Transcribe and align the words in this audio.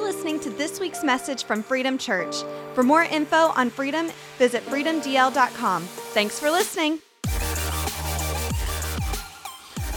You're 0.00 0.08
listening 0.08 0.40
to 0.40 0.50
this 0.50 0.80
week's 0.80 1.04
message 1.04 1.44
from 1.44 1.62
Freedom 1.62 1.98
Church. 1.98 2.36
For 2.72 2.82
more 2.82 3.02
info 3.02 3.36
on 3.36 3.68
freedom, 3.68 4.08
visit 4.38 4.64
freedomdl.com. 4.64 5.82
Thanks 5.82 6.40
for 6.40 6.50
listening. 6.50 7.00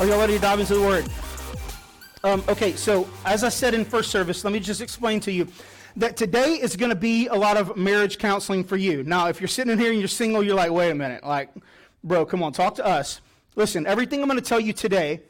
Are 0.02 0.05
y'all 0.05 0.20
ready 0.20 0.34
to 0.34 0.39
dive 0.39 0.60
into 0.60 0.76
the 0.76 0.81
word? 0.81 1.08
Um, 2.26 2.44
okay, 2.50 2.74
so 2.74 3.08
as 3.24 3.46
I 3.46 3.50
said 3.50 3.74
in 3.74 3.86
first 3.86 4.12
service, 4.12 4.44
let 4.44 4.52
me 4.52 4.60
just 4.60 4.81
explain 4.81 5.21
to 5.21 5.31
you 5.31 5.47
that 5.95 6.17
today 6.17 6.55
is 6.55 6.75
going 6.75 6.89
to 6.89 6.97
be 6.97 7.27
a 7.27 7.35
lot 7.35 7.55
of 7.55 7.77
marriage 7.77 8.17
counseling 8.17 8.65
for 8.65 8.75
you. 8.75 9.04
Now, 9.04 9.29
if 9.29 9.39
you're 9.39 9.47
sitting 9.47 9.71
in 9.71 9.79
here 9.79 9.91
and 9.91 9.99
you're 9.99 10.09
single, 10.09 10.43
you're 10.43 10.54
like, 10.54 10.71
wait 10.71 10.89
a 10.89 10.95
minute, 10.95 11.23
like, 11.23 11.49
bro, 12.04 12.25
come 12.25 12.43
on, 12.43 12.51
talk 12.51 12.75
to 12.75 12.85
us. 12.85 13.21
Listen, 13.55 13.88
everything 13.88 14.21
I'm 14.21 14.27
going 14.27 14.38
to 14.38 14.45
tell 14.45 14.59
you 14.59 14.73
today, 14.73 15.21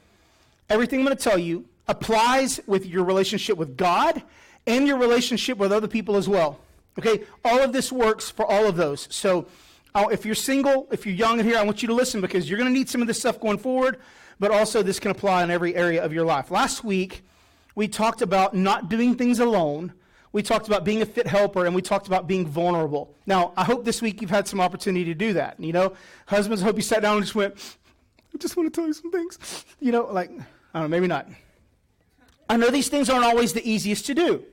everything 0.68 1.02
I'm 1.02 1.06
going 1.06 1.16
to 1.16 1.24
tell 1.24 1.38
you 1.38 1.64
applies 1.88 2.60
with 2.66 2.88
your 2.88 3.04
relationship 3.04 3.56
with 3.56 3.78
God 3.78 4.24
and 4.66 4.88
your 4.88 4.98
relationship 4.98 5.58
with 5.58 5.72
other 5.72 5.88
people 5.88 6.16
as 6.16 6.28
well. 6.28 6.60
Okay, 6.98 7.24
all 7.44 7.60
of 7.60 7.74
this 7.74 7.92
works 7.92 8.30
for 8.30 8.46
all 8.46 8.66
of 8.66 8.76
those. 8.76 9.08
So, 9.10 9.48
uh, 9.96 10.08
if 10.12 10.26
you're 10.26 10.36
single, 10.36 10.88
if 10.92 11.06
you're 11.06 11.16
young 11.16 11.40
in 11.40 11.46
here, 11.46 11.58
I 11.58 11.64
want 11.64 11.82
you 11.82 11.88
to 11.88 11.94
listen 11.94 12.22
because 12.22 12.50
you're 12.50 12.58
going 12.58 12.72
to 12.72 12.78
need 12.78 12.90
some 12.90 13.02
of 13.02 13.08
this 13.08 13.20
stuff 13.20 13.40
going 13.40 13.58
forward, 13.58 14.00
but 14.40 14.52
also 14.52 14.82
this 14.82 15.00
can 15.00 15.12
apply 15.12 15.44
in 15.44 15.52
every 15.52 15.76
area 15.76 16.04
of 16.04 16.14
your 16.14 16.26
life. 16.26 16.50
Last 16.50 16.84
week, 16.84 17.24
we 17.76 17.88
talked 17.88 18.22
about 18.22 18.56
not 18.56 18.90
doing 18.90 19.16
things 19.16 19.40
alone. 19.40 19.94
We 20.32 20.42
talked 20.42 20.68
about 20.68 20.84
being 20.84 21.02
a 21.04 21.06
fit 21.06 21.28
helper 21.28 21.66
and 21.66 21.76
we 21.76 21.82
talked 21.82 22.08
about 22.08 22.28
being 22.28 22.48
vulnerable. 22.48 23.16
Now, 23.28 23.54
I 23.56 23.64
hope 23.64 23.86
this 23.86 24.02
week 24.02 24.22
you've 24.22 24.32
had 24.32 24.48
some 24.48 24.60
opportunity 24.60 25.06
to 25.06 25.14
do 25.14 25.34
that. 25.34 25.60
You 25.60 25.74
know, 25.74 25.94
husbands, 26.26 26.64
I 26.64 26.66
hope 26.66 26.76
you 26.76 26.82
sat 26.82 27.04
down 27.04 27.18
and 27.18 27.26
just 27.26 27.36
went, 27.36 27.54
I 28.34 28.38
just 28.40 28.58
want 28.58 28.74
to 28.74 28.76
tell 28.76 28.88
you 28.88 28.94
some 28.94 29.12
things. 29.12 29.66
You 29.80 29.92
know, 29.92 30.06
like, 30.06 30.32
I 30.32 30.80
don't 30.80 30.84
know, 30.84 30.88
maybe 30.88 31.08
not. 31.08 31.28
I 32.50 32.58
know 32.58 32.70
these 32.70 32.90
things 32.90 33.10
aren't 33.10 33.26
always 33.26 33.54
the 33.54 33.68
easiest 33.68 34.08
to 34.08 34.16
do, 34.16 34.44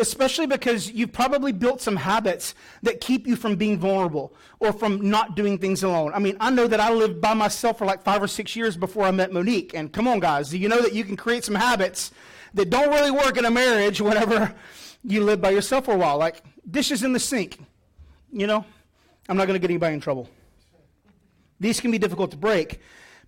especially 0.00 0.46
because 0.46 0.90
you've 0.90 1.12
probably 1.12 1.52
built 1.52 1.80
some 1.80 1.96
habits 1.96 2.54
that 2.82 3.00
keep 3.00 3.26
you 3.26 3.36
from 3.36 3.56
being 3.56 3.78
vulnerable 3.78 4.34
or 4.58 4.72
from 4.72 5.08
not 5.08 5.36
doing 5.36 5.58
things 5.58 5.82
alone. 5.82 6.12
I 6.14 6.18
mean, 6.18 6.36
I 6.40 6.50
know 6.50 6.66
that 6.66 6.80
I 6.80 6.92
lived 6.92 7.20
by 7.20 7.34
myself 7.34 7.78
for 7.78 7.84
like 7.84 8.02
five 8.02 8.22
or 8.22 8.26
six 8.26 8.56
years 8.56 8.76
before 8.76 9.04
I 9.04 9.10
met 9.10 9.32
Monique. 9.32 9.74
And 9.74 9.92
come 9.92 10.08
on, 10.08 10.18
guys, 10.18 10.50
do 10.50 10.58
you 10.58 10.68
know 10.68 10.80
that 10.82 10.94
you 10.94 11.04
can 11.04 11.16
create 11.16 11.44
some 11.44 11.54
habits 11.54 12.10
that 12.54 12.70
don't 12.70 12.88
really 12.90 13.10
work 13.10 13.36
in 13.36 13.44
a 13.44 13.50
marriage 13.50 14.00
whenever 14.00 14.54
you 15.04 15.22
live 15.22 15.40
by 15.40 15.50
yourself 15.50 15.84
for 15.84 15.94
a 15.94 15.98
while? 15.98 16.18
Like 16.18 16.42
dishes 16.68 17.02
in 17.02 17.12
the 17.12 17.20
sink, 17.20 17.58
you 18.32 18.46
know? 18.46 18.64
I'm 19.28 19.36
not 19.36 19.46
going 19.46 19.54
to 19.54 19.60
get 19.60 19.70
anybody 19.70 19.94
in 19.94 20.00
trouble. 20.00 20.28
These 21.60 21.80
can 21.80 21.90
be 21.90 21.98
difficult 21.98 22.32
to 22.32 22.36
break. 22.36 22.80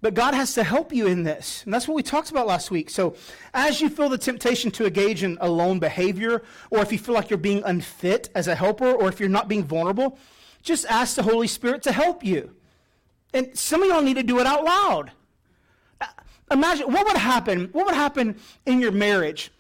But 0.03 0.15
God 0.15 0.35
has 0.35 0.53
to 0.55 0.65
help 0.65 0.93
you 0.93 1.07
in 1.07 1.23
this. 1.23 1.63
And 1.65 1.73
that's 1.73 1.87
what 1.87 1.95
we 1.95 2.03
talked 2.03 2.31
about 2.31 2.49
last 2.49 2.73
week. 2.73 2.91
So, 2.91 3.15
as 3.55 3.81
you 3.81 3.89
feel 3.89 4.09
the 4.09 4.19
temptation 4.19 4.73
to 4.73 4.87
engage 4.87 5.23
in 5.23 5.39
alone 5.41 5.79
behavior, 5.79 6.43
or 6.71 6.81
if 6.81 6.91
you 6.91 6.99
feel 6.99 7.15
like 7.15 7.31
you're 7.31 7.39
being 7.39 7.63
unfit 7.65 8.29
as 8.35 8.49
a 8.49 8.57
helper, 8.57 8.91
or 8.91 9.09
if 9.09 9.21
you're 9.21 9.29
not 9.29 9.49
being 9.49 9.63
vulnerable, 9.63 10.19
just 10.63 10.85
ask 10.87 11.15
the 11.15 11.23
Holy 11.23 11.47
Spirit 11.47 11.85
to 11.85 11.93
help 11.93 12.25
you. 12.25 12.51
And 13.33 13.57
some 13.57 13.83
of 13.83 13.89
y'all 13.89 14.03
need 14.03 14.17
to 14.17 14.25
do 14.25 14.41
it 14.41 14.47
out 14.47 14.65
loud. 14.65 15.13
Uh, 16.01 16.07
imagine 16.51 16.93
what 16.93 17.07
would 17.07 17.17
happen, 17.17 17.69
what 17.73 17.87
would 17.87 17.95
happen 17.95 18.37
in 18.67 18.81
your 18.81 18.93
marriage 18.93 19.53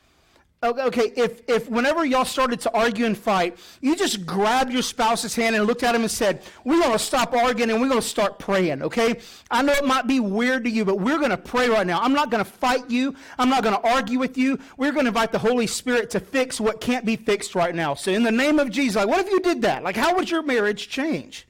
Okay, 0.64 1.12
if, 1.16 1.42
if 1.48 1.68
whenever 1.68 2.04
y'all 2.04 2.24
started 2.24 2.60
to 2.60 2.72
argue 2.72 3.04
and 3.04 3.18
fight, 3.18 3.58
you 3.80 3.96
just 3.96 4.24
grabbed 4.24 4.72
your 4.72 4.82
spouse's 4.82 5.34
hand 5.34 5.56
and 5.56 5.66
looked 5.66 5.82
at 5.82 5.92
him 5.92 6.02
and 6.02 6.10
said, 6.10 6.40
We're 6.62 6.78
going 6.78 6.92
to 6.92 7.00
stop 7.00 7.34
arguing 7.34 7.70
and 7.70 7.80
we're 7.80 7.88
going 7.88 8.00
to 8.00 8.06
start 8.06 8.38
praying, 8.38 8.80
okay? 8.82 9.18
I 9.50 9.62
know 9.62 9.72
it 9.72 9.84
might 9.84 10.06
be 10.06 10.20
weird 10.20 10.62
to 10.62 10.70
you, 10.70 10.84
but 10.84 11.00
we're 11.00 11.18
going 11.18 11.30
to 11.30 11.36
pray 11.36 11.68
right 11.68 11.84
now. 11.84 12.00
I'm 12.00 12.12
not 12.12 12.30
going 12.30 12.44
to 12.44 12.48
fight 12.50 12.88
you. 12.88 13.16
I'm 13.40 13.48
not 13.48 13.64
going 13.64 13.74
to 13.74 13.82
argue 13.88 14.20
with 14.20 14.38
you. 14.38 14.56
We're 14.76 14.92
going 14.92 15.06
to 15.06 15.08
invite 15.08 15.32
the 15.32 15.40
Holy 15.40 15.66
Spirit 15.66 16.10
to 16.10 16.20
fix 16.20 16.60
what 16.60 16.80
can't 16.80 17.04
be 17.04 17.16
fixed 17.16 17.56
right 17.56 17.74
now. 17.74 17.94
So, 17.94 18.12
in 18.12 18.22
the 18.22 18.30
name 18.30 18.60
of 18.60 18.70
Jesus, 18.70 18.94
like, 18.94 19.08
what 19.08 19.18
if 19.18 19.32
you 19.32 19.40
did 19.40 19.62
that? 19.62 19.82
Like, 19.82 19.96
how 19.96 20.14
would 20.14 20.30
your 20.30 20.44
marriage 20.44 20.88
change? 20.88 21.48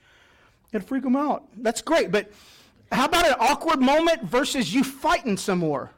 It'd 0.72 0.88
freak 0.88 1.02
them 1.02 1.16
out. 1.16 1.44
That's 1.58 1.82
great. 1.82 2.10
But 2.10 2.32
how 2.90 3.04
about 3.04 3.26
an 3.26 3.34
awkward 3.38 3.80
moment 3.80 4.22
versus 4.22 4.72
you 4.72 4.82
fighting 4.82 5.36
some 5.36 5.58
more? 5.58 5.90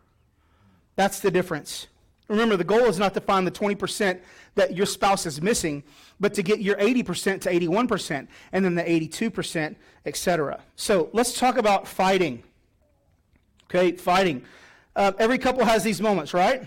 That's 0.96 1.20
the 1.20 1.30
difference. 1.30 1.86
Remember, 2.28 2.56
the 2.56 2.64
goal 2.64 2.84
is 2.86 2.98
not 2.98 3.12
to 3.14 3.20
find 3.20 3.46
the 3.46 3.50
20% 3.50 4.20
that 4.54 4.74
your 4.76 4.86
spouse 4.86 5.26
is 5.26 5.42
missing, 5.42 5.82
but 6.18 6.32
to 6.34 6.42
get 6.42 6.60
your 6.60 6.76
80% 6.76 7.42
to 7.42 7.50
81%, 7.50 8.28
and 8.52 8.64
then 8.64 8.74
the 8.74 8.82
82%, 8.82 9.76
etc. 10.06 10.62
So 10.76 11.10
let's 11.12 11.38
talk 11.38 11.58
about 11.58 11.86
fighting. 11.86 12.42
Okay, 13.64 13.92
fighting. 13.92 14.42
Uh, 14.96 15.12
every 15.18 15.38
couple 15.38 15.64
has 15.64 15.82
these 15.82 16.00
moments, 16.00 16.32
right? 16.32 16.66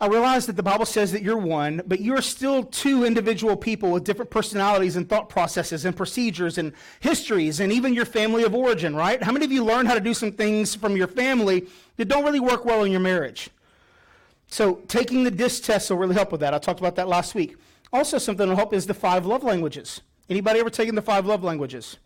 I 0.00 0.06
realize 0.06 0.46
that 0.46 0.56
the 0.56 0.64
Bible 0.64 0.84
says 0.84 1.12
that 1.12 1.22
you're 1.22 1.38
one, 1.38 1.80
but 1.86 2.00
you're 2.00 2.22
still 2.22 2.64
two 2.64 3.04
individual 3.04 3.56
people 3.56 3.92
with 3.92 4.02
different 4.02 4.32
personalities 4.32 4.96
and 4.96 5.08
thought 5.08 5.28
processes 5.28 5.84
and 5.84 5.96
procedures 5.96 6.58
and 6.58 6.72
histories 6.98 7.60
and 7.60 7.72
even 7.72 7.94
your 7.94 8.04
family 8.04 8.42
of 8.42 8.52
origin, 8.52 8.96
right? 8.96 9.22
How 9.22 9.30
many 9.30 9.44
of 9.44 9.52
you 9.52 9.64
learned 9.64 9.86
how 9.86 9.94
to 9.94 10.00
do 10.00 10.12
some 10.12 10.32
things 10.32 10.74
from 10.74 10.96
your 10.96 11.06
family 11.06 11.68
that 11.98 12.06
don't 12.06 12.24
really 12.24 12.40
work 12.40 12.64
well 12.64 12.82
in 12.82 12.90
your 12.90 13.00
marriage? 13.00 13.48
So 14.52 14.74
taking 14.86 15.24
the 15.24 15.30
DISC 15.30 15.64
test 15.64 15.88
will 15.88 15.96
really 15.96 16.14
help 16.14 16.30
with 16.30 16.42
that. 16.42 16.52
I 16.52 16.58
talked 16.58 16.78
about 16.78 16.94
that 16.96 17.08
last 17.08 17.34
week. 17.34 17.56
Also, 17.90 18.18
something 18.18 18.46
that'll 18.46 18.54
help 18.54 18.74
is 18.74 18.86
the 18.86 18.92
five 18.92 19.24
love 19.24 19.42
languages. 19.42 20.02
Anybody 20.28 20.60
ever 20.60 20.68
taken 20.68 20.94
the 20.94 21.00
five 21.00 21.24
love 21.24 21.42
languages? 21.42 21.96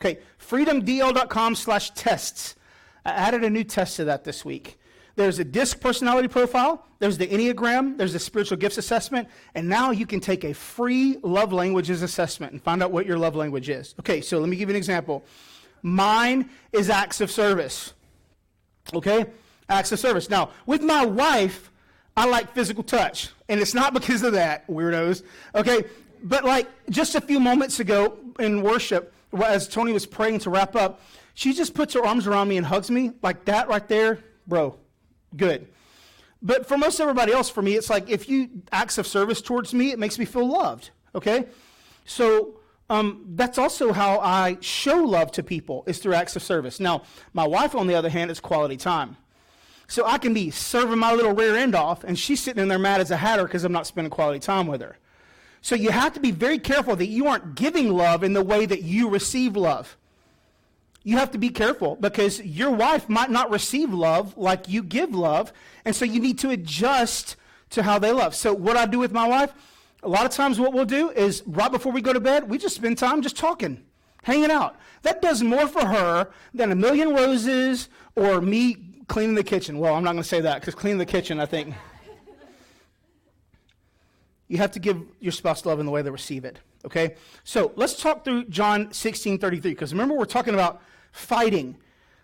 Okay, 0.00 0.18
freedomdl.com 0.40 1.54
slash 1.54 1.90
tests. 1.90 2.56
I 3.04 3.10
added 3.10 3.44
a 3.44 3.50
new 3.50 3.62
test 3.62 3.94
to 3.96 4.04
that 4.06 4.24
this 4.24 4.44
week. 4.44 4.80
There's 5.14 5.38
a 5.38 5.44
DISC 5.44 5.78
personality 5.78 6.26
profile, 6.26 6.84
there's 6.98 7.18
the 7.18 7.28
Enneagram, 7.28 7.96
there's 7.96 8.14
the 8.14 8.18
spiritual 8.18 8.56
gifts 8.56 8.78
assessment, 8.78 9.28
and 9.54 9.68
now 9.68 9.92
you 9.92 10.06
can 10.06 10.18
take 10.18 10.42
a 10.42 10.52
free 10.52 11.18
love 11.22 11.52
languages 11.52 12.02
assessment 12.02 12.52
and 12.52 12.60
find 12.60 12.82
out 12.82 12.90
what 12.90 13.06
your 13.06 13.18
love 13.18 13.36
language 13.36 13.68
is. 13.68 13.94
Okay, 14.00 14.20
so 14.20 14.40
let 14.40 14.48
me 14.48 14.56
give 14.56 14.68
you 14.68 14.74
an 14.74 14.76
example. 14.76 15.24
Mine 15.82 16.50
is 16.72 16.90
acts 16.90 17.20
of 17.20 17.30
service. 17.30 17.92
Okay? 18.92 19.26
Acts 19.68 19.92
of 19.92 20.00
service. 20.00 20.28
Now, 20.28 20.50
with 20.66 20.82
my 20.82 21.04
wife, 21.04 21.68
I 22.16 22.26
like 22.26 22.54
physical 22.54 22.82
touch. 22.82 23.30
And 23.48 23.60
it's 23.60 23.74
not 23.74 23.94
because 23.94 24.22
of 24.22 24.32
that, 24.32 24.66
weirdos. 24.68 25.22
Okay? 25.54 25.84
But 26.22 26.44
like 26.44 26.68
just 26.90 27.14
a 27.14 27.20
few 27.20 27.40
moments 27.40 27.80
ago 27.80 28.18
in 28.38 28.62
worship, 28.62 29.12
as 29.44 29.68
Tony 29.68 29.92
was 29.92 30.06
praying 30.06 30.40
to 30.40 30.50
wrap 30.50 30.76
up, 30.76 31.00
she 31.34 31.52
just 31.52 31.74
puts 31.74 31.94
her 31.94 32.04
arms 32.04 32.26
around 32.26 32.48
me 32.48 32.56
and 32.56 32.66
hugs 32.66 32.90
me 32.90 33.12
like 33.22 33.46
that 33.46 33.68
right 33.68 33.86
there. 33.88 34.18
Bro, 34.46 34.76
good. 35.36 35.68
But 36.42 36.66
for 36.66 36.76
most 36.76 37.00
everybody 37.00 37.32
else, 37.32 37.48
for 37.48 37.62
me, 37.62 37.76
it's 37.76 37.88
like 37.88 38.10
if 38.10 38.28
you 38.28 38.50
acts 38.72 38.98
of 38.98 39.06
service 39.06 39.40
towards 39.40 39.72
me, 39.72 39.92
it 39.92 39.98
makes 39.98 40.18
me 40.18 40.24
feel 40.24 40.46
loved. 40.46 40.90
Okay? 41.14 41.46
So 42.04 42.56
um, 42.90 43.24
that's 43.30 43.58
also 43.58 43.92
how 43.92 44.18
I 44.18 44.58
show 44.60 44.96
love 44.96 45.32
to 45.32 45.42
people 45.42 45.84
is 45.86 45.98
through 45.98 46.14
acts 46.14 46.36
of 46.36 46.42
service. 46.42 46.80
Now, 46.80 47.04
my 47.32 47.46
wife, 47.46 47.74
on 47.74 47.86
the 47.86 47.94
other 47.94 48.10
hand, 48.10 48.30
is 48.30 48.40
quality 48.40 48.76
time. 48.76 49.16
So 49.92 50.06
I 50.06 50.16
can 50.16 50.32
be 50.32 50.50
serving 50.50 50.98
my 50.98 51.12
little 51.12 51.34
rear 51.34 51.54
end 51.54 51.74
off, 51.74 52.02
and 52.02 52.18
she's 52.18 52.40
sitting 52.40 52.62
in 52.62 52.68
there 52.68 52.78
mad 52.78 53.02
as 53.02 53.10
a 53.10 53.16
hatter 53.18 53.44
because 53.44 53.62
I'm 53.62 53.72
not 53.72 53.86
spending 53.86 54.10
quality 54.10 54.38
time 54.38 54.66
with 54.66 54.80
her. 54.80 54.96
So 55.60 55.74
you 55.74 55.90
have 55.90 56.14
to 56.14 56.20
be 56.20 56.30
very 56.30 56.58
careful 56.58 56.96
that 56.96 57.08
you 57.08 57.26
aren't 57.26 57.56
giving 57.56 57.92
love 57.92 58.24
in 58.24 58.32
the 58.32 58.42
way 58.42 58.64
that 58.64 58.84
you 58.84 59.10
receive 59.10 59.54
love. 59.54 59.98
You 61.02 61.18
have 61.18 61.30
to 61.32 61.38
be 61.38 61.50
careful 61.50 61.96
because 61.96 62.40
your 62.40 62.70
wife 62.70 63.10
might 63.10 63.30
not 63.30 63.50
receive 63.50 63.92
love 63.92 64.34
like 64.38 64.66
you 64.66 64.82
give 64.82 65.14
love, 65.14 65.52
and 65.84 65.94
so 65.94 66.06
you 66.06 66.20
need 66.20 66.38
to 66.38 66.48
adjust 66.48 67.36
to 67.68 67.82
how 67.82 67.98
they 67.98 68.12
love. 68.12 68.34
So 68.34 68.54
what 68.54 68.78
I 68.78 68.86
do 68.86 68.98
with 68.98 69.12
my 69.12 69.28
wife, 69.28 69.52
a 70.02 70.08
lot 70.08 70.24
of 70.24 70.30
times 70.30 70.58
what 70.58 70.72
we'll 70.72 70.86
do 70.86 71.10
is 71.10 71.42
right 71.46 71.70
before 71.70 71.92
we 71.92 72.00
go 72.00 72.14
to 72.14 72.20
bed, 72.20 72.48
we 72.48 72.56
just 72.56 72.76
spend 72.76 72.96
time 72.96 73.20
just 73.20 73.36
talking, 73.36 73.84
hanging 74.22 74.50
out. 74.50 74.74
That 75.02 75.20
does 75.20 75.42
more 75.42 75.68
for 75.68 75.84
her 75.84 76.30
than 76.54 76.72
a 76.72 76.76
million 76.76 77.12
roses 77.12 77.90
or 78.16 78.40
me 78.40 78.91
cleaning 79.08 79.34
the 79.34 79.44
kitchen. 79.44 79.78
Well, 79.78 79.94
I'm 79.94 80.04
not 80.04 80.12
going 80.12 80.22
to 80.22 80.28
say 80.28 80.40
that 80.40 80.60
because 80.60 80.74
cleaning 80.74 80.98
the 80.98 81.06
kitchen, 81.06 81.40
I 81.40 81.46
think. 81.46 81.74
you 84.48 84.58
have 84.58 84.72
to 84.72 84.78
give 84.78 85.02
your 85.20 85.32
spouse 85.32 85.64
love 85.64 85.80
in 85.80 85.86
the 85.86 85.92
way 85.92 86.02
they 86.02 86.10
receive 86.10 86.44
it. 86.44 86.58
Okay? 86.84 87.14
So 87.44 87.72
let's 87.76 88.00
talk 88.00 88.24
through 88.24 88.44
John 88.46 88.92
16 88.92 89.38
33, 89.38 89.70
because 89.70 89.92
remember, 89.92 90.14
we're 90.14 90.24
talking 90.24 90.54
about 90.54 90.82
fighting. 91.12 91.76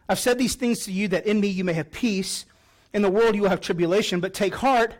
I've 0.08 0.18
said 0.18 0.38
these 0.38 0.54
things 0.54 0.80
to 0.84 0.92
you 0.92 1.08
that 1.08 1.26
in 1.26 1.40
me 1.40 1.48
you 1.48 1.64
may 1.64 1.74
have 1.74 1.90
peace. 1.90 2.46
In 2.94 3.02
the 3.02 3.10
world 3.10 3.34
you 3.34 3.42
will 3.42 3.50
have 3.50 3.60
tribulation, 3.60 4.20
but 4.20 4.32
take 4.32 4.54
heart, 4.56 4.94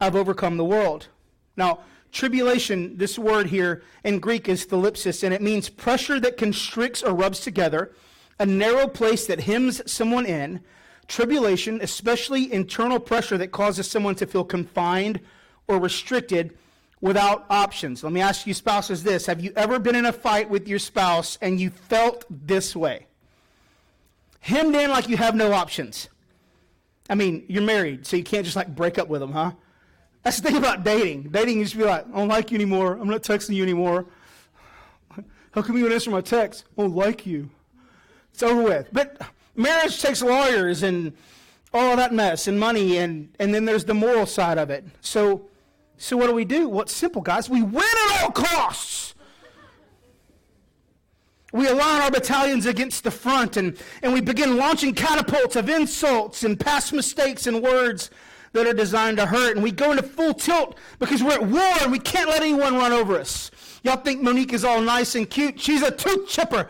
I've 0.00 0.14
overcome 0.14 0.56
the 0.56 0.64
world. 0.64 1.08
Now, 1.56 1.80
tribulation, 2.12 2.96
this 2.98 3.18
word 3.18 3.46
here 3.46 3.82
in 4.04 4.18
Greek 4.18 4.48
is 4.48 4.66
thlipsis, 4.66 5.22
and 5.22 5.32
it 5.32 5.40
means 5.40 5.68
pressure 5.68 6.20
that 6.20 6.36
constricts 6.36 7.02
or 7.02 7.14
rubs 7.14 7.40
together, 7.40 7.92
a 8.38 8.44
narrow 8.44 8.86
place 8.86 9.26
that 9.26 9.40
hems 9.40 9.80
someone 9.90 10.26
in, 10.26 10.60
Tribulation, 11.08 11.80
especially 11.82 12.52
internal 12.52 12.98
pressure 12.98 13.36
that 13.38 13.52
causes 13.52 13.90
someone 13.90 14.14
to 14.16 14.26
feel 14.26 14.44
confined 14.44 15.20
or 15.68 15.78
restricted 15.78 16.56
without 17.00 17.44
options. 17.50 18.02
Let 18.02 18.12
me 18.12 18.20
ask 18.20 18.46
you, 18.46 18.54
spouses, 18.54 19.02
this 19.02 19.26
Have 19.26 19.42
you 19.42 19.52
ever 19.56 19.78
been 19.78 19.94
in 19.94 20.06
a 20.06 20.12
fight 20.12 20.48
with 20.48 20.66
your 20.66 20.78
spouse 20.78 21.38
and 21.42 21.60
you 21.60 21.70
felt 21.70 22.24
this 22.30 22.74
way? 22.74 23.06
Hemmed 24.40 24.74
in 24.74 24.90
like 24.90 25.08
you 25.08 25.16
have 25.16 25.34
no 25.34 25.52
options. 25.52 26.08
I 27.08 27.14
mean, 27.14 27.44
you're 27.48 27.62
married, 27.62 28.06
so 28.06 28.16
you 28.16 28.24
can't 28.24 28.44
just 28.44 28.56
like 28.56 28.74
break 28.74 28.98
up 28.98 29.08
with 29.08 29.20
them, 29.20 29.32
huh? 29.32 29.52
That's 30.22 30.40
the 30.40 30.48
thing 30.48 30.56
about 30.56 30.84
dating. 30.84 31.24
Dating, 31.30 31.58
you 31.58 31.64
just 31.64 31.76
be 31.76 31.84
like, 31.84 32.06
I 32.06 32.16
don't 32.16 32.28
like 32.28 32.50
you 32.50 32.54
anymore. 32.54 32.94
I'm 32.94 33.08
not 33.08 33.22
texting 33.22 33.54
you 33.54 33.62
anymore. 33.62 34.06
How 35.52 35.62
come 35.62 35.76
you 35.76 35.84
don't 35.84 35.92
answer 35.92 36.10
my 36.10 36.22
text? 36.22 36.64
I 36.76 36.82
don't 36.82 36.94
like 36.94 37.26
you. 37.26 37.50
It's 38.32 38.42
over 38.42 38.62
with. 38.62 38.88
But 38.90 39.20
marriage 39.56 40.00
takes 40.00 40.22
lawyers 40.22 40.82
and 40.82 41.12
all 41.72 41.96
that 41.96 42.12
mess 42.12 42.46
and 42.46 42.58
money, 42.58 42.98
and, 42.98 43.28
and 43.38 43.52
then 43.52 43.64
there's 43.64 43.84
the 43.84 43.94
moral 43.94 44.26
side 44.26 44.58
of 44.58 44.70
it. 44.70 44.84
So, 45.00 45.48
so 45.98 46.16
what 46.16 46.28
do 46.28 46.32
we 46.32 46.44
do? 46.44 46.68
Well, 46.68 46.86
simple, 46.86 47.20
guys. 47.20 47.50
We 47.50 47.62
win 47.62 47.82
at 47.82 48.22
all 48.22 48.30
costs. 48.30 49.14
We 51.52 51.68
align 51.68 52.02
our 52.02 52.10
battalions 52.10 52.66
against 52.66 53.04
the 53.04 53.10
front, 53.10 53.56
and, 53.56 53.76
and 54.02 54.12
we 54.12 54.20
begin 54.20 54.56
launching 54.56 54.92
catapults 54.94 55.56
of 55.56 55.68
insults 55.68 56.42
and 56.42 56.58
past 56.58 56.92
mistakes 56.92 57.46
and 57.46 57.62
words 57.62 58.10
that 58.52 58.66
are 58.66 58.72
designed 58.72 59.18
to 59.18 59.26
hurt. 59.26 59.56
And 59.56 59.62
we 59.62 59.70
go 59.70 59.90
into 59.90 60.02
full 60.02 60.34
tilt 60.34 60.78
because 60.98 61.22
we're 61.22 61.34
at 61.34 61.46
war 61.46 61.72
and 61.82 61.92
we 61.92 61.98
can't 61.98 62.28
let 62.28 62.40
anyone 62.40 62.74
run 62.74 62.92
over 62.92 63.18
us. 63.18 63.50
Y'all 63.82 63.96
think 63.96 64.22
Monique 64.22 64.52
is 64.52 64.64
all 64.64 64.80
nice 64.80 65.14
and 65.14 65.28
cute? 65.28 65.60
She's 65.60 65.82
a 65.82 65.90
tooth 65.90 66.28
chipper. 66.28 66.68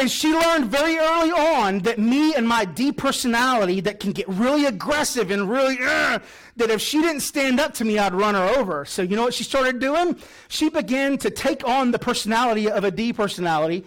And 0.00 0.10
she 0.10 0.32
learned 0.32 0.64
very 0.64 0.96
early 0.96 1.30
on 1.30 1.80
that 1.80 1.98
me 1.98 2.34
and 2.34 2.48
my 2.48 2.64
D 2.64 2.90
personality 2.90 3.82
that 3.82 4.00
can 4.00 4.12
get 4.12 4.26
really 4.28 4.64
aggressive 4.64 5.30
and 5.30 5.46
really, 5.46 5.76
uh, 5.78 6.20
that 6.56 6.70
if 6.70 6.80
she 6.80 7.02
didn't 7.02 7.20
stand 7.20 7.60
up 7.60 7.74
to 7.74 7.84
me, 7.84 7.98
I'd 7.98 8.14
run 8.14 8.34
her 8.34 8.58
over. 8.58 8.86
So 8.86 9.02
you 9.02 9.14
know 9.14 9.24
what 9.24 9.34
she 9.34 9.44
started 9.44 9.78
doing? 9.78 10.16
She 10.48 10.70
began 10.70 11.18
to 11.18 11.28
take 11.28 11.68
on 11.68 11.90
the 11.90 11.98
personality 11.98 12.70
of 12.70 12.82
a 12.82 12.90
D 12.90 13.12
personality, 13.12 13.84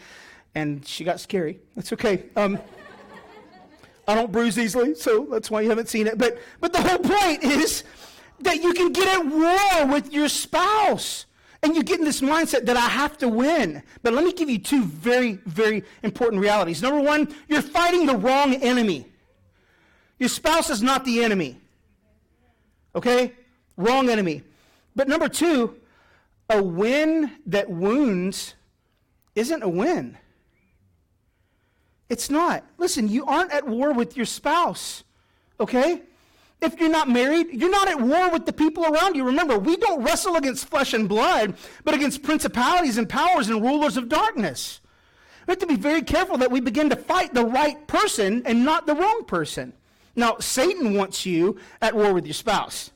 and 0.53 0.85
she 0.85 1.03
got 1.03 1.19
scary. 1.19 1.59
That's 1.75 1.91
okay. 1.93 2.25
Um, 2.35 2.59
I 4.07 4.13
don't 4.13 4.31
bruise 4.31 4.59
easily, 4.59 4.93
so 4.93 5.25
that's 5.31 5.49
why 5.49 5.61
you 5.61 5.69
haven't 5.69 5.89
seen 5.89 6.05
it. 6.05 6.19
But, 6.19 6.37
but 6.59 6.73
the 6.73 6.81
whole 6.81 6.99
point 6.99 7.43
is 7.43 7.83
that 8.41 8.61
you 8.61 8.73
can 8.73 8.93
get 8.93 9.07
at 9.17 9.25
war 9.25 9.91
with 9.91 10.13
your 10.13 10.29
spouse. 10.29 11.25
And 11.63 11.75
you 11.75 11.81
get 11.81 11.99
in 11.99 12.05
this 12.05 12.19
mindset 12.19 12.65
that 12.65 12.75
I 12.75 12.81
have 12.81 13.17
to 13.19 13.29
win. 13.29 13.81
But 14.01 14.13
let 14.13 14.25
me 14.25 14.33
give 14.33 14.49
you 14.49 14.59
two 14.59 14.83
very, 14.83 15.39
very 15.45 15.83
important 16.03 16.41
realities. 16.41 16.81
Number 16.81 16.99
one, 16.99 17.33
you're 17.47 17.61
fighting 17.61 18.05
the 18.05 18.17
wrong 18.17 18.53
enemy. 18.55 19.05
Your 20.19 20.27
spouse 20.27 20.69
is 20.69 20.83
not 20.83 21.05
the 21.05 21.23
enemy. 21.23 21.57
Okay? 22.93 23.31
Wrong 23.77 24.09
enemy. 24.09 24.43
But 24.93 25.07
number 25.07 25.29
two, 25.29 25.77
a 26.49 26.61
win 26.61 27.31
that 27.47 27.69
wounds 27.69 28.55
isn't 29.35 29.63
a 29.63 29.69
win. 29.69 30.17
It's 32.09 32.29
not. 32.29 32.65
Listen, 32.77 33.07
you 33.07 33.25
aren't 33.25 33.51
at 33.51 33.67
war 33.67 33.93
with 33.93 34.15
your 34.17 34.25
spouse, 34.25 35.03
okay? 35.59 36.01
If 36.63 36.79
you're 36.79 36.89
not 36.89 37.09
married, 37.09 37.47
you're 37.51 37.69
not 37.69 37.89
at 37.89 37.99
war 37.99 38.31
with 38.31 38.45
the 38.45 38.53
people 38.53 38.85
around 38.85 39.15
you. 39.15 39.25
Remember, 39.25 39.59
we 39.59 39.75
don't 39.75 40.01
wrestle 40.01 40.37
against 40.37 40.69
flesh 40.69 40.93
and 40.93 41.09
blood, 41.09 41.55
but 41.83 41.93
against 41.93 42.23
principalities 42.23 42.97
and 42.97 43.07
powers 43.09 43.49
and 43.49 43.61
rulers 43.61 43.97
of 43.97 44.07
darkness. 44.07 44.79
We 45.45 45.51
have 45.51 45.59
to 45.59 45.67
be 45.67 45.75
very 45.75 46.01
careful 46.01 46.37
that 46.37 46.51
we 46.51 46.61
begin 46.61 46.89
to 46.89 46.95
fight 46.95 47.33
the 47.33 47.45
right 47.45 47.85
person 47.85 48.43
and 48.45 48.63
not 48.63 48.87
the 48.87 48.95
wrong 48.95 49.25
person. 49.25 49.73
Now, 50.15 50.37
Satan 50.39 50.93
wants 50.93 51.25
you 51.25 51.57
at 51.81 51.95
war 51.95 52.13
with 52.13 52.25
your 52.25 52.33
spouse. 52.33 52.91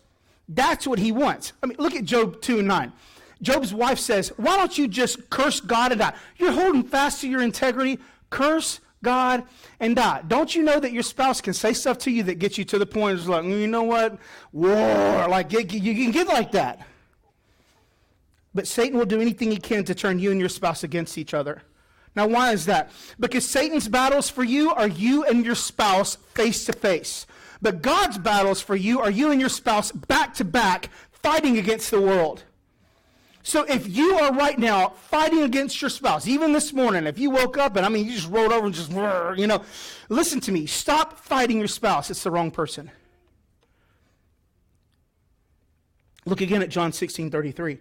That's 0.47 0.87
what 0.87 0.99
he 0.99 1.11
wants. 1.11 1.51
I 1.61 1.65
mean, 1.65 1.75
look 1.77 1.93
at 1.93 2.05
Job 2.05 2.41
2 2.41 2.59
and 2.59 2.67
9. 2.69 2.93
Job's 3.41 3.73
wife 3.73 3.99
says, 3.99 4.29
Why 4.37 4.55
don't 4.55 4.77
you 4.77 4.87
just 4.87 5.29
curse 5.29 5.59
God 5.59 5.91
and 5.91 5.99
die? 5.99 6.13
You're 6.37 6.53
holding 6.53 6.83
fast 6.83 7.19
to 7.21 7.27
your 7.27 7.41
integrity. 7.41 7.99
Curse 8.29 8.79
God, 9.03 9.43
and 9.79 9.95
die. 9.95 10.23
Don't 10.27 10.55
you 10.55 10.63
know 10.63 10.79
that 10.79 10.91
your 10.91 11.03
spouse 11.03 11.39
can 11.39 11.53
say 11.53 11.73
stuff 11.73 11.99
to 11.99 12.11
you 12.11 12.23
that 12.23 12.35
gets 12.35 12.57
you 12.57 12.65
to 12.65 12.79
the 12.79 12.85
point 12.85 13.19
of 13.19 13.29
like, 13.29 13.43
mm, 13.43 13.61
you 13.61 13.67
know 13.67 13.83
what? 13.83 14.17
War. 14.51 15.27
Like, 15.27 15.51
you 15.53 15.65
can 15.65 16.11
get 16.11 16.27
like 16.27 16.51
that. 16.53 16.85
But 18.55 18.65
Satan 18.65 18.97
will 18.97 19.05
do 19.05 19.21
anything 19.21 19.51
he 19.51 19.57
can 19.57 19.83
to 19.85 19.93
turn 19.93 20.17
you 20.17 20.31
and 20.31 20.39
your 20.39 20.49
spouse 20.49 20.83
against 20.83 21.17
each 21.17 21.33
other. 21.33 21.61
Now, 22.15 22.25
why 22.25 22.51
is 22.51 22.65
that? 22.65 22.91
Because 23.19 23.47
Satan's 23.47 23.87
battles 23.87 24.31
for 24.31 24.43
you 24.43 24.73
are 24.73 24.87
you 24.87 25.23
and 25.25 25.45
your 25.45 25.53
spouse 25.53 26.15
face 26.33 26.65
to 26.65 26.73
face. 26.73 27.27
But 27.61 27.83
God's 27.83 28.17
battles 28.17 28.59
for 28.59 28.75
you 28.75 28.99
are 28.99 29.11
you 29.11 29.29
and 29.29 29.39
your 29.39 29.49
spouse 29.49 29.91
back 29.91 30.33
to 30.35 30.43
back 30.43 30.89
fighting 31.11 31.59
against 31.59 31.91
the 31.91 32.01
world. 32.01 32.43
So 33.47 33.63
if 33.63 33.87
you 33.87 34.19
are 34.19 34.33
right 34.33 34.59
now 34.59 34.89
fighting 34.89 35.43
against 35.43 35.81
your 35.81 35.89
spouse, 35.89 36.27
even 36.27 36.51
this 36.51 36.73
morning, 36.73 37.07
if 37.07 37.17
you 37.17 37.29
woke 37.29 37.57
up 37.57 37.77
and 37.77 37.85
I 37.85 37.89
mean 37.89 38.05
you 38.05 38.11
just 38.11 38.29
rolled 38.29 38.51
over 38.51 38.65
and 38.65 38.75
just 38.75 38.91
you 38.91 39.47
know, 39.47 39.63
listen 40.09 40.41
to 40.41 40.51
me. 40.51 40.65
Stop 40.65 41.17
fighting 41.17 41.57
your 41.57 41.69
spouse. 41.69 42.11
It's 42.11 42.23
the 42.23 42.29
wrong 42.29 42.51
person. 42.51 42.91
Look 46.25 46.41
again 46.41 46.61
at 46.61 46.67
John 46.67 46.91
16, 46.91 47.31
33. 47.31 47.77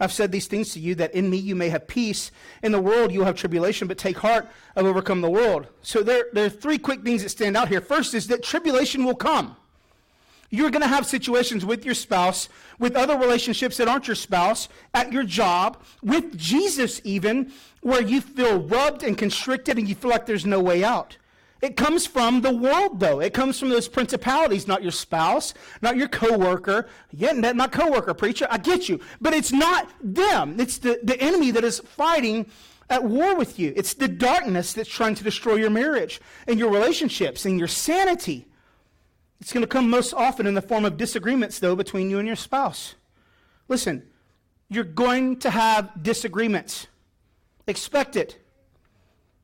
I've 0.00 0.12
said 0.12 0.32
these 0.32 0.48
things 0.48 0.72
to 0.72 0.80
you 0.80 0.96
that 0.96 1.14
in 1.14 1.30
me 1.30 1.36
you 1.36 1.54
may 1.54 1.68
have 1.68 1.86
peace. 1.86 2.32
In 2.64 2.72
the 2.72 2.80
world 2.80 3.12
you'll 3.12 3.26
have 3.26 3.36
tribulation, 3.36 3.86
but 3.86 3.98
take 3.98 4.18
heart, 4.18 4.48
I've 4.74 4.86
overcome 4.86 5.20
the 5.20 5.30
world. 5.30 5.68
So 5.82 6.02
there, 6.02 6.24
there 6.32 6.46
are 6.46 6.50
three 6.50 6.78
quick 6.78 7.04
things 7.04 7.22
that 7.22 7.28
stand 7.28 7.56
out 7.56 7.68
here. 7.68 7.80
First 7.80 8.12
is 8.12 8.26
that 8.26 8.42
tribulation 8.42 9.04
will 9.04 9.14
come. 9.14 9.56
You're 10.50 10.70
going 10.70 10.82
to 10.82 10.88
have 10.88 11.06
situations 11.06 11.64
with 11.64 11.84
your 11.84 11.94
spouse, 11.94 12.48
with 12.78 12.94
other 12.94 13.16
relationships 13.16 13.76
that 13.76 13.88
aren't 13.88 14.06
your 14.06 14.14
spouse, 14.14 14.68
at 14.94 15.12
your 15.12 15.24
job, 15.24 15.82
with 16.02 16.36
Jesus 16.36 17.00
even, 17.04 17.52
where 17.80 18.02
you 18.02 18.20
feel 18.20 18.60
rubbed 18.60 19.02
and 19.02 19.18
constricted 19.18 19.78
and 19.78 19.88
you 19.88 19.94
feel 19.94 20.10
like 20.10 20.26
there's 20.26 20.46
no 20.46 20.60
way 20.60 20.84
out. 20.84 21.16
It 21.62 21.76
comes 21.76 22.06
from 22.06 22.42
the 22.42 22.54
world, 22.54 23.00
though. 23.00 23.20
It 23.20 23.32
comes 23.32 23.58
from 23.58 23.70
those 23.70 23.88
principalities, 23.88 24.68
not 24.68 24.82
your 24.82 24.92
spouse, 24.92 25.54
not 25.80 25.96
your 25.96 26.08
coworker. 26.08 26.86
Yeah, 27.10 27.32
not 27.32 27.72
coworker, 27.72 28.12
preacher. 28.12 28.46
I 28.50 28.58
get 28.58 28.88
you. 28.88 29.00
But 29.20 29.32
it's 29.32 29.52
not 29.52 29.88
them. 30.02 30.60
It's 30.60 30.78
the, 30.78 31.00
the 31.02 31.18
enemy 31.20 31.50
that 31.52 31.64
is 31.64 31.80
fighting 31.80 32.46
at 32.90 33.02
war 33.02 33.34
with 33.34 33.58
you. 33.58 33.72
It's 33.74 33.94
the 33.94 34.06
darkness 34.06 34.74
that's 34.74 34.88
trying 34.88 35.14
to 35.14 35.24
destroy 35.24 35.54
your 35.54 35.70
marriage 35.70 36.20
and 36.46 36.58
your 36.58 36.70
relationships 36.70 37.46
and 37.46 37.58
your 37.58 37.68
sanity. 37.68 38.46
It's 39.40 39.52
going 39.52 39.62
to 39.62 39.68
come 39.68 39.90
most 39.90 40.14
often 40.14 40.46
in 40.46 40.54
the 40.54 40.62
form 40.62 40.84
of 40.84 40.96
disagreements, 40.96 41.58
though, 41.58 41.76
between 41.76 42.10
you 42.10 42.18
and 42.18 42.26
your 42.26 42.36
spouse. 42.36 42.94
Listen, 43.68 44.02
you're 44.68 44.84
going 44.84 45.38
to 45.40 45.50
have 45.50 46.02
disagreements. 46.02 46.86
Expect 47.66 48.16
it. 48.16 48.38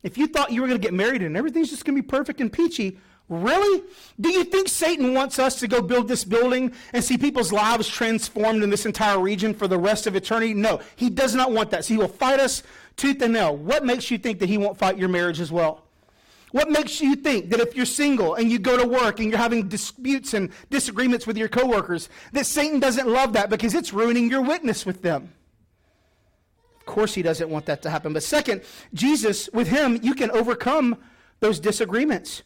If 0.02 0.18
you 0.18 0.26
thought 0.26 0.50
you 0.52 0.60
were 0.60 0.66
going 0.66 0.80
to 0.80 0.84
get 0.84 0.94
married 0.94 1.22
and 1.22 1.36
everything's 1.36 1.70
just 1.70 1.84
going 1.84 1.96
to 1.96 2.02
be 2.02 2.06
perfect 2.06 2.40
and 2.40 2.52
peachy, 2.52 2.98
really? 3.28 3.84
Do 4.20 4.30
you 4.30 4.44
think 4.44 4.68
Satan 4.68 5.14
wants 5.14 5.38
us 5.38 5.60
to 5.60 5.68
go 5.68 5.80
build 5.80 6.08
this 6.08 6.24
building 6.24 6.72
and 6.92 7.04
see 7.04 7.16
people's 7.16 7.52
lives 7.52 7.88
transformed 7.88 8.62
in 8.62 8.70
this 8.70 8.86
entire 8.86 9.18
region 9.18 9.54
for 9.54 9.68
the 9.68 9.78
rest 9.78 10.06
of 10.06 10.16
eternity? 10.16 10.54
No, 10.54 10.80
he 10.96 11.08
does 11.10 11.34
not 11.34 11.52
want 11.52 11.70
that. 11.70 11.84
So 11.84 11.94
he 11.94 11.98
will 11.98 12.08
fight 12.08 12.40
us 12.40 12.62
tooth 12.96 13.22
and 13.22 13.32
nail. 13.32 13.56
What 13.56 13.84
makes 13.84 14.10
you 14.10 14.18
think 14.18 14.40
that 14.40 14.48
he 14.48 14.58
won't 14.58 14.78
fight 14.78 14.98
your 14.98 15.08
marriage 15.08 15.40
as 15.40 15.52
well? 15.52 15.84
What 16.52 16.70
makes 16.70 17.00
you 17.00 17.16
think 17.16 17.50
that 17.50 17.60
if 17.60 17.74
you're 17.74 17.86
single 17.86 18.34
and 18.34 18.50
you 18.50 18.58
go 18.58 18.76
to 18.76 18.86
work 18.86 19.18
and 19.18 19.30
you're 19.30 19.38
having 19.38 19.68
disputes 19.68 20.34
and 20.34 20.50
disagreements 20.70 21.26
with 21.26 21.36
your 21.36 21.48
coworkers, 21.48 22.08
that 22.32 22.46
Satan 22.46 22.78
doesn't 22.78 23.08
love 23.08 23.32
that 23.32 23.50
because 23.50 23.74
it's 23.74 23.92
ruining 23.92 24.30
your 24.30 24.42
witness 24.42 24.86
with 24.86 25.02
them? 25.02 25.32
Of 26.78 26.86
course, 26.86 27.14
he 27.14 27.22
doesn't 27.22 27.48
want 27.48 27.66
that 27.66 27.82
to 27.82 27.90
happen. 27.90 28.12
But 28.12 28.22
second, 28.22 28.62
Jesus, 28.92 29.48
with 29.52 29.68
him, 29.68 29.98
you 30.02 30.14
can 30.14 30.30
overcome 30.30 30.98
those 31.40 31.58
disagreements. 31.58 32.42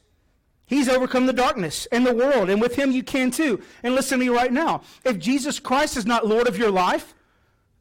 He's 0.66 0.88
overcome 0.88 1.26
the 1.26 1.32
darkness 1.32 1.86
and 1.86 2.06
the 2.06 2.14
world, 2.14 2.50
and 2.50 2.60
with 2.60 2.76
him 2.76 2.90
you 2.90 3.02
can 3.02 3.30
too. 3.30 3.62
And 3.82 3.94
listen 3.94 4.18
to 4.18 4.24
me 4.24 4.30
right 4.30 4.52
now. 4.52 4.82
If 5.04 5.18
Jesus 5.18 5.58
Christ 5.58 5.96
is 5.96 6.06
not 6.06 6.26
Lord 6.26 6.48
of 6.48 6.58
your 6.58 6.70
life, 6.70 7.14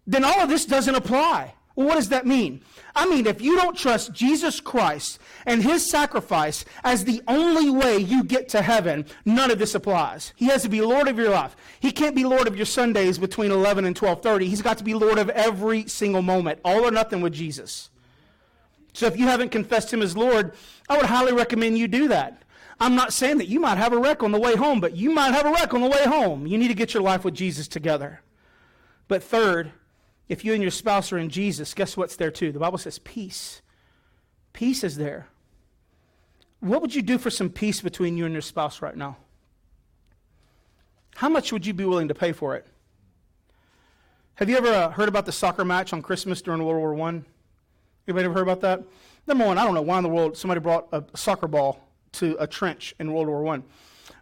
then 0.07 0.23
all 0.23 0.39
of 0.39 0.49
this 0.49 0.65
doesn't 0.65 0.95
apply. 0.95 1.55
Well, 1.75 1.87
what 1.87 1.95
does 1.95 2.09
that 2.09 2.25
mean? 2.25 2.61
I 2.95 3.05
mean, 3.05 3.27
if 3.27 3.41
you 3.41 3.57
don't 3.57 3.77
trust 3.77 4.13
Jesus 4.13 4.61
Christ 4.61 5.19
and 5.45 5.61
his 5.61 5.87
sacrifice 5.89 6.63
as 6.83 7.03
the 7.03 7.21
only 7.27 7.69
way 7.69 7.97
you 7.97 8.23
get 8.23 8.47
to 8.49 8.61
heaven, 8.61 9.05
none 9.25 9.51
of 9.51 9.59
this 9.59 9.75
applies. 9.75 10.31
He 10.37 10.45
has 10.45 10.63
to 10.63 10.69
be 10.69 10.79
Lord 10.79 11.09
of 11.09 11.17
your 11.17 11.31
life. 11.31 11.55
He 11.81 11.91
can't 11.91 12.15
be 12.15 12.23
Lord 12.23 12.47
of 12.47 12.55
your 12.55 12.65
Sundays 12.65 13.17
between 13.17 13.51
11 13.51 13.83
and 13.83 13.95
12:30. 13.95 14.47
He's 14.47 14.61
got 14.61 14.77
to 14.77 14.85
be 14.85 14.93
Lord 14.93 15.19
of 15.19 15.29
every 15.29 15.87
single 15.87 16.21
moment, 16.21 16.59
all 16.63 16.85
or 16.85 16.91
nothing 16.91 17.19
with 17.19 17.33
Jesus. 17.33 17.89
So 18.93 19.07
if 19.07 19.17
you 19.17 19.25
haven't 19.25 19.49
confessed 19.49 19.91
him 19.91 20.01
as 20.01 20.15
Lord, 20.15 20.53
I 20.87 20.95
would 20.95 21.07
highly 21.07 21.33
recommend 21.33 21.77
you 21.77 21.89
do 21.89 22.07
that. 22.07 22.43
I'm 22.79 22.95
not 22.95 23.11
saying 23.11 23.39
that 23.39 23.49
you 23.49 23.59
might 23.59 23.77
have 23.77 23.91
a 23.91 23.97
wreck 23.97 24.23
on 24.23 24.31
the 24.31 24.39
way 24.39 24.55
home, 24.55 24.79
but 24.79 24.95
you 24.95 25.11
might 25.11 25.33
have 25.33 25.45
a 25.45 25.51
wreck 25.51 25.73
on 25.73 25.81
the 25.81 25.89
way 25.89 26.05
home. 26.05 26.47
You 26.47 26.57
need 26.57 26.69
to 26.69 26.73
get 26.73 26.93
your 26.93 27.03
life 27.03 27.25
with 27.25 27.33
Jesus 27.33 27.67
together. 27.67 28.21
But 29.07 29.23
third, 29.23 29.71
if 30.27 30.43
you 30.43 30.53
and 30.53 30.61
your 30.61 30.71
spouse 30.71 31.11
are 31.11 31.17
in 31.17 31.29
Jesus, 31.29 31.73
guess 31.73 31.95
what's 31.95 32.15
there 32.15 32.31
too? 32.31 32.51
The 32.51 32.59
Bible 32.59 32.77
says 32.77 32.99
peace. 32.99 33.61
Peace 34.53 34.83
is 34.83 34.97
there. 34.97 35.27
What 36.59 36.81
would 36.81 36.95
you 36.95 37.01
do 37.01 37.17
for 37.17 37.29
some 37.29 37.49
peace 37.49 37.81
between 37.81 38.17
you 38.17 38.25
and 38.25 38.33
your 38.33 38.41
spouse 38.41 38.81
right 38.81 38.95
now? 38.95 39.17
How 41.15 41.29
much 41.29 41.51
would 41.51 41.65
you 41.65 41.73
be 41.73 41.85
willing 41.85 42.07
to 42.07 42.15
pay 42.15 42.31
for 42.31 42.55
it? 42.55 42.65
Have 44.35 44.49
you 44.49 44.57
ever 44.57 44.67
uh, 44.67 44.89
heard 44.89 45.07
about 45.07 45.25
the 45.25 45.31
soccer 45.31 45.63
match 45.63 45.93
on 45.93 46.01
Christmas 46.01 46.41
during 46.41 46.63
World 46.63 46.97
War 46.97 47.07
I? 47.07 47.21
Anybody 48.07 48.25
ever 48.25 48.33
heard 48.33 48.41
about 48.41 48.61
that? 48.61 48.83
Number 49.27 49.45
one, 49.45 49.57
I 49.57 49.63
don't 49.63 49.73
know 49.73 49.81
why 49.81 49.97
in 49.97 50.03
the 50.03 50.09
world 50.09 50.37
somebody 50.37 50.59
brought 50.59 50.87
a 50.91 51.03
soccer 51.15 51.47
ball 51.47 51.79
to 52.13 52.35
a 52.39 52.47
trench 52.47 52.95
in 52.99 53.13
World 53.13 53.27
War 53.27 53.47
I. 53.47 53.61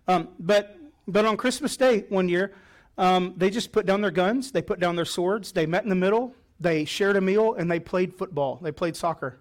Um, 0.07 0.29
but 0.39 0.77
But 1.07 1.25
on 1.25 1.35
Christmas 1.35 1.75
Day 1.75 2.05
one 2.09 2.29
year, 2.29 2.53
um, 2.97 3.33
they 3.37 3.49
just 3.49 3.71
put 3.71 3.85
down 3.85 4.01
their 4.01 4.11
guns, 4.11 4.51
they 4.51 4.61
put 4.61 4.79
down 4.79 4.95
their 4.95 5.05
swords, 5.05 5.51
they 5.51 5.65
met 5.65 5.83
in 5.83 5.89
the 5.89 5.95
middle, 5.95 6.35
they 6.59 6.85
shared 6.85 7.15
a 7.15 7.21
meal, 7.21 7.55
and 7.55 7.69
they 7.69 7.79
played 7.79 8.13
football. 8.13 8.59
They 8.61 8.71
played 8.71 8.95
soccer. 8.95 9.39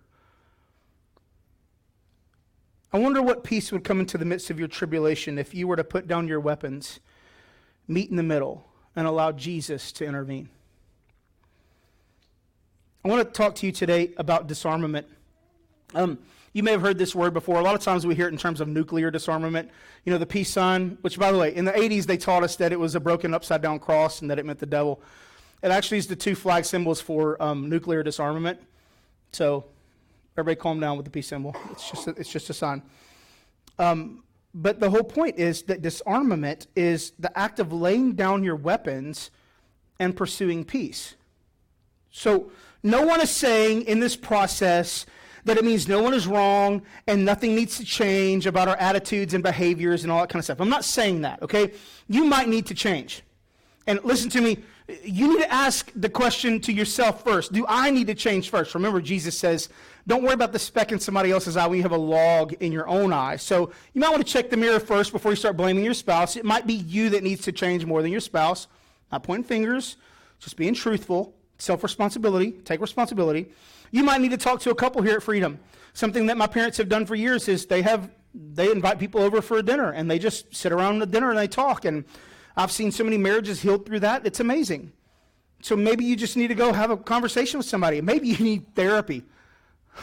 I 2.93 2.99
wonder 2.99 3.23
what 3.23 3.45
peace 3.45 3.73
would 3.73 3.85
come 3.85 4.01
into 4.01 4.19
the 4.19 4.25
midst 4.25 4.51
of 4.51 4.59
your 4.59 4.69
tribulation 4.69 5.39
if 5.39 5.55
you 5.55 5.67
were 5.67 5.77
to 5.77 5.85
put 5.85 6.07
down 6.07 6.29
your 6.29 6.41
weapons, 6.41 7.01
meet 7.89 8.11
in 8.11 8.17
the 8.17 8.23
middle, 8.23 8.69
and 8.95 9.07
allow 9.07 9.33
Jesus 9.33 9.93
to 9.93 10.05
intervene. 10.05 10.49
I 13.05 13.09
want 13.09 13.27
to 13.27 13.33
talk 13.33 13.55
to 13.57 13.67
you 13.67 13.73
today 13.73 14.13
about 14.17 14.47
disarmament. 14.47 15.09
Um, 15.95 16.19
you 16.53 16.63
may 16.63 16.73
have 16.73 16.83
heard 16.83 16.99
this 16.99 17.15
word 17.15 17.33
before. 17.33 17.59
A 17.59 17.63
lot 17.63 17.75
of 17.75 17.81
times 17.81 18.07
we 18.07 18.15
hear 18.15 18.27
it 18.27 18.33
in 18.33 18.39
terms 18.39 18.61
of 18.61 18.69
nuclear 18.69 19.11
disarmament. 19.11 19.71
You 20.05 20.13
know, 20.13 20.19
the 20.19 20.27
peace 20.27 20.51
sign, 20.51 20.99
which, 21.01 21.19
by 21.19 21.33
the 21.33 21.39
way, 21.39 21.55
in 21.55 21.65
the 21.65 21.73
80s 21.73 22.05
they 22.05 22.17
taught 22.17 22.43
us 22.43 22.57
that 22.57 22.73
it 22.73 22.79
was 22.79 22.95
a 22.95 23.01
broken 23.01 23.33
upside 23.33 23.63
down 23.63 23.79
cross 23.79 24.21
and 24.21 24.31
that 24.31 24.39
it 24.39 24.45
meant 24.45 24.59
the 24.59 24.67
devil. 24.67 25.01
It 25.63 25.71
actually 25.71 25.99
is 25.99 26.09
the 26.09 26.17
two 26.17 26.35
flag 26.35 26.65
symbols 26.65 27.01
for 27.01 27.43
um, 27.43 27.69
nuclear 27.69 28.03
disarmament. 28.03 28.61
So 29.33 29.65
everybody 30.37 30.61
calm 30.61 30.81
down 30.81 30.97
with 30.97 31.07
the 31.07 31.11
peace 31.11 31.29
symbol. 31.29 31.57
It's 31.71 31.91
just 31.91 32.07
a, 32.07 32.11
it's 32.11 32.31
just 32.31 32.51
a 32.51 32.55
sign. 32.55 32.83
Um, 33.79 34.23
but 34.55 34.81
the 34.81 34.91
whole 34.91 35.05
point 35.05 35.39
is 35.39 35.63
that 35.65 35.81
disarmament 35.81 36.67
is 36.77 37.13
the 37.19 37.37
act 37.39 37.59
of 37.59 37.73
laying 37.73 38.13
down 38.13 38.45
your 38.45 38.57
weapons 38.57 39.31
and 39.99 40.15
pursuing 40.15 40.65
peace. 40.65 41.15
So 42.11 42.51
no 42.83 43.07
one 43.07 43.23
is 43.23 43.31
saying 43.31 43.83
in 43.83 44.01
this 44.01 44.17
process 44.17 45.07
that 45.45 45.57
it 45.57 45.65
means 45.65 45.89
no 45.89 46.03
one 46.03 46.15
is 46.15 46.27
wrong 46.27 46.83
and 47.07 47.25
nothing 47.25 47.55
needs 47.55 47.77
to 47.79 47.85
change 47.85 48.47
about 48.47 48.69
our 48.69 48.77
attitudes 48.77 49.35
and 49.35 49.43
behaviors 49.43 50.03
and 50.05 50.13
all 50.13 50.21
that 50.21 50.29
kind 50.29 50.41
of 50.41 50.45
stuff. 50.45 50.61
I'm 50.61 50.69
not 50.69 50.85
saying 50.85 51.23
that, 51.23 51.43
okay? 51.43 51.73
You 52.09 52.25
might 52.25 52.49
need 52.49 52.67
to 52.67 52.75
change. 52.75 53.23
And 53.87 53.99
listen 54.05 54.31
to 54.31 54.41
me, 54.41 54.59
you 55.05 55.29
need 55.29 55.43
to 55.43 55.53
ask 55.53 55.91
the 55.95 56.09
question 56.09 56.61
to 56.61 56.73
yourself 56.73 57.25
first. 57.25 57.53
Do 57.53 57.65
I 57.69 57.91
need 57.91 58.07
to 58.09 58.15
change 58.15 58.51
first? 58.51 58.75
Remember, 58.75 59.01
Jesus 59.01 59.39
says, 59.39 59.69
don't 60.07 60.23
worry 60.23 60.35
about 60.35 60.53
the 60.53 60.59
speck 60.59 60.93
in 60.93 60.99
somebody 60.99 61.31
else's 61.31 61.57
eye 61.57 61.67
when 61.67 61.77
you 61.77 61.83
have 61.83 61.93
a 61.93 61.97
log 61.97 62.53
in 62.55 62.73
your 62.73 62.89
own 62.89 63.13
eye. 63.13 63.37
So 63.37 63.73
you 63.93 64.01
might 64.01 64.11
want 64.11 64.25
to 64.25 64.31
check 64.31 64.51
the 64.51 64.57
mirror 64.57 64.81
first 64.81 65.13
before 65.13 65.33
you 65.33 65.37
start 65.37 65.57
blaming 65.57 65.85
your 65.85 65.95
spouse. 65.95 66.37
It 66.37 66.45
might 66.45 66.67
be 66.67 66.75
you 66.75 67.11
that 67.11 67.23
needs 67.23 67.43
to 67.43 67.53
change 67.53 67.85
more 67.85 68.03
than 68.03 68.11
your 68.11 68.21
spouse. 68.21 68.67
Not 69.11 69.23
pointing 69.23 69.45
fingers, 69.45 69.97
just 70.41 70.57
being 70.57 70.75
truthful, 70.75 71.35
self 71.59 71.83
responsibility, 71.83 72.53
take 72.53 72.81
responsibility. 72.81 73.51
You 73.93 74.03
might 74.03 74.21
need 74.21 74.33
to 74.33 74.37
talk 74.37 74.61
to 74.63 74.71
a 74.71 74.75
couple 74.75 75.03
here 75.03 75.17
at 75.17 75.23
Freedom. 75.23 75.61
Something 75.93 76.27
that 76.27 76.37
my 76.37 76.49
parents 76.49 76.79
have 76.79 76.89
done 76.89 77.07
for 77.07 77.15
years 77.15 77.47
is 77.47 77.67
they 77.67 77.83
have 77.83 78.11
they 78.35 78.73
invite 78.73 78.99
people 78.99 79.21
over 79.21 79.43
for 79.43 79.59
a 79.59 79.63
dinner 79.63 79.91
and 79.93 80.11
they 80.11 80.19
just 80.19 80.55
sit 80.57 80.73
around 80.73 80.99
the 80.99 81.07
dinner 81.07 81.29
and 81.29 81.39
they 81.39 81.47
talk 81.47 81.85
and 81.85 82.05
I've 82.57 82.73
seen 82.73 82.91
so 82.91 83.05
many 83.05 83.19
marriages 83.19 83.61
healed 83.61 83.87
through 83.87 84.01
that. 84.01 84.27
It's 84.27 84.41
amazing. 84.41 84.93
So 85.63 85.77
maybe 85.77 86.05
you 86.05 86.17
just 86.17 86.37
need 86.37 86.49
to 86.49 86.55
go 86.55 86.73
have 86.73 86.91
a 86.91 86.97
conversation 86.97 87.59
with 87.59 87.67
somebody. 87.67 88.01
Maybe 88.01 88.29
you 88.29 88.39
need 88.39 88.75
therapy. 88.75 89.23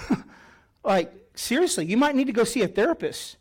like, 0.83 1.13
seriously, 1.35 1.85
you 1.85 1.97
might 1.97 2.15
need 2.15 2.27
to 2.27 2.33
go 2.33 2.43
see 2.43 2.61
a 2.61 2.67
therapist. 2.67 3.37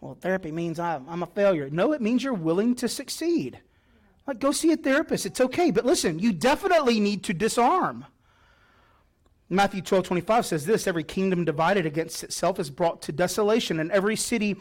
Well, 0.00 0.16
therapy 0.20 0.52
means 0.52 0.78
I'm, 0.78 1.08
I'm 1.08 1.22
a 1.22 1.26
failure. 1.26 1.68
No, 1.70 1.92
it 1.92 2.00
means 2.00 2.22
you're 2.22 2.34
willing 2.34 2.74
to 2.76 2.88
succeed. 2.88 3.60
Like, 4.26 4.40
go 4.40 4.52
see 4.52 4.72
a 4.72 4.76
therapist. 4.76 5.26
It's 5.26 5.40
okay. 5.40 5.70
But 5.70 5.86
listen, 5.86 6.18
you 6.18 6.32
definitely 6.32 7.00
need 7.00 7.24
to 7.24 7.34
disarm. 7.34 8.04
Matthew 9.50 9.80
12, 9.80 10.04
25 10.04 10.46
says 10.46 10.66
this 10.66 10.86
Every 10.86 11.04
kingdom 11.04 11.44
divided 11.44 11.86
against 11.86 12.22
itself 12.22 12.58
is 12.58 12.70
brought 12.70 13.02
to 13.02 13.12
desolation, 13.12 13.80
and 13.80 13.90
every 13.90 14.16
city 14.16 14.56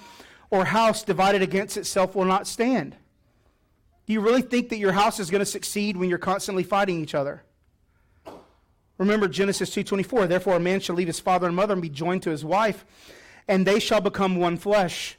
or 0.50 0.66
house 0.66 1.04
divided 1.04 1.42
against 1.42 1.78
itself 1.78 2.16
will 2.16 2.26
not 2.26 2.48
stand. 2.48 2.96
Do 4.06 4.14
you 4.14 4.22
really 4.22 4.42
think 4.42 4.70
that 4.70 4.78
your 4.78 4.94
house 4.94 5.20
is 5.20 5.30
going 5.30 5.40
to 5.40 5.46
succeed 5.46 5.98
when 5.98 6.08
you're 6.08 6.18
constantly 6.18 6.64
fighting 6.64 7.02
each 7.02 7.14
other? 7.14 7.44
Remember 8.98 9.28
Genesis 9.28 9.70
2:24, 9.70 10.28
therefore 10.28 10.56
a 10.56 10.60
man 10.60 10.80
shall 10.80 10.96
leave 10.96 11.08
his 11.08 11.20
father 11.20 11.48
and 11.48 11.56
mother 11.56 11.74
and 11.74 11.82
be 11.82 11.90
joined 11.90 12.24
to 12.24 12.32
his 12.32 12.46
wife, 12.46 12.86
and 13.48 13.68
they 13.68 13.80
shall 13.80 14.02
become 14.02 14.38
one 14.38 14.58
flesh. 14.58 15.18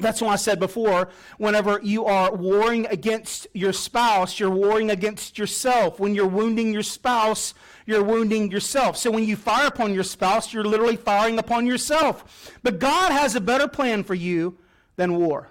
That's 0.00 0.20
why 0.20 0.32
I 0.32 0.36
said 0.36 0.58
before, 0.58 1.10
whenever 1.38 1.80
you 1.82 2.06
are 2.06 2.34
warring 2.34 2.86
against 2.86 3.46
your 3.52 3.72
spouse, 3.72 4.40
you're 4.40 4.50
warring 4.50 4.90
against 4.90 5.38
yourself. 5.38 6.00
When 6.00 6.14
you're 6.14 6.26
wounding 6.26 6.72
your 6.72 6.82
spouse, 6.82 7.54
you're 7.86 8.02
wounding 8.02 8.50
yourself. 8.50 8.96
So 8.96 9.10
when 9.10 9.24
you 9.24 9.36
fire 9.36 9.66
upon 9.66 9.94
your 9.94 10.04
spouse, 10.04 10.52
you're 10.52 10.64
literally 10.64 10.96
firing 10.96 11.38
upon 11.38 11.66
yourself. 11.66 12.52
But 12.62 12.78
God 12.78 13.12
has 13.12 13.34
a 13.34 13.40
better 13.40 13.68
plan 13.68 14.04
for 14.04 14.14
you 14.14 14.58
than 14.96 15.16
war. 15.16 15.48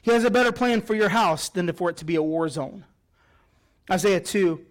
He 0.00 0.10
has 0.10 0.24
a 0.24 0.30
better 0.30 0.52
plan 0.52 0.82
for 0.82 0.94
your 0.94 1.10
house 1.10 1.48
than 1.48 1.72
for 1.72 1.90
it 1.90 1.96
to 1.98 2.04
be 2.04 2.16
a 2.16 2.22
war 2.22 2.48
zone. 2.48 2.84
Isaiah 3.90 4.20
2, 4.20 4.64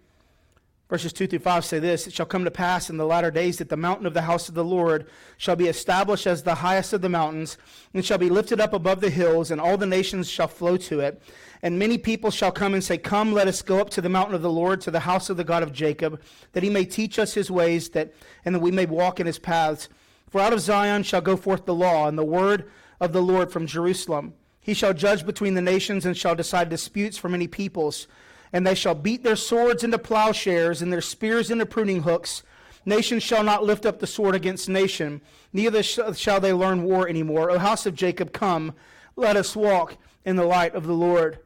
verses 0.92 1.14
2 1.14 1.26
through 1.26 1.38
5 1.38 1.64
say 1.64 1.78
this 1.78 2.06
It 2.06 2.12
shall 2.12 2.26
come 2.26 2.44
to 2.44 2.50
pass 2.50 2.90
in 2.90 2.98
the 2.98 3.06
latter 3.06 3.30
days 3.30 3.56
that 3.56 3.70
the 3.70 3.78
mountain 3.78 4.04
of 4.04 4.12
the 4.12 4.20
house 4.20 4.50
of 4.50 4.54
the 4.54 4.62
Lord 4.62 5.06
shall 5.38 5.56
be 5.56 5.66
established 5.66 6.26
as 6.26 6.42
the 6.42 6.56
highest 6.56 6.92
of 6.92 7.00
the 7.00 7.08
mountains, 7.08 7.56
and 7.94 8.04
shall 8.04 8.18
be 8.18 8.28
lifted 8.28 8.60
up 8.60 8.74
above 8.74 9.00
the 9.00 9.08
hills, 9.08 9.50
and 9.50 9.58
all 9.58 9.78
the 9.78 9.86
nations 9.86 10.28
shall 10.28 10.48
flow 10.48 10.76
to 10.76 11.00
it. 11.00 11.22
And 11.62 11.78
many 11.78 11.96
people 11.96 12.30
shall 12.30 12.52
come 12.52 12.74
and 12.74 12.84
say, 12.84 12.98
Come, 12.98 13.32
let 13.32 13.48
us 13.48 13.62
go 13.62 13.80
up 13.80 13.88
to 13.88 14.02
the 14.02 14.10
mountain 14.10 14.34
of 14.34 14.42
the 14.42 14.50
Lord, 14.50 14.82
to 14.82 14.90
the 14.90 15.00
house 15.00 15.30
of 15.30 15.38
the 15.38 15.44
God 15.44 15.62
of 15.62 15.72
Jacob, 15.72 16.20
that 16.52 16.62
he 16.62 16.68
may 16.68 16.84
teach 16.84 17.18
us 17.18 17.32
his 17.32 17.50
ways, 17.50 17.88
that, 17.90 18.12
and 18.44 18.54
that 18.54 18.60
we 18.60 18.70
may 18.70 18.84
walk 18.84 19.18
in 19.18 19.26
his 19.26 19.38
paths. 19.38 19.88
For 20.28 20.42
out 20.42 20.52
of 20.52 20.60
Zion 20.60 21.04
shall 21.04 21.22
go 21.22 21.38
forth 21.38 21.64
the 21.64 21.74
law, 21.74 22.06
and 22.06 22.18
the 22.18 22.22
word 22.22 22.70
of 23.00 23.14
the 23.14 23.22
Lord 23.22 23.50
from 23.50 23.66
Jerusalem. 23.66 24.34
He 24.60 24.74
shall 24.74 24.92
judge 24.92 25.24
between 25.24 25.54
the 25.54 25.62
nations 25.62 26.04
and 26.04 26.14
shall 26.14 26.34
decide 26.34 26.68
disputes 26.68 27.16
for 27.16 27.30
many 27.30 27.46
peoples. 27.46 28.08
And 28.52 28.66
they 28.66 28.74
shall 28.74 28.94
beat 28.94 29.22
their 29.22 29.36
swords 29.36 29.82
into 29.82 29.98
plowshares 29.98 30.82
and 30.82 30.92
their 30.92 31.00
spears 31.00 31.50
into 31.50 31.66
pruning 31.66 32.02
hooks. 32.02 32.42
Nation 32.84 33.20
shall 33.20 33.44
not 33.44 33.64
lift 33.64 33.86
up 33.86 34.00
the 34.00 34.06
sword 34.06 34.34
against 34.34 34.68
nation, 34.68 35.20
neither 35.52 35.82
shall 35.82 36.40
they 36.40 36.52
learn 36.52 36.82
war 36.82 37.08
anymore. 37.08 37.50
O 37.50 37.58
house 37.58 37.86
of 37.86 37.94
Jacob, 37.94 38.32
come, 38.32 38.74
let 39.14 39.36
us 39.36 39.54
walk 39.54 39.96
in 40.24 40.36
the 40.36 40.44
light 40.44 40.74
of 40.74 40.86
the 40.86 40.92
Lord. 40.92 41.38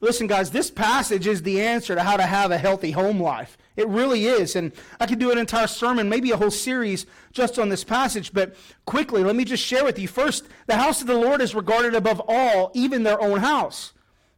Listen, 0.00 0.26
guys, 0.26 0.50
this 0.50 0.70
passage 0.70 1.26
is 1.26 1.42
the 1.42 1.62
answer 1.62 1.94
to 1.94 2.02
how 2.02 2.18
to 2.18 2.24
have 2.24 2.50
a 2.50 2.58
healthy 2.58 2.90
home 2.90 3.18
life. 3.18 3.56
It 3.76 3.88
really 3.88 4.26
is. 4.26 4.54
And 4.54 4.72
I 5.00 5.06
could 5.06 5.18
do 5.18 5.30
an 5.30 5.38
entire 5.38 5.66
sermon, 5.66 6.10
maybe 6.10 6.30
a 6.30 6.36
whole 6.36 6.50
series 6.50 7.06
just 7.32 7.58
on 7.58 7.70
this 7.70 7.84
passage. 7.84 8.34
But 8.34 8.54
quickly, 8.84 9.24
let 9.24 9.36
me 9.36 9.44
just 9.44 9.64
share 9.64 9.84
with 9.84 9.98
you. 9.98 10.06
First, 10.06 10.46
the 10.66 10.76
house 10.76 11.00
of 11.00 11.06
the 11.06 11.16
Lord 11.16 11.40
is 11.40 11.54
regarded 11.54 11.94
above 11.94 12.20
all, 12.28 12.70
even 12.74 13.02
their 13.02 13.20
own 13.20 13.38
house. 13.38 13.94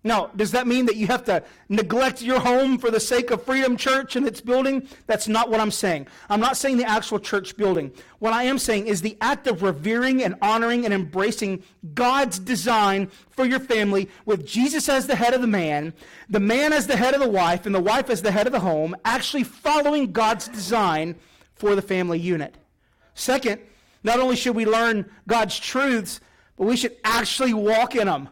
Now, 0.06 0.30
does 0.36 0.52
that 0.52 0.68
mean 0.68 0.86
that 0.86 0.94
you 0.94 1.08
have 1.08 1.24
to 1.24 1.42
neglect 1.68 2.22
your 2.22 2.38
home 2.38 2.78
for 2.78 2.92
the 2.92 3.00
sake 3.00 3.32
of 3.32 3.42
Freedom 3.42 3.76
Church 3.76 4.14
and 4.14 4.24
its 4.24 4.40
building? 4.40 4.86
That's 5.08 5.26
not 5.26 5.50
what 5.50 5.58
I'm 5.58 5.72
saying. 5.72 6.06
I'm 6.30 6.38
not 6.38 6.56
saying 6.56 6.76
the 6.76 6.88
actual 6.88 7.18
church 7.18 7.56
building. 7.56 7.90
What 8.20 8.32
I 8.32 8.44
am 8.44 8.56
saying 8.60 8.86
is 8.86 9.02
the 9.02 9.16
act 9.20 9.48
of 9.48 9.64
revering 9.64 10.22
and 10.22 10.36
honoring 10.40 10.84
and 10.84 10.94
embracing 10.94 11.64
God's 11.94 12.38
design 12.38 13.10
for 13.30 13.44
your 13.44 13.58
family 13.58 14.08
with 14.26 14.46
Jesus 14.46 14.88
as 14.88 15.08
the 15.08 15.16
head 15.16 15.34
of 15.34 15.40
the 15.40 15.48
man, 15.48 15.92
the 16.30 16.38
man 16.38 16.72
as 16.72 16.86
the 16.86 16.96
head 16.96 17.14
of 17.14 17.20
the 17.20 17.28
wife, 17.28 17.66
and 17.66 17.74
the 17.74 17.80
wife 17.80 18.08
as 18.08 18.22
the 18.22 18.30
head 18.30 18.46
of 18.46 18.52
the 18.52 18.60
home, 18.60 18.94
actually 19.04 19.42
following 19.42 20.12
God's 20.12 20.46
design 20.46 21.16
for 21.56 21.74
the 21.74 21.82
family 21.82 22.20
unit. 22.20 22.54
Second, 23.14 23.60
not 24.04 24.20
only 24.20 24.36
should 24.36 24.54
we 24.54 24.66
learn 24.66 25.10
God's 25.26 25.58
truths, 25.58 26.20
but 26.56 26.68
we 26.68 26.76
should 26.76 26.96
actually 27.02 27.54
walk 27.54 27.96
in 27.96 28.06
them. 28.06 28.28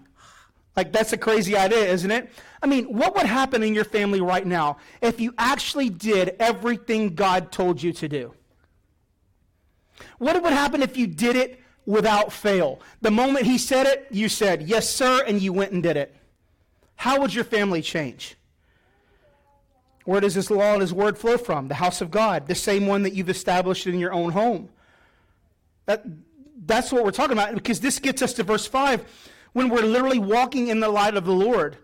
Like, 0.76 0.92
that's 0.92 1.12
a 1.12 1.16
crazy 1.16 1.56
idea, 1.56 1.86
isn't 1.86 2.10
it? 2.10 2.30
I 2.62 2.66
mean, 2.66 2.86
what 2.86 3.14
would 3.14 3.26
happen 3.26 3.62
in 3.62 3.74
your 3.74 3.84
family 3.84 4.20
right 4.20 4.46
now 4.46 4.78
if 5.00 5.20
you 5.20 5.32
actually 5.38 5.88
did 5.88 6.34
everything 6.40 7.14
God 7.14 7.52
told 7.52 7.82
you 7.82 7.92
to 7.92 8.08
do? 8.08 8.34
What 10.18 10.42
would 10.42 10.52
happen 10.52 10.82
if 10.82 10.96
you 10.96 11.06
did 11.06 11.36
it 11.36 11.60
without 11.86 12.32
fail? 12.32 12.80
The 13.02 13.10
moment 13.10 13.46
He 13.46 13.58
said 13.58 13.86
it, 13.86 14.08
you 14.10 14.28
said, 14.28 14.62
Yes, 14.62 14.88
sir, 14.88 15.22
and 15.24 15.40
you 15.40 15.52
went 15.52 15.72
and 15.72 15.82
did 15.82 15.96
it. 15.96 16.14
How 16.96 17.20
would 17.20 17.32
your 17.32 17.44
family 17.44 17.82
change? 17.82 18.36
Where 20.04 20.20
does 20.20 20.34
this 20.34 20.50
law 20.50 20.72
and 20.72 20.80
His 20.80 20.92
word 20.92 21.16
flow 21.16 21.38
from? 21.38 21.68
The 21.68 21.74
house 21.74 22.00
of 22.00 22.10
God, 22.10 22.46
the 22.48 22.54
same 22.54 22.86
one 22.86 23.04
that 23.04 23.14
you've 23.14 23.30
established 23.30 23.86
in 23.86 23.98
your 23.98 24.12
own 24.12 24.32
home. 24.32 24.68
That, 25.86 26.04
that's 26.66 26.92
what 26.92 27.04
we're 27.04 27.10
talking 27.10 27.32
about 27.32 27.54
because 27.54 27.80
this 27.80 27.98
gets 27.98 28.22
us 28.22 28.32
to 28.34 28.42
verse 28.42 28.66
5 28.66 29.04
when 29.54 29.70
we're 29.70 29.82
literally 29.82 30.18
walking 30.18 30.68
in 30.68 30.80
the 30.80 30.88
light 30.88 31.16
of 31.16 31.24
the 31.24 31.32
Lord. 31.32 31.78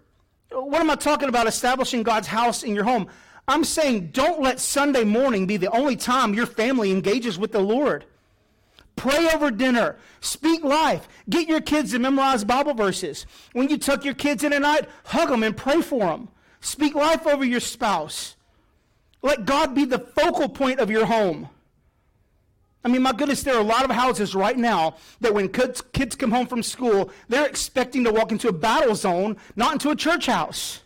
What 0.50 0.80
am 0.80 0.90
I 0.90 0.96
talking 0.96 1.28
about 1.28 1.46
establishing 1.46 2.02
God's 2.02 2.26
house 2.26 2.62
in 2.62 2.74
your 2.74 2.84
home? 2.84 3.08
I'm 3.48 3.64
saying 3.64 4.08
don't 4.08 4.42
let 4.42 4.60
Sunday 4.60 5.04
morning 5.04 5.46
be 5.46 5.56
the 5.56 5.70
only 5.70 5.96
time 5.96 6.34
your 6.34 6.46
family 6.46 6.92
engages 6.92 7.38
with 7.38 7.52
the 7.52 7.60
Lord. 7.60 8.04
Pray 8.96 9.28
over 9.32 9.50
dinner. 9.50 9.96
Speak 10.20 10.62
life. 10.62 11.08
Get 11.28 11.48
your 11.48 11.60
kids 11.60 11.92
to 11.92 11.98
memorize 11.98 12.44
Bible 12.44 12.74
verses. 12.74 13.24
When 13.52 13.68
you 13.68 13.78
tuck 13.78 14.04
your 14.04 14.14
kids 14.14 14.44
in 14.44 14.52
at 14.52 14.60
night, 14.60 14.88
hug 15.04 15.30
them 15.30 15.42
and 15.42 15.56
pray 15.56 15.80
for 15.80 16.00
them. 16.00 16.28
Speak 16.60 16.94
life 16.94 17.26
over 17.26 17.44
your 17.44 17.60
spouse. 17.60 18.36
Let 19.22 19.46
God 19.46 19.74
be 19.74 19.84
the 19.84 19.98
focal 19.98 20.48
point 20.48 20.80
of 20.80 20.90
your 20.90 21.06
home. 21.06 21.48
I 22.82 22.88
mean, 22.88 23.02
my 23.02 23.12
goodness, 23.12 23.42
there 23.42 23.54
are 23.54 23.60
a 23.60 23.64
lot 23.64 23.84
of 23.84 23.90
houses 23.90 24.34
right 24.34 24.56
now 24.56 24.96
that 25.20 25.34
when 25.34 25.48
kids, 25.48 25.82
kids 25.92 26.16
come 26.16 26.30
home 26.30 26.46
from 26.46 26.62
school, 26.62 27.10
they're 27.28 27.46
expecting 27.46 28.04
to 28.04 28.12
walk 28.12 28.32
into 28.32 28.48
a 28.48 28.52
battle 28.52 28.94
zone, 28.94 29.36
not 29.54 29.74
into 29.74 29.90
a 29.90 29.96
church 29.96 30.26
house. 30.26 30.80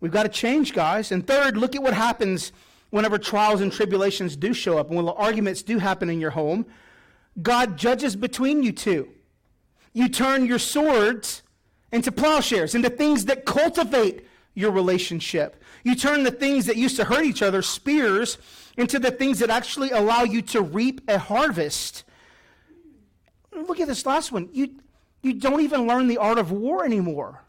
We've 0.00 0.12
got 0.12 0.22
to 0.22 0.30
change, 0.30 0.72
guys. 0.72 1.12
And 1.12 1.26
third, 1.26 1.58
look 1.58 1.76
at 1.76 1.82
what 1.82 1.92
happens 1.92 2.52
whenever 2.88 3.18
trials 3.18 3.60
and 3.60 3.70
tribulations 3.70 4.34
do 4.34 4.54
show 4.54 4.78
up 4.78 4.88
and 4.88 4.96
when 4.96 5.08
arguments 5.08 5.62
do 5.62 5.78
happen 5.78 6.08
in 6.08 6.20
your 6.20 6.30
home. 6.30 6.64
God 7.42 7.76
judges 7.76 8.16
between 8.16 8.62
you 8.62 8.72
two. 8.72 9.08
You 9.92 10.08
turn 10.08 10.46
your 10.46 10.58
swords 10.58 11.42
into 11.92 12.10
plowshares, 12.12 12.74
into 12.74 12.88
things 12.88 13.26
that 13.26 13.44
cultivate 13.44 14.26
your 14.54 14.70
relationship. 14.70 15.62
You 15.84 15.94
turn 15.94 16.22
the 16.22 16.30
things 16.30 16.66
that 16.66 16.76
used 16.76 16.96
to 16.96 17.04
hurt 17.04 17.24
each 17.24 17.42
other, 17.42 17.62
spears, 17.62 18.38
into 18.80 18.98
the 18.98 19.10
things 19.10 19.40
that 19.40 19.50
actually 19.50 19.90
allow 19.90 20.22
you 20.22 20.40
to 20.40 20.62
reap 20.62 21.02
a 21.06 21.18
harvest. 21.18 22.04
Look 23.52 23.78
at 23.78 23.86
this 23.86 24.06
last 24.06 24.32
one. 24.32 24.48
You, 24.52 24.70
you 25.20 25.34
don't 25.34 25.60
even 25.60 25.86
learn 25.86 26.08
the 26.08 26.16
art 26.16 26.38
of 26.38 26.50
war 26.50 26.82
anymore. 26.82 27.42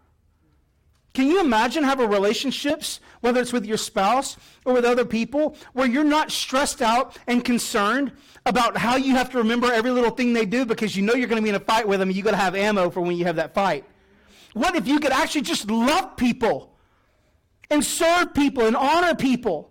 Can 1.14 1.28
you 1.28 1.40
imagine 1.40 1.86
having 1.86 2.10
relationships, 2.10 3.00
whether 3.22 3.40
it's 3.40 3.54
with 3.54 3.66
your 3.66 3.78
spouse 3.78 4.36
or 4.66 4.74
with 4.74 4.84
other 4.84 5.06
people, 5.06 5.56
where 5.72 5.88
you're 5.88 6.04
not 6.04 6.32
stressed 6.32 6.82
out 6.82 7.18
and 7.28 7.44
concerned 7.46 8.12
about 8.46 8.76
how 8.76 8.98
you 8.98 9.16
have 9.16 9.30
to 9.32 9.38
remember 9.38 9.72
every 9.72 9.92
little 9.92 10.12
thing 10.12 10.34
they 10.34 10.46
do 10.46 10.66
because 10.66 10.98
you 10.98 11.02
know 11.02 11.14
you're 11.14 11.28
going 11.28 11.42
to 11.42 11.44
be 11.44 11.50
in 11.50 11.56
a 11.56 11.60
fight 11.60 11.88
with 11.88 12.02
them 12.02 12.10
and 12.10 12.16
you 12.16 12.24
got 12.24 12.32
to 12.32 12.38
have 12.38 12.56
ammo 12.56 12.90
for 12.90 13.00
when 13.00 13.16
you 13.16 13.24
have 13.24 13.38
that 13.38 13.54
fight? 13.54 13.86
What 14.54 14.76
if 14.76 14.86
you 14.86 15.00
could 15.00 15.12
actually 15.12 15.42
just 15.42 15.72
love 15.72 16.18
people 16.18 16.76
and 17.70 17.84
serve 17.84 18.34
people 18.34 18.66
and 18.66 18.76
honor 18.76 19.16
people? 19.16 19.71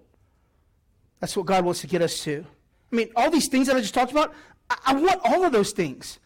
That's 1.21 1.37
what 1.37 1.47
God 1.47 1.65
wants 1.65 1.83
to 1.83 1.87
get 1.87 2.03
us 2.03 2.23
to. 2.25 2.45
I 2.93 2.97
mean, 2.97 3.11
all 3.15 3.31
these 3.31 3.49
things 3.49 3.67
that 3.69 3.77
I 3.77 3.81
just 3.81 3.95
talked 3.95 4.11
about, 4.11 4.35
I, 4.69 4.77
I 4.87 4.95
want 4.95 5.21
all 5.25 5.45
of 5.45 5.53
those 5.53 5.73
things. 5.73 6.19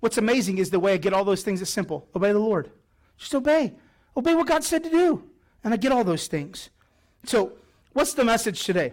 What's 0.00 0.18
amazing 0.18 0.58
is 0.58 0.70
the 0.70 0.80
way 0.80 0.94
I 0.94 0.96
get 0.98 1.12
all 1.12 1.24
those 1.24 1.42
things 1.42 1.60
is 1.60 1.68
simple 1.68 2.08
obey 2.14 2.32
the 2.32 2.38
Lord. 2.38 2.70
Just 3.18 3.34
obey. 3.34 3.74
Obey 4.16 4.34
what 4.34 4.46
God 4.46 4.64
said 4.64 4.84
to 4.84 4.90
do. 4.90 5.24
And 5.64 5.74
I 5.74 5.76
get 5.76 5.92
all 5.92 6.04
those 6.04 6.26
things. 6.26 6.70
So, 7.24 7.52
what's 7.92 8.14
the 8.14 8.24
message 8.24 8.62
today? 8.64 8.92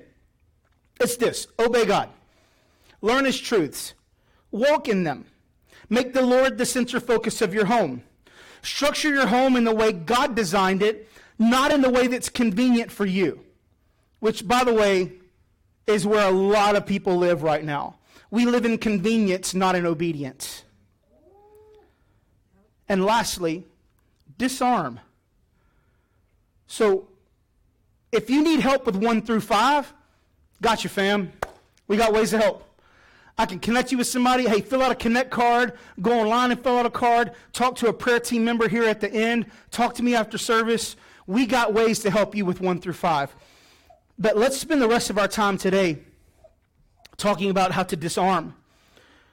It's 1.00 1.18
this 1.18 1.48
obey 1.60 1.86
God, 1.86 2.10
learn 3.02 3.26
His 3.26 3.40
truths, 3.40 3.94
walk 4.52 4.88
in 4.88 5.04
them, 5.04 5.26
make 5.90 6.14
the 6.14 6.26
Lord 6.26 6.58
the 6.58 6.66
center 6.66 7.00
focus 7.00 7.42
of 7.42 7.54
your 7.54 7.66
home. 7.66 8.04
Structure 8.62 9.14
your 9.14 9.28
home 9.28 9.58
in 9.58 9.66
the 9.66 9.76
way 9.76 9.92
God 9.92 10.36
designed 10.36 10.82
it, 10.82 11.10
not 11.38 11.72
in 11.72 11.82
the 11.82 11.90
way 11.90 12.08
that's 12.08 12.30
convenient 12.30 12.92
for 12.92 13.06
you. 13.06 13.42
Which, 14.20 14.48
by 14.48 14.64
the 14.64 14.74
way, 14.74 15.12
is 15.88 16.08
where 16.08 16.28
a 16.28 16.32
lot 16.32 16.76
of 16.76 16.86
people 16.86 17.18
live 17.18 17.44
right 17.44 17.64
now. 17.64 17.96
We 18.32 18.46
live 18.46 18.66
in 18.66 18.78
convenience, 18.78 19.54
not 19.54 19.76
in 19.76 19.86
obedience. 19.86 20.64
And 22.90 23.06
lastly, 23.06 23.66
disarm. 24.38 25.00
So, 26.68 27.08
if 28.12 28.30
you 28.30 28.44
need 28.44 28.60
help 28.60 28.86
with 28.86 28.96
one 28.96 29.22
through 29.22 29.42
five, 29.42 29.92
got 30.62 30.84
you, 30.84 30.90
fam. 30.90 31.32
We 31.88 31.98
got 31.98 32.14
ways 32.14 32.32
to 32.32 32.38
help. 32.38 32.64
I 33.38 33.46
can 33.46 33.60
connect 33.60 33.92
you 33.92 33.98
with 33.98 34.08
somebody. 34.08 34.48
Hey, 34.48 34.62
fill 34.62 34.84
out 34.84 34.92
a 34.92 34.96
connect 34.96 35.32
card. 35.32 35.74
Go 36.02 36.20
online 36.20 36.52
and 36.52 36.62
fill 36.62 36.78
out 36.78 36.86
a 36.86 36.92
card. 36.92 37.32
Talk 37.52 37.76
to 37.78 37.88
a 37.88 37.94
prayer 37.94 38.20
team 38.20 38.46
member 38.46 38.68
here 38.68 38.84
at 38.84 39.02
the 39.02 39.12
end. 39.12 39.48
Talk 39.72 39.96
to 39.96 40.04
me 40.04 40.14
after 40.14 40.38
service. 40.38 40.96
We 41.26 41.46
got 41.46 41.74
ways 41.74 42.00
to 42.00 42.12
help 42.12 42.36
you 42.36 42.46
with 42.46 42.62
one 42.62 42.80
through 42.80 42.94
five. 42.94 43.36
But 44.18 44.38
let's 44.38 44.58
spend 44.58 44.82
the 44.82 44.88
rest 44.88 45.10
of 45.10 45.18
our 45.18 45.28
time 45.28 45.58
today 45.58 46.00
talking 47.18 47.50
about 47.50 47.72
how 47.72 47.84
to 47.84 47.96
disarm. 47.96 48.56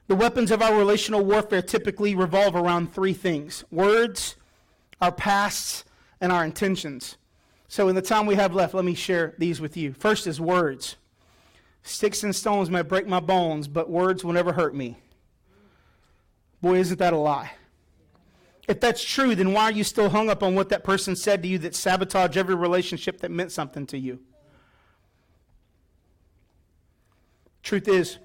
The 0.07 0.17
weapons 0.17 0.51
of 0.51 0.63
our 0.63 0.77
relational 0.77 1.25
warfare 1.25 1.63
typically 1.63 2.15
revolve 2.15 2.57
around 2.57 2.93
three 2.93 3.13
things 3.13 3.65
words, 3.71 4.37
our 5.01 5.13
pasts, 5.13 5.85
and 6.21 6.33
our 6.33 6.45
intentions. 6.45 7.17
So, 7.69 7.89
in 7.89 7.95
the 7.95 8.03
time 8.03 8.27
we 8.27 8.35
have 8.35 8.55
left, 8.55 8.75
let 8.75 8.85
me 8.85 8.95
share 8.95 9.35
these 9.39 9.61
with 9.61 9.77
you. 9.77 9.93
First 9.93 10.27
is 10.27 10.40
words. 10.40 10.97
Sticks 11.83 12.25
and 12.25 12.35
stones 12.35 12.69
may 12.69 12.83
break 12.83 13.07
my 13.07 13.21
bones, 13.21 13.69
but 13.69 13.88
words 13.88 14.25
will 14.25 14.33
never 14.33 14.53
hurt 14.53 14.75
me. 14.75 14.99
Boy, 16.61 16.79
isn't 16.79 16.99
that 16.99 17.12
a 17.12 17.16
lie? 17.16 17.53
If 18.69 18.81
that's 18.81 19.03
true, 19.03 19.35
then 19.35 19.53
why 19.53 19.64
are 19.64 19.73
you 19.73 19.85
still 19.85 20.11
hung 20.11 20.29
up 20.29 20.43
on 20.43 20.55
what 20.55 20.69
that 20.69 20.85
person 20.85 21.16
said 21.16 21.43
to 21.43 21.49
you 21.49 21.59
that 21.59 21.75
sabotaged 21.75 22.37
every 22.37 22.55
relationship 22.55 23.21
that 23.21 23.31
meant 23.31 23.53
something 23.53 23.87
to 23.87 23.99
you? 23.99 24.21
Truth 27.70 27.87
is, 27.87 28.18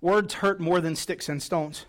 words 0.00 0.34
hurt 0.34 0.60
more 0.60 0.80
than 0.80 0.94
sticks 0.94 1.28
and 1.28 1.42
stones. 1.42 1.86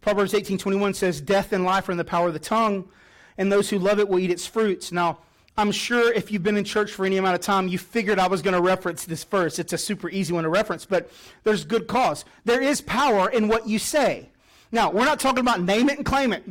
Proverbs 0.00 0.32
18:21 0.32 0.94
says, 0.94 1.20
"Death 1.20 1.52
and 1.52 1.64
life 1.64 1.88
are 1.88 1.90
in 1.90 1.98
the 1.98 2.04
power 2.04 2.28
of 2.28 2.32
the 2.32 2.38
tongue, 2.38 2.88
and 3.36 3.50
those 3.50 3.70
who 3.70 3.78
love 3.80 3.98
it 3.98 4.08
will 4.08 4.20
eat 4.20 4.30
its 4.30 4.46
fruits. 4.46 4.92
Now, 4.92 5.18
I'm 5.56 5.72
sure 5.72 6.12
if 6.12 6.30
you've 6.30 6.44
been 6.44 6.56
in 6.56 6.62
church 6.62 6.92
for 6.92 7.04
any 7.04 7.16
amount 7.16 7.34
of 7.34 7.40
time, 7.40 7.66
you 7.66 7.76
figured 7.76 8.20
I 8.20 8.28
was 8.28 8.40
going 8.40 8.54
to 8.54 8.60
reference 8.60 9.04
this 9.04 9.24
verse. 9.24 9.58
It's 9.58 9.72
a 9.72 9.78
super 9.78 10.08
easy 10.10 10.32
one 10.32 10.44
to 10.44 10.48
reference, 10.48 10.84
but 10.84 11.10
there's 11.42 11.64
good 11.64 11.88
cause. 11.88 12.24
There 12.44 12.62
is 12.62 12.80
power 12.80 13.28
in 13.28 13.48
what 13.48 13.66
you 13.66 13.80
say. 13.80 14.30
Now, 14.70 14.92
we're 14.92 15.06
not 15.06 15.18
talking 15.18 15.40
about 15.40 15.60
name 15.60 15.88
it 15.88 15.96
and 15.96 16.06
claim 16.06 16.32
it. 16.32 16.48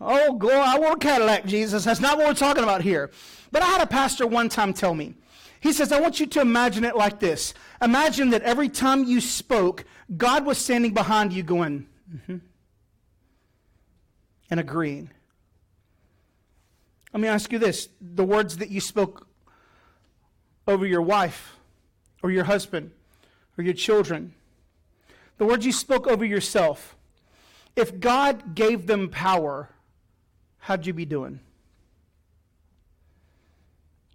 Oh, 0.00 0.34
go, 0.34 0.48
I 0.48 0.78
want 0.78 1.02
a 1.02 1.04
Cadillac, 1.04 1.44
Jesus. 1.44 1.82
That's 1.82 1.98
not 1.98 2.18
what 2.18 2.28
we're 2.28 2.34
talking 2.34 2.62
about 2.62 2.82
here. 2.82 3.10
But 3.50 3.62
I 3.62 3.66
had 3.66 3.80
a 3.80 3.86
pastor 3.88 4.28
one 4.28 4.48
time 4.48 4.74
tell 4.74 4.94
me, 4.94 5.16
he 5.60 5.72
says, 5.72 5.92
I 5.92 6.00
want 6.00 6.18
you 6.18 6.26
to 6.26 6.40
imagine 6.40 6.84
it 6.84 6.96
like 6.96 7.20
this. 7.20 7.52
Imagine 7.82 8.30
that 8.30 8.42
every 8.42 8.68
time 8.68 9.04
you 9.04 9.20
spoke, 9.20 9.84
God 10.16 10.44
was 10.44 10.58
standing 10.58 10.92
behind 10.92 11.32
you 11.32 11.42
going, 11.42 11.86
mm-hmm, 12.12 12.36
and 14.50 14.60
agreeing. 14.60 15.10
Let 17.12 17.20
me 17.20 17.28
ask 17.28 17.50
you 17.52 17.58
this 17.58 17.88
the 18.00 18.24
words 18.24 18.58
that 18.58 18.70
you 18.70 18.80
spoke 18.80 19.26
over 20.68 20.86
your 20.86 21.02
wife 21.02 21.56
or 22.22 22.30
your 22.30 22.44
husband 22.44 22.92
or 23.56 23.64
your 23.64 23.74
children, 23.74 24.34
the 25.38 25.44
words 25.44 25.64
you 25.64 25.72
spoke 25.72 26.06
over 26.06 26.24
yourself, 26.24 26.96
if 27.76 27.98
God 27.98 28.54
gave 28.54 28.86
them 28.86 29.08
power, 29.08 29.70
how'd 30.58 30.86
you 30.86 30.92
be 30.92 31.06
doing? 31.06 31.40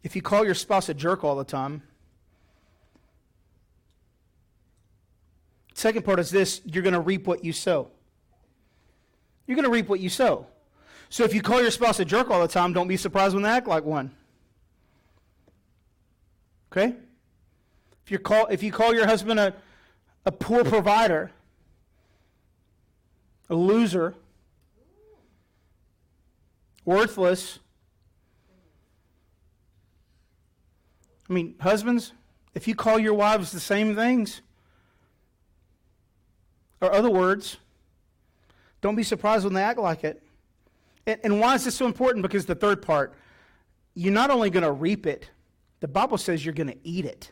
If 0.04 0.16
you 0.16 0.22
call 0.22 0.46
your 0.46 0.54
spouse 0.54 0.88
a 0.88 0.94
jerk 0.94 1.24
all 1.24 1.36
the 1.36 1.44
time, 1.44 1.82
second 5.76 6.04
part 6.04 6.20
is 6.20 6.32
this 6.32 6.62
you're 6.66 6.82
going 6.82 6.94
to 6.94 7.00
reap 7.00 7.28
what 7.28 7.46
you 7.46 7.54
sow. 7.54 7.90
You're 9.46 9.56
going 9.56 9.66
to 9.66 9.72
reap 9.72 9.88
what 9.88 10.00
you 10.00 10.10
sow. 10.10 10.48
So 11.10 11.24
if 11.24 11.34
you 11.36 11.42
call 11.42 11.62
your 11.62 11.70
spouse 11.70 12.00
a 12.00 12.06
jerk 12.06 12.32
all 12.32 12.42
the 12.42 12.48
time, 12.48 12.74
don't 12.74 12.88
be 12.88 12.98
surprised 12.98 13.36
when 13.36 13.44
they 13.44 13.50
act 13.50 13.68
like 13.68 13.84
one. 13.84 14.12
Okay? 16.72 16.96
If 18.04 18.12
you 18.12 18.20
call 18.20 18.48
if 18.48 18.64
you 18.64 18.72
call 18.72 18.94
your 18.94 19.06
husband 19.06 19.40
a, 19.40 19.54
a 20.26 20.32
poor 20.32 20.64
provider, 20.64 21.32
a 23.50 23.56
loser, 23.56 24.16
worthless. 26.84 27.60
I 31.30 31.34
mean, 31.34 31.56
husbands, 31.60 32.14
if 32.54 32.68
you 32.68 32.76
call 32.76 33.00
your 33.00 33.16
wives 33.16 33.52
the 33.52 33.60
same 33.60 33.96
things, 33.96 34.42
or 36.86 36.94
other 36.94 37.10
words, 37.10 37.58
don't 38.82 38.96
be 38.96 39.04
surprised 39.04 39.46
when 39.46 39.54
they 39.54 39.64
act 39.64 39.80
like 39.80 40.04
it. 40.04 40.22
And, 41.08 41.20
and 41.24 41.40
why 41.40 41.56
is 41.56 41.66
this 41.66 41.76
so 41.76 41.86
important? 41.86 42.24
Because 42.24 42.46
the 42.46 42.56
third 42.56 42.82
part, 42.82 43.14
you're 43.94 44.14
not 44.14 44.30
only 44.30 44.50
going 44.50 44.64
to 44.64 44.72
reap 44.72 45.06
it, 45.06 45.30
the 45.80 45.88
Bible 45.88 46.18
says 46.18 46.46
you're 46.46 46.54
going 46.54 46.70
to 46.70 46.78
eat 46.84 47.06
it. 47.06 47.32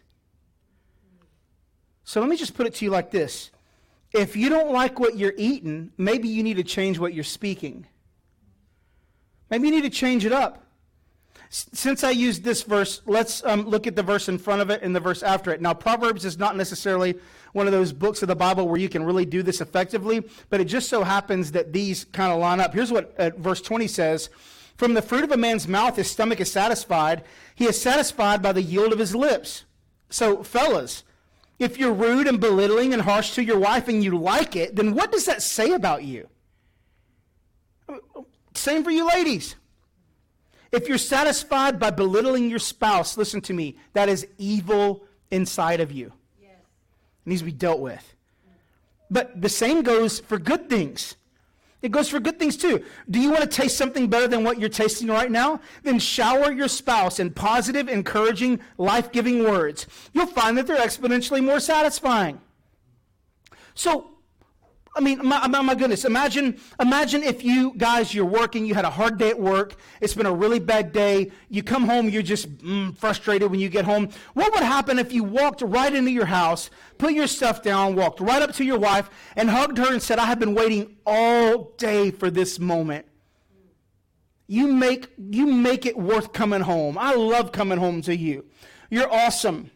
So 2.03 2.19
let 2.19 2.29
me 2.29 2.35
just 2.35 2.53
put 2.53 2.67
it 2.67 2.75
to 2.75 2.85
you 2.85 2.91
like 2.91 3.11
this. 3.11 3.51
If 4.11 4.35
you 4.35 4.49
don't 4.49 4.71
like 4.71 4.99
what 4.99 5.17
you're 5.17 5.33
eating, 5.37 5.91
maybe 5.97 6.27
you 6.27 6.43
need 6.43 6.57
to 6.57 6.63
change 6.63 6.99
what 6.99 7.13
you're 7.13 7.23
speaking. 7.23 7.87
Maybe 9.49 9.67
you 9.67 9.73
need 9.73 9.83
to 9.83 9.89
change 9.89 10.25
it 10.25 10.31
up. 10.31 10.62
Since 11.55 12.03
I 12.03 12.09
used 12.09 12.43
this 12.43 12.63
verse, 12.63 13.03
let's 13.05 13.43
um, 13.45 13.67
look 13.67 13.85
at 13.85 13.95
the 13.95 14.01
verse 14.01 14.27
in 14.27 14.39
front 14.39 14.63
of 14.63 14.71
it 14.71 14.81
and 14.81 14.95
the 14.95 14.99
verse 14.99 15.21
after 15.21 15.51
it. 15.51 15.61
Now, 15.61 15.75
Proverbs 15.75 16.25
is 16.25 16.39
not 16.39 16.57
necessarily 16.57 17.13
one 17.51 17.67
of 17.67 17.73
those 17.73 17.93
books 17.93 18.23
of 18.23 18.27
the 18.27 18.35
Bible 18.35 18.67
where 18.67 18.79
you 18.79 18.89
can 18.89 19.03
really 19.03 19.23
do 19.23 19.43
this 19.43 19.61
effectively, 19.61 20.27
but 20.49 20.59
it 20.59 20.65
just 20.65 20.89
so 20.89 21.03
happens 21.03 21.51
that 21.51 21.71
these 21.71 22.05
kind 22.05 22.33
of 22.33 22.39
line 22.39 22.59
up. 22.59 22.73
Here's 22.73 22.91
what 22.91 23.13
uh, 23.19 23.29
verse 23.37 23.61
20 23.61 23.87
says 23.87 24.31
From 24.77 24.95
the 24.95 25.01
fruit 25.03 25.23
of 25.23 25.31
a 25.31 25.37
man's 25.37 25.67
mouth, 25.67 25.95
his 25.95 26.09
stomach 26.09 26.39
is 26.39 26.51
satisfied. 26.51 27.23
He 27.53 27.65
is 27.65 27.79
satisfied 27.79 28.41
by 28.41 28.51
the 28.51 28.63
yield 28.63 28.91
of 28.91 28.97
his 28.97 29.15
lips. 29.15 29.65
So, 30.09 30.41
fellas, 30.41 31.03
if 31.59 31.77
you're 31.77 31.93
rude 31.93 32.25
and 32.25 32.39
belittling 32.39 32.93
and 32.93 33.03
harsh 33.03 33.35
to 33.35 33.43
your 33.43 33.59
wife 33.59 33.87
and 33.87 34.03
you 34.03 34.17
like 34.17 34.55
it, 34.55 34.75
then 34.75 34.95
what 34.95 35.11
does 35.11 35.25
that 35.25 35.43
say 35.43 35.73
about 35.73 36.03
you? 36.03 36.29
Same 38.55 38.83
for 38.83 38.89
you 38.89 39.07
ladies. 39.07 39.55
If 40.73 40.89
you're 40.89 40.97
satisfied 40.97 41.79
by 41.79 41.91
belittling 41.91 42.49
your 42.49 42.57
spouse, 42.57 43.15
listen 43.15 43.41
to 43.41 43.53
me, 43.53 43.77
that 43.93 44.09
is 44.09 44.25
evil 44.39 45.03
inside 45.29 45.79
of 45.79 45.91
you. 45.91 46.11
It 46.41 47.29
needs 47.29 47.41
to 47.41 47.45
be 47.45 47.51
dealt 47.51 47.79
with. 47.79 48.15
But 49.11 49.39
the 49.39 49.49
same 49.49 49.83
goes 49.83 50.19
for 50.19 50.39
good 50.39 50.69
things. 50.69 51.15
It 51.83 51.91
goes 51.91 52.09
for 52.09 52.19
good 52.19 52.39
things 52.39 52.57
too. 52.57 52.83
Do 53.07 53.19
you 53.19 53.29
want 53.29 53.41
to 53.41 53.47
taste 53.47 53.77
something 53.77 54.07
better 54.07 54.27
than 54.27 54.43
what 54.43 54.59
you're 54.59 54.67
tasting 54.67 55.09
right 55.09 55.29
now? 55.29 55.59
Then 55.83 55.99
shower 55.99 56.51
your 56.51 56.67
spouse 56.67 57.19
in 57.19 57.31
positive, 57.31 57.87
encouraging, 57.87 58.59
life 58.79 59.11
giving 59.11 59.43
words. 59.43 59.85
You'll 60.13 60.25
find 60.25 60.57
that 60.57 60.65
they're 60.65 60.77
exponentially 60.77 61.43
more 61.43 61.59
satisfying. 61.59 62.41
So, 63.75 64.12
I 64.95 64.99
mean, 64.99 65.25
my, 65.25 65.47
my, 65.47 65.73
goodness, 65.73 66.05
imagine, 66.05 66.59
imagine 66.79 67.23
if 67.23 67.43
you 67.43 67.73
guys, 67.77 68.13
you're 68.13 68.25
working, 68.25 68.63
you 68.63 68.75
had 68.75 68.85
a 68.85 68.91
hard 68.91 69.17
day 69.17 69.29
at 69.29 69.39
work, 69.39 69.75
it's 70.01 70.13
been 70.13 70.27
a 70.27 70.33
really 70.33 70.59
bad 70.59 70.91
day, 70.91 71.31
you 71.49 71.63
come 71.63 71.85
home, 71.85 72.09
you're 72.09 72.21
just 72.21 72.47
mm, 72.59 72.95
frustrated 72.97 73.49
when 73.49 73.59
you 73.59 73.69
get 73.69 73.85
home. 73.85 74.09
What 74.35 74.53
would 74.53 74.61
happen 74.61 74.99
if 74.99 75.11
you 75.11 75.23
walked 75.23 75.63
right 75.63 75.91
into 75.91 76.11
your 76.11 76.25
house, 76.25 76.69
put 76.99 77.13
your 77.13 77.25
stuff 77.25 77.63
down, 77.63 77.95
walked 77.95 78.19
right 78.19 78.43
up 78.43 78.53
to 78.53 78.63
your 78.63 78.77
wife, 78.77 79.09
and 79.35 79.49
hugged 79.49 79.79
her 79.79 79.91
and 79.91 80.01
said, 80.01 80.19
I 80.19 80.25
have 80.25 80.39
been 80.39 80.53
waiting 80.53 80.95
all 81.07 81.73
day 81.77 82.11
for 82.11 82.29
this 82.29 82.59
moment? 82.59 83.07
You 84.45 84.67
make, 84.67 85.11
you 85.17 85.47
make 85.47 85.87
it 85.87 85.97
worth 85.97 86.33
coming 86.33 86.61
home. 86.61 86.99
I 86.99 87.15
love 87.15 87.51
coming 87.51 87.79
home 87.79 88.03
to 88.03 88.15
you. 88.15 88.45
You're 88.91 89.11
awesome. 89.11 89.71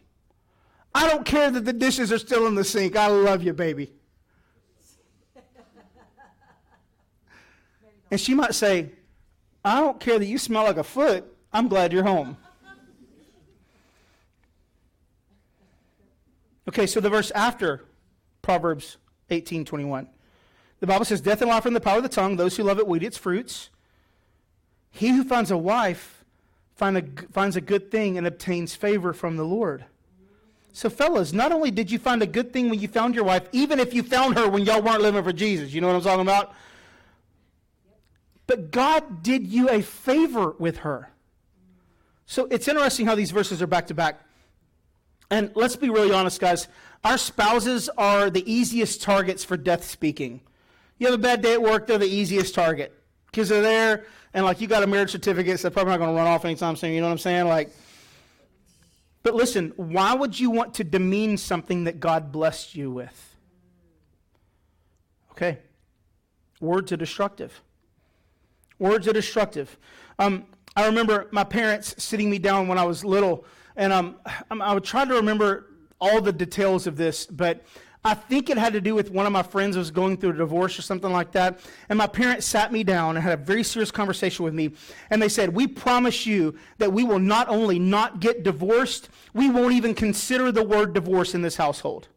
I 0.94 1.08
don't 1.08 1.24
care 1.24 1.50
that 1.50 1.64
the 1.64 1.72
dishes 1.72 2.12
are 2.12 2.18
still 2.18 2.46
in 2.46 2.54
the 2.54 2.62
sink. 2.62 2.94
I 2.94 3.08
love 3.08 3.42
you, 3.42 3.52
baby. 3.52 3.92
And 8.10 8.20
she 8.20 8.34
might 8.34 8.54
say, 8.54 8.90
I 9.64 9.80
don't 9.80 10.00
care 10.00 10.18
that 10.18 10.26
you 10.26 10.38
smell 10.38 10.64
like 10.64 10.76
a 10.76 10.84
foot. 10.84 11.24
I'm 11.52 11.68
glad 11.68 11.92
you're 11.92 12.04
home. 12.04 12.36
Okay, 16.68 16.86
so 16.86 17.00
the 17.00 17.10
verse 17.10 17.30
after 17.30 17.84
Proverbs 18.42 18.98
18:21. 19.30 20.06
The 20.80 20.86
Bible 20.86 21.04
says, 21.04 21.20
Death 21.20 21.42
and 21.42 21.50
life 21.50 21.64
are 21.64 21.68
in 21.68 21.74
the 21.74 21.80
power 21.80 21.96
of 21.96 22.02
the 22.02 22.08
tongue. 22.08 22.36
Those 22.36 22.56
who 22.56 22.62
love 22.62 22.78
it 22.78 22.86
eat 22.88 23.02
its 23.02 23.18
fruits. 23.18 23.70
He 24.90 25.08
who 25.08 25.24
finds 25.24 25.50
a 25.50 25.56
wife 25.56 26.24
find 26.76 26.96
a, 26.96 27.04
finds 27.32 27.56
a 27.56 27.60
good 27.60 27.90
thing 27.90 28.16
and 28.16 28.26
obtains 28.26 28.74
favor 28.74 29.12
from 29.12 29.36
the 29.36 29.44
Lord. 29.44 29.84
So, 30.72 30.88
fellas, 30.88 31.32
not 31.32 31.50
only 31.50 31.70
did 31.70 31.90
you 31.90 31.98
find 31.98 32.22
a 32.22 32.26
good 32.26 32.52
thing 32.52 32.70
when 32.70 32.78
you 32.78 32.86
found 32.86 33.14
your 33.14 33.24
wife, 33.24 33.48
even 33.52 33.80
if 33.80 33.92
you 33.92 34.02
found 34.02 34.38
her 34.38 34.48
when 34.48 34.64
y'all 34.64 34.80
weren't 34.80 35.02
living 35.02 35.24
for 35.24 35.32
Jesus, 35.32 35.72
you 35.72 35.80
know 35.80 35.88
what 35.88 35.96
I'm 35.96 36.02
talking 36.02 36.20
about? 36.20 36.54
But 38.48 38.72
God 38.72 39.22
did 39.22 39.46
you 39.46 39.68
a 39.68 39.82
favor 39.82 40.56
with 40.58 40.78
her. 40.78 41.10
So 42.26 42.46
it's 42.46 42.66
interesting 42.66 43.06
how 43.06 43.14
these 43.14 43.30
verses 43.30 43.62
are 43.62 43.68
back 43.68 43.86
to 43.88 43.94
back. 43.94 44.20
And 45.30 45.52
let's 45.54 45.76
be 45.76 45.90
really 45.90 46.12
honest, 46.12 46.40
guys. 46.40 46.66
Our 47.04 47.18
spouses 47.18 47.88
are 47.96 48.30
the 48.30 48.50
easiest 48.50 49.02
targets 49.02 49.44
for 49.44 49.56
death 49.56 49.84
speaking. 49.84 50.40
You 50.98 51.06
have 51.06 51.14
a 51.14 51.22
bad 51.22 51.42
day 51.42 51.52
at 51.52 51.62
work, 51.62 51.86
they're 51.86 51.98
the 51.98 52.06
easiest 52.06 52.54
target. 52.54 52.92
Because 53.26 53.50
they're 53.50 53.62
there, 53.62 54.06
and 54.32 54.46
like 54.46 54.60
you 54.62 54.66
got 54.66 54.82
a 54.82 54.86
marriage 54.86 55.10
certificate, 55.10 55.60
so 55.60 55.68
they're 55.68 55.74
probably 55.74 55.92
not 55.92 55.98
going 55.98 56.10
to 56.10 56.16
run 56.16 56.26
off 56.26 56.46
anytime 56.46 56.74
soon. 56.76 56.92
You 56.92 57.02
know 57.02 57.06
what 57.06 57.12
I'm 57.12 57.18
saying? 57.18 57.46
Like, 57.46 57.70
but 59.22 59.34
listen, 59.34 59.74
why 59.76 60.14
would 60.14 60.40
you 60.40 60.50
want 60.50 60.74
to 60.74 60.84
demean 60.84 61.36
something 61.36 61.84
that 61.84 62.00
God 62.00 62.32
blessed 62.32 62.74
you 62.74 62.90
with? 62.90 63.36
Okay. 65.32 65.58
Words 66.60 66.90
are 66.92 66.96
destructive. 66.96 67.62
Words 68.78 69.08
are 69.08 69.12
destructive. 69.12 69.76
Um, 70.18 70.46
I 70.76 70.86
remember 70.86 71.28
my 71.32 71.44
parents 71.44 71.94
sitting 72.02 72.30
me 72.30 72.38
down 72.38 72.68
when 72.68 72.78
I 72.78 72.84
was 72.84 73.04
little, 73.04 73.44
and 73.76 73.92
um, 73.92 74.16
I 74.50 74.74
would 74.74 74.84
try 74.84 75.04
to 75.04 75.14
remember 75.14 75.66
all 76.00 76.20
the 76.20 76.32
details 76.32 76.86
of 76.86 76.96
this, 76.96 77.26
but 77.26 77.64
I 78.04 78.14
think 78.14 78.48
it 78.48 78.56
had 78.56 78.72
to 78.74 78.80
do 78.80 78.94
with 78.94 79.10
one 79.10 79.26
of 79.26 79.32
my 79.32 79.42
friends 79.42 79.76
was 79.76 79.90
going 79.90 80.16
through 80.16 80.30
a 80.30 80.34
divorce 80.34 80.78
or 80.78 80.82
something 80.82 81.10
like 81.10 81.32
that. 81.32 81.60
And 81.88 81.98
my 81.98 82.06
parents 82.06 82.46
sat 82.46 82.72
me 82.72 82.84
down 82.84 83.16
and 83.16 83.22
had 83.24 83.40
a 83.40 83.42
very 83.42 83.64
serious 83.64 83.90
conversation 83.90 84.44
with 84.44 84.54
me. 84.54 84.70
And 85.10 85.20
they 85.20 85.28
said, 85.28 85.54
We 85.54 85.66
promise 85.66 86.24
you 86.24 86.54
that 86.78 86.92
we 86.92 87.02
will 87.02 87.18
not 87.18 87.48
only 87.48 87.78
not 87.78 88.20
get 88.20 88.44
divorced, 88.44 89.08
we 89.34 89.50
won't 89.50 89.74
even 89.74 89.94
consider 89.94 90.52
the 90.52 90.62
word 90.62 90.94
divorce 90.94 91.34
in 91.34 91.42
this 91.42 91.56
household. 91.56 92.08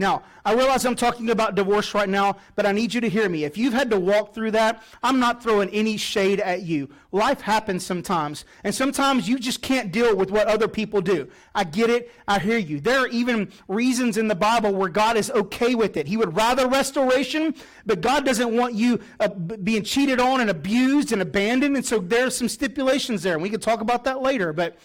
Now, 0.00 0.22
I 0.46 0.54
realize 0.54 0.86
I'm 0.86 0.96
talking 0.96 1.28
about 1.28 1.56
divorce 1.56 1.92
right 1.92 2.08
now, 2.08 2.38
but 2.56 2.64
I 2.64 2.72
need 2.72 2.94
you 2.94 3.02
to 3.02 3.08
hear 3.10 3.28
me. 3.28 3.44
If 3.44 3.58
you've 3.58 3.74
had 3.74 3.90
to 3.90 4.00
walk 4.00 4.34
through 4.34 4.52
that, 4.52 4.82
I'm 5.02 5.20
not 5.20 5.42
throwing 5.42 5.68
any 5.68 5.98
shade 5.98 6.40
at 6.40 6.62
you. 6.62 6.88
Life 7.12 7.42
happens 7.42 7.84
sometimes, 7.84 8.46
and 8.64 8.74
sometimes 8.74 9.28
you 9.28 9.38
just 9.38 9.60
can't 9.60 9.92
deal 9.92 10.16
with 10.16 10.30
what 10.30 10.46
other 10.46 10.68
people 10.68 11.02
do. 11.02 11.28
I 11.54 11.64
get 11.64 11.90
it. 11.90 12.10
I 12.26 12.38
hear 12.38 12.56
you. 12.56 12.80
There 12.80 13.00
are 13.00 13.08
even 13.08 13.52
reasons 13.68 14.16
in 14.16 14.26
the 14.26 14.34
Bible 14.34 14.72
where 14.72 14.88
God 14.88 15.18
is 15.18 15.30
okay 15.32 15.74
with 15.74 15.98
it. 15.98 16.06
He 16.06 16.16
would 16.16 16.34
rather 16.34 16.66
restoration, 16.66 17.54
but 17.84 18.00
God 18.00 18.24
doesn't 18.24 18.56
want 18.56 18.72
you 18.72 19.00
uh, 19.20 19.28
being 19.28 19.84
cheated 19.84 20.18
on 20.18 20.40
and 20.40 20.48
abused 20.48 21.12
and 21.12 21.20
abandoned, 21.20 21.76
and 21.76 21.84
so 21.84 21.98
there 21.98 22.26
are 22.26 22.30
some 22.30 22.48
stipulations 22.48 23.22
there, 23.22 23.34
and 23.34 23.42
we 23.42 23.50
can 23.50 23.60
talk 23.60 23.82
about 23.82 24.04
that 24.04 24.22
later, 24.22 24.54
but 24.54 24.78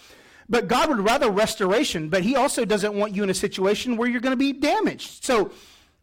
but 0.50 0.68
God 0.68 0.90
would 0.90 1.00
rather 1.00 1.30
restoration, 1.30 2.10
but 2.10 2.24
He 2.24 2.36
also 2.36 2.66
doesn't 2.66 2.94
want 2.94 3.16
you 3.16 3.24
in 3.24 3.30
a 3.30 3.36
situation 3.36 3.98
where 3.98 4.08
you're 4.08 4.22
going 4.22 4.34
to 4.34 4.38
be 4.38 4.54
damaged. 4.54 5.24
So, 5.24 5.52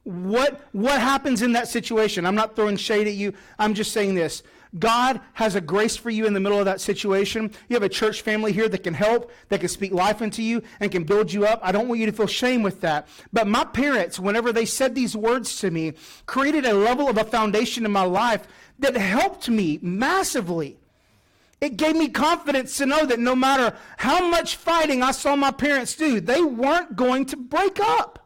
what, 0.05 0.61
what 0.72 1.00
happens 1.00 1.42
in 1.42 1.52
that 1.52 1.68
situation? 1.68 2.26
I'm 2.26 2.35
not 2.35 2.57
throwing 2.57 2.76
shade 2.76 3.07
at 3.07 3.14
you. 3.14 3.35
I'm 3.59 3.72
just 3.72 3.92
saying 3.92 4.16
this. 4.16 4.42
God 4.78 5.20
has 5.35 5.55
a 5.55 5.61
grace 5.61 5.96
for 5.96 6.11
you 6.11 6.26
in 6.26 6.33
the 6.33 6.40
middle 6.40 6.59
of 6.59 6.64
that 6.64 6.81
situation. 6.81 7.52
You 7.68 7.74
have 7.74 7.83
a 7.83 7.88
church 7.88 8.22
family 8.22 8.52
here 8.52 8.68
that 8.68 8.83
can 8.83 8.94
help, 8.94 9.31
that 9.48 9.61
can 9.61 9.68
speak 9.68 9.92
life 9.92 10.22
into 10.22 10.42
you, 10.42 10.62
and 10.81 10.90
can 10.90 11.05
build 11.05 11.33
you 11.33 11.46
up. 11.46 11.61
I 11.62 11.72
don't 11.72 11.88
want 11.88 12.00
you 12.00 12.07
to 12.07 12.12
feel 12.12 12.26
shame 12.26 12.62
with 12.62 12.81
that. 12.81 13.07
But 13.33 13.46
my 13.46 13.64
parents, 13.64 14.18
whenever 14.18 14.50
they 14.50 14.64
said 14.64 14.94
these 14.94 15.14
words 15.14 15.59
to 15.59 15.70
me, 15.70 15.92
created 16.24 16.64
a 16.64 16.72
level 16.72 17.09
of 17.09 17.18
a 17.18 17.24
foundation 17.24 17.85
in 17.85 17.92
my 17.92 18.05
life 18.05 18.48
that 18.78 18.96
helped 18.96 19.48
me 19.48 19.78
massively. 19.83 20.78
It 21.62 21.77
gave 21.77 21.94
me 21.94 22.09
confidence 22.09 22.77
to 22.79 22.87
know 22.87 23.07
that 23.07 23.20
no 23.20 23.37
matter 23.37 23.77
how 23.96 24.29
much 24.29 24.57
fighting 24.57 25.01
I 25.01 25.12
saw 25.12 25.37
my 25.37 25.53
parents 25.53 25.94
do, 25.94 26.20
they 26.20 26.42
weren't 26.42 26.96
going 26.96 27.25
to 27.27 27.37
break 27.37 27.79
up. 27.79 28.18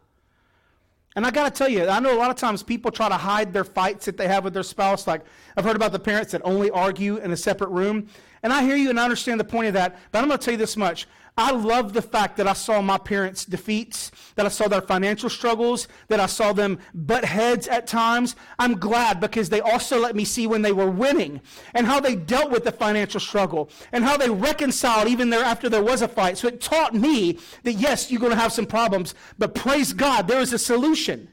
And 1.14 1.26
I 1.26 1.30
got 1.30 1.44
to 1.44 1.50
tell 1.50 1.68
you, 1.68 1.86
I 1.86 2.00
know 2.00 2.16
a 2.16 2.18
lot 2.18 2.30
of 2.30 2.36
times 2.36 2.62
people 2.62 2.90
try 2.90 3.10
to 3.10 3.16
hide 3.16 3.52
their 3.52 3.64
fights 3.64 4.06
that 4.06 4.16
they 4.16 4.26
have 4.26 4.42
with 4.42 4.54
their 4.54 4.62
spouse. 4.62 5.06
Like 5.06 5.20
I've 5.54 5.64
heard 5.64 5.76
about 5.76 5.92
the 5.92 5.98
parents 5.98 6.32
that 6.32 6.40
only 6.46 6.70
argue 6.70 7.18
in 7.18 7.30
a 7.30 7.36
separate 7.36 7.68
room. 7.68 8.08
And 8.42 8.54
I 8.54 8.62
hear 8.62 8.74
you 8.74 8.88
and 8.88 8.98
I 8.98 9.04
understand 9.04 9.38
the 9.38 9.44
point 9.44 9.66
of 9.66 9.74
that. 9.74 9.98
But 10.12 10.22
I'm 10.22 10.28
going 10.28 10.38
to 10.38 10.44
tell 10.44 10.52
you 10.52 10.58
this 10.58 10.78
much 10.78 11.06
I 11.38 11.50
love 11.50 11.92
the 11.92 12.00
fact 12.00 12.38
that 12.38 12.48
I 12.48 12.54
saw 12.54 12.80
my 12.80 12.96
parents' 12.96 13.44
defeats, 13.44 14.10
that 14.36 14.46
I 14.46 14.48
saw 14.48 14.68
their 14.68 14.80
financial 14.80 15.28
struggles, 15.28 15.86
that 16.08 16.18
I 16.18 16.24
saw 16.24 16.54
them 16.54 16.78
butt 16.94 17.26
heads 17.26 17.68
at 17.68 17.86
times. 17.86 18.36
I'm 18.58 18.78
glad 18.78 19.20
because 19.20 19.50
they 19.50 19.60
also 19.60 20.00
let 20.00 20.16
me 20.16 20.24
see 20.24 20.46
when 20.46 20.62
they 20.62 20.72
were 20.72 20.90
winning 20.90 21.42
and 21.74 21.86
how 21.86 22.00
they 22.00 22.14
dealt 22.14 22.50
with 22.50 22.64
the 22.64 22.72
financial 22.72 23.20
struggle 23.20 23.68
and 23.92 24.02
how 24.02 24.16
they 24.16 24.30
reconciled 24.30 25.08
even 25.08 25.28
there 25.28 25.44
after 25.44 25.68
there 25.68 25.82
was 25.82 26.00
a 26.00 26.08
fight. 26.08 26.38
So 26.38 26.48
it 26.48 26.62
taught 26.62 26.94
me 26.94 27.38
that 27.64 27.74
yes, 27.74 28.10
you're 28.10 28.20
going 28.20 28.32
to 28.32 28.38
have 28.38 28.52
some 28.52 28.66
problems, 28.66 29.14
but 29.36 29.54
praise 29.54 29.92
God, 29.92 30.28
there 30.28 30.40
is 30.40 30.54
a 30.54 30.58
solution. 30.58 31.28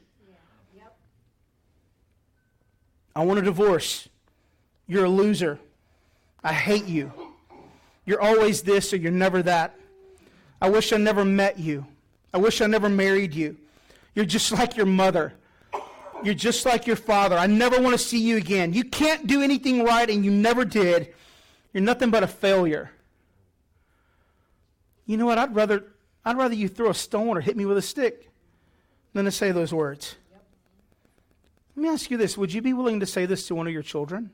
I 3.16 3.24
want 3.24 3.38
a 3.38 3.42
divorce. 3.42 4.08
You're 4.86 5.04
a 5.04 5.08
loser. 5.08 5.60
I 6.42 6.52
hate 6.52 6.86
you. 6.86 7.10
You're 8.04 8.20
always 8.20 8.62
this 8.62 8.92
or 8.92 8.96
you're 8.96 9.12
never 9.12 9.42
that. 9.44 9.78
I 10.60 10.68
wish 10.68 10.92
I 10.92 10.96
never 10.96 11.24
met 11.24 11.58
you. 11.58 11.86
I 12.32 12.38
wish 12.38 12.60
I 12.60 12.66
never 12.66 12.88
married 12.88 13.34
you. 13.34 13.56
You're 14.14 14.24
just 14.24 14.52
like 14.52 14.76
your 14.76 14.86
mother. 14.86 15.34
You're 16.22 16.34
just 16.34 16.64
like 16.64 16.86
your 16.86 16.96
father. 16.96 17.36
I 17.36 17.46
never 17.46 17.80
want 17.80 17.94
to 17.94 17.98
see 17.98 18.18
you 18.18 18.36
again. 18.36 18.72
You 18.72 18.84
can't 18.84 19.26
do 19.26 19.42
anything 19.42 19.84
right, 19.84 20.08
and 20.08 20.24
you 20.24 20.30
never 20.30 20.64
did. 20.64 21.12
You're 21.72 21.82
nothing 21.82 22.10
but 22.10 22.22
a 22.22 22.26
failure. 22.26 22.90
You 25.06 25.16
know 25.16 25.26
what? 25.26 25.38
I'd 25.38 25.54
rather, 25.54 25.84
I'd 26.24 26.36
rather 26.36 26.54
you 26.54 26.68
throw 26.68 26.90
a 26.90 26.94
stone 26.94 27.36
or 27.36 27.40
hit 27.40 27.56
me 27.56 27.66
with 27.66 27.76
a 27.76 27.82
stick 27.82 28.30
than 29.12 29.26
to 29.26 29.30
say 29.30 29.52
those 29.52 29.74
words. 29.74 30.16
Yep. 30.32 30.44
Let 31.76 31.82
me 31.82 31.88
ask 31.90 32.10
you 32.10 32.16
this 32.16 32.38
Would 32.38 32.52
you 32.52 32.62
be 32.62 32.72
willing 32.72 33.00
to 33.00 33.06
say 33.06 33.26
this 33.26 33.46
to 33.48 33.54
one 33.54 33.66
of 33.66 33.72
your 33.72 33.82
children? 33.82 34.30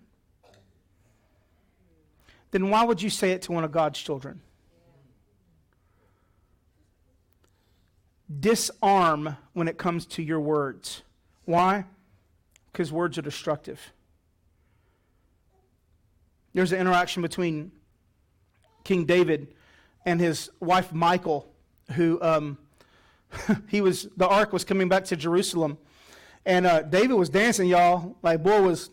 Then 2.52 2.70
why 2.70 2.84
would 2.84 3.00
you 3.00 3.10
say 3.10 3.32
it 3.32 3.42
to 3.42 3.52
one 3.52 3.64
of 3.64 3.72
God's 3.72 3.98
children? 4.00 4.40
Disarm 8.38 9.36
when 9.52 9.66
it 9.66 9.78
comes 9.78 10.06
to 10.06 10.22
your 10.22 10.40
words. 10.40 11.02
Why? 11.44 11.84
Because 12.70 12.92
words 12.92 13.18
are 13.18 13.22
destructive. 13.22 13.92
There's 16.52 16.72
an 16.72 16.80
interaction 16.80 17.22
between 17.22 17.72
King 18.84 19.04
David 19.04 19.54
and 20.04 20.20
his 20.20 20.50
wife 20.60 20.92
Michal, 20.92 21.52
who 21.92 22.20
um, 22.22 22.58
he 23.68 23.80
was 23.80 24.08
the 24.16 24.26
ark 24.26 24.52
was 24.52 24.64
coming 24.64 24.88
back 24.88 25.04
to 25.06 25.16
Jerusalem, 25.16 25.78
and 26.44 26.66
uh, 26.66 26.82
David 26.82 27.14
was 27.14 27.28
dancing, 27.28 27.68
y'all. 27.68 28.16
Like 28.22 28.42
boy 28.42 28.62
was 28.62 28.90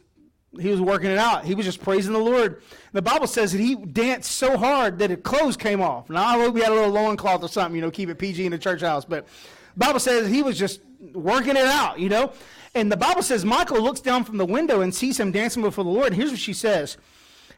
he 0.60 0.70
was 0.70 0.82
working 0.82 1.12
it 1.12 1.18
out. 1.18 1.46
He 1.46 1.56
was 1.56 1.66
just 1.66 1.82
praising 1.82 2.14
the 2.14 2.20
Lord. 2.20 2.62
The 2.94 3.02
Bible 3.02 3.28
says 3.28 3.52
that 3.52 3.60
he 3.60 3.76
danced 3.76 4.32
so 4.32 4.58
hard 4.58 5.00
that 5.00 5.10
his 5.10 5.20
clothes 5.22 5.58
came 5.58 5.82
off. 5.82 6.10
Now, 6.10 6.24
I 6.24 6.34
hope 6.34 6.56
he 6.56 6.62
had 6.62 6.72
a 6.72 6.76
little 6.76 6.92
loincloth 6.92 7.44
or 7.44 7.50
something, 7.50 7.76
you 7.76 7.82
know, 7.82 7.92
keep 7.92 8.10
it 8.10 8.16
PG 8.16 8.46
in 8.46 8.52
the 8.52 8.58
church 8.58 8.82
house. 8.82 9.06
But 9.06 9.28
Bible 9.76 10.00
says 10.00 10.30
he 10.30 10.42
was 10.42 10.58
just 10.58 10.82
working 11.14 11.56
it 11.56 11.66
out, 11.66 12.00
you 12.00 12.10
know? 12.10 12.32
And 12.74 12.92
the 12.92 12.98
Bible 12.98 13.24
says 13.24 13.46
Michal 13.46 13.82
looks 13.82 14.02
down 14.02 14.24
from 14.24 14.38
the 14.38 14.46
window 14.46 14.82
and 14.82 14.94
sees 14.94 15.20
him 15.20 15.32
dancing 15.32 15.64
before 15.64 15.84
the 15.84 15.90
Lord. 15.90 16.08
And 16.08 16.16
here's 16.16 16.32
what 16.32 16.40
she 16.40 16.54
says 16.54 16.98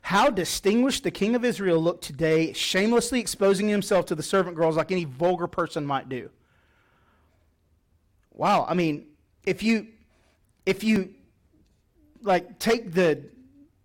How 0.02 0.30
distinguished 0.30 1.04
the 1.04 1.12
king 1.12 1.36
of 1.36 1.46
Israel 1.46 1.80
looked 1.80 2.04
today, 2.04 2.54
shamelessly 2.54 3.20
exposing 3.20 3.68
himself 3.68 4.06
to 4.08 4.16
the 4.16 4.24
servant 4.24 4.56
girls 4.56 4.78
like 4.78 4.92
any 4.92 5.06
vulgar 5.06 5.48
person 5.48 5.86
might 5.86 6.10
do. 6.10 6.30
Wow, 8.34 8.66
I 8.68 8.74
mean, 8.74 9.08
if 9.46 9.62
you 9.64 9.88
if 10.66 10.84
you 10.84 11.14
like 12.22 12.60
take 12.60 12.94
the 12.94 13.24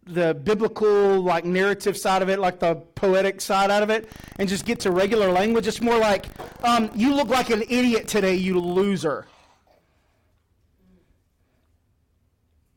the 0.06 0.34
biblical 0.34 1.20
like 1.20 1.44
narrative 1.44 1.96
side 1.96 2.22
of 2.22 2.28
it, 2.28 2.38
like 2.38 2.60
the 2.60 2.76
poetic 2.94 3.40
side 3.40 3.70
out 3.70 3.82
of 3.82 3.90
it, 3.90 4.10
and 4.38 4.48
just 4.48 4.66
get 4.66 4.80
to 4.80 4.90
regular 4.90 5.30
language. 5.30 5.66
It's 5.66 5.80
more 5.80 5.98
like, 5.98 6.26
um, 6.62 6.90
you 6.94 7.14
look 7.14 7.28
like 7.28 7.50
an 7.50 7.62
idiot 7.62 8.06
today, 8.06 8.34
you 8.34 8.60
loser. 8.60 9.26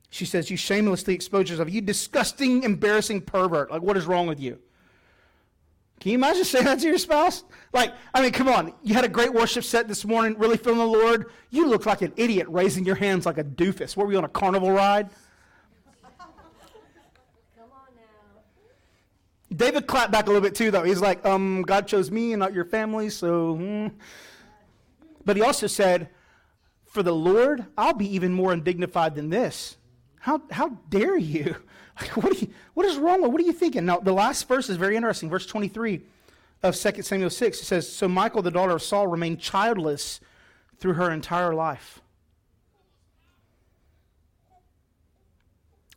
She 0.10 0.26
says, 0.26 0.50
You 0.50 0.58
shamelessly 0.58 1.14
expose 1.14 1.50
yourself. 1.50 1.72
You 1.72 1.82
disgusting, 1.82 2.64
embarrassing 2.64 3.22
pervert. 3.22 3.70
Like, 3.70 3.82
what 3.82 3.98
is 3.98 4.06
wrong 4.06 4.28
with 4.28 4.40
you? 4.40 4.60
Can 6.00 6.12
you 6.12 6.18
imagine 6.18 6.44
saying 6.46 6.66
that 6.66 6.80
to 6.80 6.88
your 6.88 6.98
spouse? 6.98 7.44
Like, 7.74 7.94
I 8.14 8.22
mean, 8.22 8.32
come 8.32 8.48
on. 8.48 8.74
You 8.84 8.94
had 8.94 9.06
a 9.06 9.10
great 9.10 9.34
worship 9.34 9.64
set 9.64 9.88
this 9.88 10.06
morning, 10.06 10.38
really 10.40 10.58
feeling 10.58 10.80
the 10.80 10.86
Lord. 10.86 11.28
You 11.50 11.68
look 11.68 11.86
like 11.86 12.02
an 12.02 12.14
idiot 12.16 12.48
raising 12.50 12.86
your 12.86 12.96
hands 12.96 13.26
like 13.26 13.38
a 13.38 13.44
doofus. 13.44 13.96
Were 13.96 14.06
we 14.06 14.16
on 14.16 14.24
a 14.24 14.30
carnival 14.30 14.72
ride? 14.72 15.10
David 19.56 19.88
clapped 19.88 20.12
back 20.12 20.26
a 20.26 20.28
little 20.28 20.42
bit 20.42 20.56
too, 20.56 20.72
though. 20.72 20.84
He's 20.84 21.02
like, 21.02 21.26
um, 21.26 21.62
God 21.62 21.88
chose 21.88 22.12
me 22.12 22.34
and 22.34 22.40
not 22.40 22.54
your 22.54 22.66
family, 22.66 23.10
so. 23.10 23.56
Hmm. 23.56 23.88
But 25.26 25.38
he 25.38 25.42
also 25.42 25.68
said, 25.68 26.10
For 26.86 27.04
the 27.04 27.14
Lord, 27.14 27.66
I'll 27.78 27.94
be 27.94 28.14
even 28.16 28.34
more 28.34 28.52
undignified 28.54 29.16
than 29.16 29.30
this. 29.30 29.78
How, 30.20 30.42
how 30.52 30.78
dare 30.90 31.18
you? 31.18 31.56
what, 32.16 32.42
you? 32.42 32.50
what 32.74 32.86
is 32.86 32.98
wrong 32.98 33.22
with 33.22 33.32
What 33.32 33.42
are 33.42 33.46
you 33.46 33.54
thinking? 33.54 33.86
Now, 33.86 34.00
the 34.00 34.14
last 34.14 34.48
verse 34.48 34.70
is 34.70 34.78
very 34.78 34.96
interesting. 34.96 35.30
Verse 35.30 35.46
23 35.46 36.02
of 36.64 36.76
2 36.76 37.02
Samuel 37.02 37.30
6. 37.30 37.62
It 37.62 37.66
says, 37.66 37.90
So 37.90 38.08
Michal, 38.08 38.42
the 38.42 38.52
daughter 38.52 38.74
of 38.74 38.82
Saul, 38.82 39.08
remained 39.08 39.40
childless 39.40 40.20
through 40.80 40.94
her 40.94 41.12
entire 41.12 41.54
life. 41.54 42.02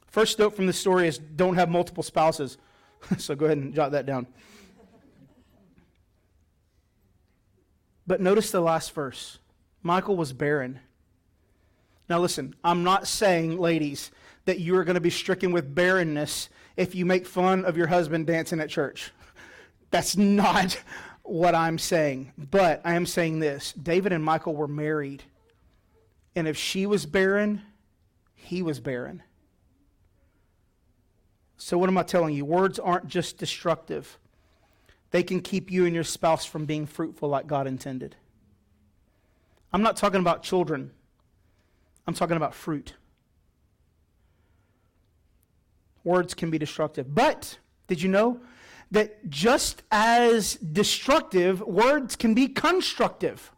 First 0.06 0.38
note 0.38 0.56
from 0.56 0.66
the 0.66 0.72
story 0.72 1.06
is 1.06 1.18
don't 1.18 1.54
have 1.54 1.68
multiple 1.68 2.02
spouses. 2.02 2.58
so 3.18 3.34
go 3.34 3.46
ahead 3.46 3.58
and 3.58 3.74
jot 3.74 3.92
that 3.92 4.06
down. 4.06 4.26
But 8.06 8.20
notice 8.20 8.50
the 8.50 8.60
last 8.60 8.92
verse 8.92 9.38
Michal 9.82 10.16
was 10.16 10.32
barren. 10.32 10.80
Now, 12.08 12.18
listen, 12.18 12.56
I'm 12.64 12.82
not 12.82 13.06
saying, 13.06 13.58
ladies, 13.58 14.10
that 14.44 14.58
you 14.58 14.76
are 14.76 14.84
going 14.84 14.94
to 14.94 15.00
be 15.00 15.10
stricken 15.10 15.52
with 15.52 15.74
barrenness 15.74 16.48
if 16.76 16.94
you 16.94 17.06
make 17.06 17.24
fun 17.24 17.64
of 17.64 17.76
your 17.76 17.86
husband 17.86 18.26
dancing 18.26 18.58
at 18.58 18.68
church. 18.68 19.12
That's 19.90 20.16
not 20.16 20.80
what 21.22 21.54
I'm 21.54 21.78
saying. 21.78 22.32
But 22.36 22.80
I 22.84 22.94
am 22.94 23.06
saying 23.06 23.38
this 23.38 23.72
David 23.72 24.12
and 24.12 24.24
Michal 24.24 24.56
were 24.56 24.68
married. 24.68 25.22
And 26.34 26.48
if 26.48 26.56
she 26.56 26.86
was 26.86 27.06
barren, 27.06 27.62
he 28.34 28.62
was 28.62 28.80
barren. 28.80 29.22
So, 31.62 31.77
what 31.77 31.90
am 31.90 31.99
I 31.99 32.03
telling 32.03 32.35
you? 32.35 32.46
Words 32.46 32.79
aren't 32.79 33.07
just 33.07 33.37
destructive, 33.37 34.18
they 35.11 35.23
can 35.23 35.40
keep 35.40 35.70
you 35.70 35.85
and 35.85 35.94
your 35.94 36.05
spouse 36.05 36.46
from 36.46 36.64
being 36.64 36.87
fruitful 36.87 37.29
like 37.29 37.46
God 37.46 37.66
intended. 37.66 38.16
I'm 39.70 39.83
not 39.83 39.99
talking 39.99 40.20
about 40.20 40.42
children, 40.42 40.90
I'm 42.07 42.14
talking 42.14 42.38
about 42.38 42.55
fruit. 42.55 42.94
Words 46.03 46.33
can 46.33 46.51
be 46.51 46.57
destructive. 46.57 47.14
But 47.14 47.59
did 47.88 48.01
you 48.01 48.09
know 48.09 48.40
that 48.90 49.29
just 49.29 49.83
as 49.90 50.55
destructive, 50.55 51.61
words 51.61 52.16
can 52.16 52.33
be 52.33 52.49
constructive? 52.49 53.53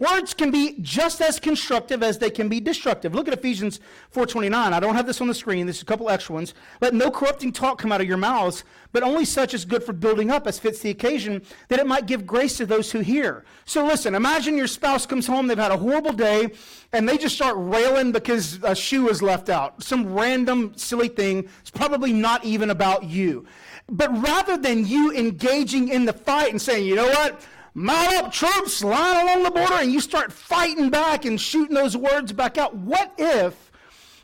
Words 0.00 0.32
can 0.32 0.50
be 0.50 0.76
just 0.80 1.20
as 1.20 1.38
constructive 1.38 2.02
as 2.02 2.16
they 2.18 2.30
can 2.30 2.48
be 2.48 2.58
destructive. 2.58 3.14
Look 3.14 3.28
at 3.28 3.34
Ephesians 3.34 3.80
4:29. 4.10 4.72
I 4.72 4.80
don't 4.80 4.94
have 4.94 5.06
this 5.06 5.20
on 5.20 5.28
the 5.28 5.34
screen. 5.34 5.66
There's 5.66 5.82
a 5.82 5.84
couple 5.84 6.08
extra 6.08 6.34
ones. 6.34 6.54
Let 6.80 6.94
no 6.94 7.10
corrupting 7.10 7.52
talk 7.52 7.78
come 7.78 7.92
out 7.92 8.00
of 8.00 8.08
your 8.08 8.16
mouths, 8.16 8.64
but 8.92 9.02
only 9.02 9.26
such 9.26 9.52
as 9.52 9.66
good 9.66 9.84
for 9.84 9.92
building 9.92 10.30
up 10.30 10.46
as 10.46 10.58
fits 10.58 10.80
the 10.80 10.88
occasion, 10.88 11.42
that 11.68 11.78
it 11.78 11.86
might 11.86 12.06
give 12.06 12.26
grace 12.26 12.56
to 12.56 12.64
those 12.64 12.90
who 12.90 13.00
hear. 13.00 13.44
So 13.66 13.84
listen, 13.84 14.14
imagine 14.14 14.56
your 14.56 14.68
spouse 14.68 15.04
comes 15.04 15.26
home, 15.26 15.46
they've 15.46 15.58
had 15.58 15.70
a 15.70 15.76
horrible 15.76 16.14
day, 16.14 16.48
and 16.94 17.06
they 17.06 17.18
just 17.18 17.36
start 17.36 17.56
railing 17.58 18.10
because 18.10 18.58
a 18.62 18.74
shoe 18.74 19.10
is 19.10 19.20
left 19.20 19.50
out. 19.50 19.82
Some 19.82 20.14
random 20.14 20.72
silly 20.76 21.08
thing. 21.08 21.46
It's 21.60 21.70
probably 21.70 22.14
not 22.14 22.42
even 22.42 22.70
about 22.70 23.04
you. 23.04 23.44
But 23.90 24.10
rather 24.22 24.56
than 24.56 24.86
you 24.86 25.12
engaging 25.12 25.88
in 25.88 26.06
the 26.06 26.14
fight 26.14 26.52
and 26.52 26.62
saying, 26.62 26.86
you 26.86 26.94
know 26.94 27.08
what? 27.08 27.42
Mount 27.74 28.14
up 28.14 28.32
troops, 28.32 28.82
line 28.82 29.24
along 29.24 29.42
the 29.42 29.50
border, 29.50 29.74
and 29.74 29.92
you 29.92 30.00
start 30.00 30.32
fighting 30.32 30.90
back 30.90 31.24
and 31.24 31.40
shooting 31.40 31.74
those 31.74 31.96
words 31.96 32.32
back 32.32 32.58
out. 32.58 32.74
What 32.74 33.12
if 33.18 33.70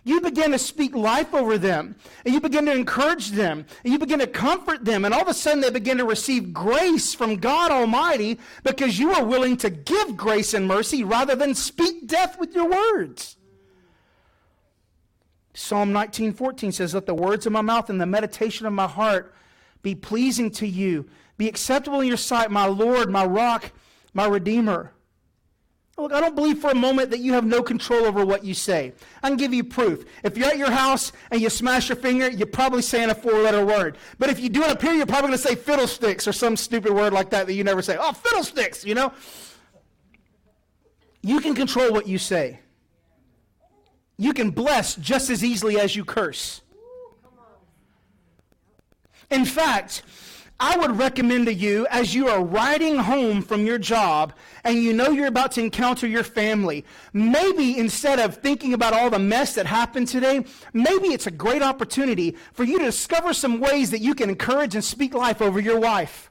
you 0.06 0.20
begin 0.20 0.52
to 0.52 0.58
speak 0.58 0.94
life 0.94 1.34
over 1.34 1.58
them, 1.58 1.96
and 2.24 2.32
you 2.32 2.40
begin 2.40 2.64
to 2.66 2.72
encourage 2.72 3.32
them, 3.32 3.66
and 3.82 3.92
you 3.92 3.98
begin 3.98 4.20
to 4.20 4.26
comfort 4.28 4.84
them, 4.84 5.04
and 5.04 5.12
all 5.12 5.22
of 5.22 5.28
a 5.28 5.34
sudden 5.34 5.60
they 5.60 5.70
begin 5.70 5.98
to 5.98 6.04
receive 6.04 6.52
grace 6.52 7.12
from 7.12 7.36
God 7.36 7.72
Almighty 7.72 8.38
because 8.62 9.00
you 9.00 9.12
are 9.12 9.24
willing 9.24 9.56
to 9.56 9.68
give 9.68 10.16
grace 10.16 10.54
and 10.54 10.68
mercy 10.68 11.02
rather 11.02 11.34
than 11.34 11.56
speak 11.56 12.06
death 12.06 12.38
with 12.38 12.54
your 12.54 12.70
words? 12.70 13.36
Psalm 15.54 15.92
19:14 15.92 16.70
says, 16.70 16.94
"Let 16.94 17.06
the 17.06 17.14
words 17.14 17.44
of 17.46 17.52
my 17.52 17.62
mouth 17.62 17.90
and 17.90 18.00
the 18.00 18.06
meditation 18.06 18.66
of 18.66 18.72
my 18.72 18.86
heart 18.86 19.34
be 19.82 19.94
pleasing 19.96 20.50
to 20.52 20.68
you." 20.68 21.06
Be 21.36 21.48
acceptable 21.48 22.00
in 22.00 22.08
your 22.08 22.16
sight, 22.16 22.50
my 22.50 22.66
Lord, 22.66 23.10
my 23.10 23.24
rock, 23.24 23.72
my 24.14 24.26
Redeemer. 24.26 24.92
Look, 25.98 26.12
I 26.12 26.20
don't 26.20 26.34
believe 26.34 26.58
for 26.58 26.70
a 26.70 26.74
moment 26.74 27.10
that 27.10 27.20
you 27.20 27.32
have 27.32 27.46
no 27.46 27.62
control 27.62 28.04
over 28.04 28.24
what 28.24 28.44
you 28.44 28.52
say. 28.52 28.92
I 29.22 29.28
can 29.28 29.38
give 29.38 29.54
you 29.54 29.64
proof. 29.64 30.04
If 30.22 30.36
you're 30.36 30.48
at 30.48 30.58
your 30.58 30.70
house 30.70 31.10
and 31.30 31.40
you 31.40 31.48
smash 31.48 31.88
your 31.88 31.96
finger, 31.96 32.28
you're 32.28 32.46
probably 32.46 32.82
saying 32.82 33.08
a 33.08 33.14
four 33.14 33.32
letter 33.32 33.64
word. 33.64 33.96
But 34.18 34.28
if 34.28 34.38
you 34.38 34.50
do 34.50 34.62
it 34.62 34.68
up 34.68 34.82
here, 34.82 34.92
you're 34.92 35.06
probably 35.06 35.28
going 35.28 35.38
to 35.38 35.48
say 35.48 35.54
fiddlesticks 35.54 36.28
or 36.28 36.32
some 36.32 36.54
stupid 36.56 36.92
word 36.92 37.14
like 37.14 37.30
that 37.30 37.46
that 37.46 37.54
you 37.54 37.64
never 37.64 37.80
say. 37.80 37.96
Oh, 37.98 38.12
fiddlesticks, 38.12 38.84
you 38.84 38.94
know? 38.94 39.10
You 41.22 41.40
can 41.40 41.54
control 41.54 41.92
what 41.92 42.06
you 42.06 42.18
say. 42.18 42.60
You 44.18 44.34
can 44.34 44.50
bless 44.50 44.96
just 44.96 45.30
as 45.30 45.42
easily 45.42 45.80
as 45.80 45.96
you 45.96 46.04
curse. 46.04 46.60
In 49.30 49.46
fact, 49.46 50.02
I 50.58 50.78
would 50.78 50.96
recommend 50.96 51.46
to 51.46 51.54
you 51.54 51.86
as 51.90 52.14
you 52.14 52.28
are 52.28 52.42
riding 52.42 52.96
home 52.96 53.42
from 53.42 53.66
your 53.66 53.76
job 53.76 54.32
and 54.64 54.78
you 54.78 54.94
know 54.94 55.10
you're 55.10 55.26
about 55.26 55.52
to 55.52 55.60
encounter 55.60 56.06
your 56.06 56.24
family, 56.24 56.86
maybe 57.12 57.78
instead 57.78 58.18
of 58.18 58.36
thinking 58.38 58.72
about 58.72 58.94
all 58.94 59.10
the 59.10 59.18
mess 59.18 59.54
that 59.56 59.66
happened 59.66 60.08
today, 60.08 60.46
maybe 60.72 61.08
it's 61.08 61.26
a 61.26 61.30
great 61.30 61.60
opportunity 61.60 62.36
for 62.54 62.64
you 62.64 62.78
to 62.78 62.86
discover 62.86 63.34
some 63.34 63.60
ways 63.60 63.90
that 63.90 64.00
you 64.00 64.14
can 64.14 64.30
encourage 64.30 64.74
and 64.74 64.82
speak 64.82 65.12
life 65.12 65.42
over 65.42 65.60
your 65.60 65.78
wife. 65.78 66.30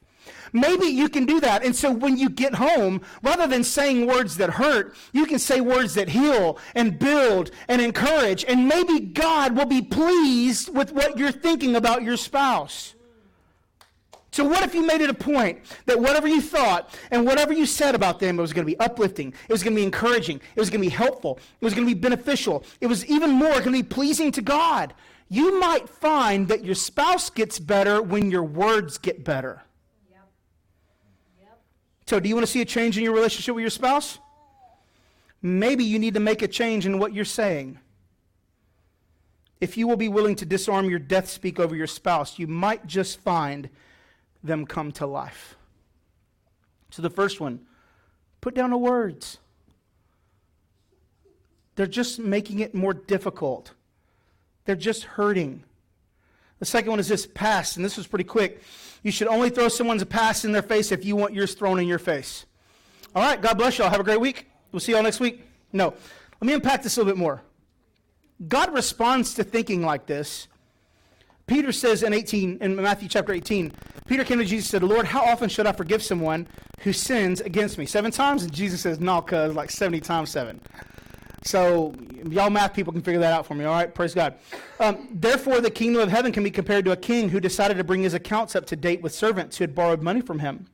Maybe 0.53 0.87
you 0.87 1.07
can 1.07 1.25
do 1.25 1.39
that. 1.41 1.63
And 1.63 1.75
so 1.75 1.91
when 1.91 2.17
you 2.17 2.29
get 2.29 2.55
home, 2.55 3.01
rather 3.21 3.45
than 3.45 3.63
saying 3.63 4.07
words 4.07 4.37
that 4.37 4.51
hurt, 4.51 4.95
you 5.11 5.27
can 5.27 5.37
say 5.37 5.61
words 5.61 5.93
that 5.95 6.09
heal 6.09 6.57
and 6.73 6.97
build 6.97 7.51
and 7.67 7.79
encourage. 7.79 8.43
And 8.45 8.67
maybe 8.67 9.01
God 9.01 9.55
will 9.55 9.65
be 9.65 9.83
pleased 9.83 10.73
with 10.73 10.93
what 10.93 11.19
you're 11.19 11.31
thinking 11.31 11.75
about 11.75 12.01
your 12.01 12.17
spouse. 12.17 12.94
So, 14.35 14.43
what 14.43 14.63
if 14.63 14.75
you 14.75 14.85
made 14.85 14.99
it 14.99 15.09
a 15.09 15.13
point 15.13 15.59
that 15.85 15.97
whatever 15.97 16.27
you 16.27 16.41
thought 16.41 16.93
and 17.09 17.25
whatever 17.25 17.53
you 17.53 17.65
said 17.65 17.95
about 17.95 18.19
them, 18.19 18.37
it 18.37 18.41
was 18.41 18.51
going 18.51 18.67
to 18.67 18.69
be 18.69 18.77
uplifting, 18.81 19.29
it 19.29 19.49
was 19.49 19.63
going 19.63 19.73
to 19.73 19.79
be 19.79 19.85
encouraging, 19.85 20.41
it 20.53 20.59
was 20.59 20.69
going 20.69 20.81
to 20.81 20.89
be 20.89 20.93
helpful, 20.93 21.39
it 21.61 21.63
was 21.63 21.73
going 21.73 21.87
to 21.87 21.95
be 21.95 21.97
beneficial, 21.97 22.65
it 22.81 22.87
was 22.87 23.05
even 23.05 23.31
more 23.31 23.53
going 23.53 23.63
to 23.63 23.71
be 23.71 23.81
pleasing 23.81 24.33
to 24.33 24.41
God? 24.41 24.93
You 25.29 25.57
might 25.57 25.87
find 25.87 26.49
that 26.49 26.65
your 26.65 26.75
spouse 26.75 27.29
gets 27.29 27.59
better 27.59 28.01
when 28.01 28.29
your 28.29 28.43
words 28.43 28.97
get 28.97 29.23
better. 29.23 29.63
Yep. 30.11 30.27
Yep. 31.39 31.61
So, 32.07 32.19
do 32.19 32.27
you 32.27 32.35
want 32.35 32.45
to 32.45 32.51
see 32.51 32.59
a 32.59 32.65
change 32.65 32.97
in 32.97 33.05
your 33.05 33.13
relationship 33.13 33.55
with 33.55 33.61
your 33.61 33.69
spouse? 33.69 34.19
Maybe 35.41 35.85
you 35.85 35.97
need 35.97 36.15
to 36.15 36.19
make 36.19 36.41
a 36.41 36.47
change 36.49 36.85
in 36.85 36.99
what 36.99 37.13
you're 37.13 37.23
saying. 37.23 37.79
If 39.61 39.77
you 39.77 39.87
will 39.87 39.95
be 39.95 40.09
willing 40.09 40.35
to 40.35 40.45
disarm 40.45 40.89
your 40.89 40.99
death 40.99 41.29
speak 41.29 41.57
over 41.57 41.73
your 41.73 41.87
spouse, 41.87 42.37
you 42.37 42.47
might 42.47 42.85
just 42.85 43.21
find 43.21 43.69
them 44.45 44.65
come 44.65 44.91
to 44.93 45.05
life. 45.05 45.55
So 46.91 47.01
the 47.01 47.09
first 47.09 47.39
one, 47.39 47.61
put 48.41 48.55
down 48.55 48.69
the 48.69 48.77
words. 48.77 49.39
They're 51.75 51.87
just 51.87 52.19
making 52.19 52.59
it 52.59 52.73
more 52.73 52.93
difficult. 52.93 53.73
They're 54.65 54.75
just 54.75 55.03
hurting. 55.03 55.63
The 56.59 56.65
second 56.65 56.89
one 56.89 56.99
is 56.99 57.07
this 57.07 57.27
pass, 57.27 57.75
and 57.75 57.83
this 57.83 57.97
was 57.97 58.07
pretty 58.07 58.23
quick. 58.23 58.61
You 59.03 59.11
should 59.11 59.27
only 59.27 59.49
throw 59.49 59.67
someone's 59.67 60.03
pass 60.05 60.45
in 60.45 60.51
their 60.51 60.61
face 60.61 60.91
if 60.91 61.03
you 61.03 61.15
want 61.15 61.33
yours 61.33 61.53
thrown 61.53 61.79
in 61.79 61.87
your 61.87 61.99
face. 61.99 62.45
All 63.13 63.21
right, 63.21 63.41
God 63.41 63.57
bless 63.57 63.77
y'all. 63.77 63.89
Have 63.89 63.99
a 63.99 64.05
great 64.05 64.19
week. 64.19 64.47
We'll 64.71 64.79
see 64.79 64.93
y'all 64.93 65.03
next 65.03 65.19
week? 65.19 65.43
No. 65.73 65.93
Let 66.41 66.47
me 66.47 66.53
unpack 66.53 66.83
this 66.83 66.97
a 66.97 67.01
little 67.01 67.13
bit 67.13 67.19
more. 67.19 67.41
God 68.47 68.73
responds 68.73 69.33
to 69.35 69.43
thinking 69.43 69.81
like 69.81 70.05
this. 70.05 70.47
Peter 71.47 71.71
says 71.71 72.01
in 72.01 72.13
18, 72.13 72.57
in 72.61 72.75
Matthew 72.75 73.07
chapter 73.07 73.31
18, 73.31 73.71
Peter 74.07 74.23
came 74.23 74.39
to 74.39 74.45
Jesus 74.45 74.73
and 74.73 74.81
said, 74.81 74.89
Lord, 74.89 75.05
how 75.05 75.23
often 75.23 75.47
should 75.47 75.67
I 75.67 75.71
forgive 75.71 76.01
someone 76.01 76.47
who 76.79 76.91
sins 76.91 77.41
against 77.41 77.77
me? 77.77 77.85
Seven 77.85 78.11
times? 78.11 78.43
And 78.43 78.51
Jesus 78.51 78.81
says, 78.81 78.99
no, 78.99 79.21
cuz, 79.21 79.53
like 79.53 79.69
70 79.69 79.99
times 79.99 80.31
seven. 80.31 80.59
So, 81.43 81.93
y'all 82.27 82.49
math 82.49 82.73
people 82.73 82.91
can 82.91 83.03
figure 83.03 83.19
that 83.19 83.31
out 83.31 83.45
for 83.45 83.53
me, 83.53 83.65
all 83.65 83.75
right? 83.75 83.93
Praise 83.93 84.15
God. 84.15 84.35
Um, 84.79 85.07
Therefore, 85.11 85.61
the 85.61 85.69
kingdom 85.69 86.01
of 86.01 86.09
heaven 86.09 86.31
can 86.31 86.43
be 86.43 86.49
compared 86.49 86.85
to 86.85 86.91
a 86.91 86.97
king 86.97 87.29
who 87.29 87.39
decided 87.39 87.77
to 87.77 87.83
bring 87.83 88.01
his 88.01 88.15
accounts 88.15 88.55
up 88.55 88.65
to 88.67 88.75
date 88.75 89.03
with 89.03 89.13
servants 89.13 89.57
who 89.57 89.63
had 89.63 89.75
borrowed 89.75 90.01
money 90.01 90.21
from 90.21 90.39
him. 90.39 90.65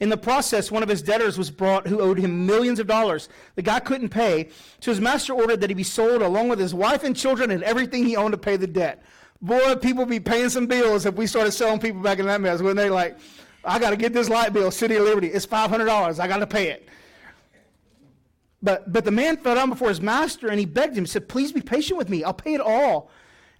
In 0.00 0.08
the 0.08 0.16
process, 0.16 0.70
one 0.70 0.82
of 0.82 0.88
his 0.88 1.02
debtors 1.02 1.38
was 1.38 1.50
brought 1.50 1.86
who 1.86 2.00
owed 2.00 2.18
him 2.18 2.46
millions 2.46 2.80
of 2.80 2.86
dollars. 2.86 3.28
The 3.54 3.62
guy 3.62 3.80
couldn't 3.80 4.08
pay, 4.08 4.48
so 4.80 4.90
his 4.90 5.00
master 5.00 5.34
ordered 5.34 5.60
that 5.60 5.70
he 5.70 5.74
be 5.74 5.84
sold 5.84 6.22
along 6.22 6.48
with 6.48 6.58
his 6.58 6.74
wife 6.74 7.04
and 7.04 7.14
children 7.14 7.50
and 7.50 7.62
everything 7.62 8.04
he 8.04 8.16
owned 8.16 8.32
to 8.32 8.38
pay 8.38 8.56
the 8.56 8.66
debt. 8.66 9.02
Boy, 9.44 9.74
people 9.74 10.06
be 10.06 10.20
paying 10.20 10.48
some 10.48 10.66
bills 10.66 11.04
if 11.04 11.16
we 11.16 11.26
started 11.26 11.52
selling 11.52 11.78
people 11.78 12.00
back 12.00 12.18
in 12.18 12.24
that 12.24 12.40
mess, 12.40 12.62
when 12.62 12.76
they 12.76 12.88
like, 12.88 13.18
I 13.62 13.78
got 13.78 13.90
to 13.90 13.96
get 13.96 14.14
this 14.14 14.30
light 14.30 14.54
bill, 14.54 14.70
City 14.70 14.96
of 14.96 15.04
Liberty. 15.04 15.26
It's 15.26 15.46
$500. 15.46 16.18
I 16.18 16.26
got 16.26 16.38
to 16.38 16.46
pay 16.46 16.70
it. 16.70 16.88
But, 18.62 18.90
but 18.90 19.04
the 19.04 19.10
man 19.10 19.36
fell 19.36 19.54
down 19.54 19.68
before 19.68 19.90
his 19.90 20.00
master 20.00 20.48
and 20.48 20.58
he 20.58 20.64
begged 20.64 20.96
him, 20.96 21.04
He 21.04 21.08
said, 21.08 21.28
Please 21.28 21.52
be 21.52 21.60
patient 21.60 21.98
with 21.98 22.08
me. 22.08 22.24
I'll 22.24 22.32
pay 22.32 22.54
it 22.54 22.60
all. 22.62 23.10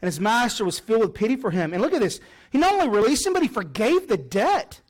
And 0.00 0.06
his 0.06 0.18
master 0.18 0.64
was 0.64 0.78
filled 0.78 1.02
with 1.02 1.12
pity 1.12 1.36
for 1.36 1.50
him. 1.50 1.74
And 1.74 1.82
look 1.82 1.92
at 1.92 2.00
this. 2.00 2.18
He 2.50 2.56
not 2.56 2.72
only 2.72 2.88
released 2.88 3.26
him, 3.26 3.34
but 3.34 3.42
he 3.42 3.48
forgave 3.48 4.08
the 4.08 4.16
debt. 4.16 4.80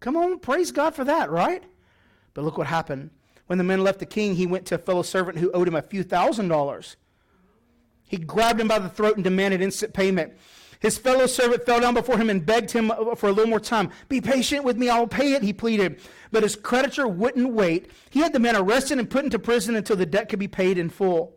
Come 0.00 0.14
on, 0.14 0.40
praise 0.40 0.72
God 0.72 0.94
for 0.94 1.04
that, 1.04 1.30
right? 1.30 1.64
But 2.34 2.44
look 2.44 2.58
what 2.58 2.66
happened. 2.66 3.08
When 3.46 3.56
the 3.56 3.64
man 3.64 3.82
left 3.82 3.98
the 3.98 4.06
king, 4.06 4.34
he 4.34 4.46
went 4.46 4.66
to 4.66 4.74
a 4.74 4.78
fellow 4.78 5.00
servant 5.00 5.38
who 5.38 5.50
owed 5.52 5.68
him 5.68 5.74
a 5.74 5.80
few 5.80 6.02
thousand 6.02 6.48
dollars. 6.48 6.96
He 8.06 8.16
grabbed 8.16 8.60
him 8.60 8.68
by 8.68 8.78
the 8.78 8.88
throat 8.88 9.16
and 9.16 9.24
demanded 9.24 9.60
instant 9.60 9.92
payment. 9.92 10.32
His 10.80 10.98
fellow 10.98 11.26
servant 11.26 11.64
fell 11.64 11.80
down 11.80 11.94
before 11.94 12.18
him 12.18 12.28
and 12.28 12.44
begged 12.44 12.70
him 12.70 12.92
for 13.16 13.28
a 13.28 13.32
little 13.32 13.48
more 13.48 13.60
time. 13.60 13.90
Be 14.08 14.20
patient 14.20 14.64
with 14.64 14.76
me, 14.76 14.90
I'll 14.90 15.06
pay 15.06 15.32
it, 15.32 15.42
he 15.42 15.52
pleaded. 15.52 15.98
But 16.30 16.42
his 16.42 16.56
creditor 16.56 17.08
wouldn't 17.08 17.54
wait. 17.54 17.90
He 18.10 18.20
had 18.20 18.34
the 18.34 18.38
man 18.38 18.54
arrested 18.54 18.98
and 18.98 19.08
put 19.08 19.24
into 19.24 19.38
prison 19.38 19.76
until 19.76 19.96
the 19.96 20.04
debt 20.04 20.28
could 20.28 20.38
be 20.38 20.48
paid 20.48 20.76
in 20.76 20.90
full. 20.90 21.36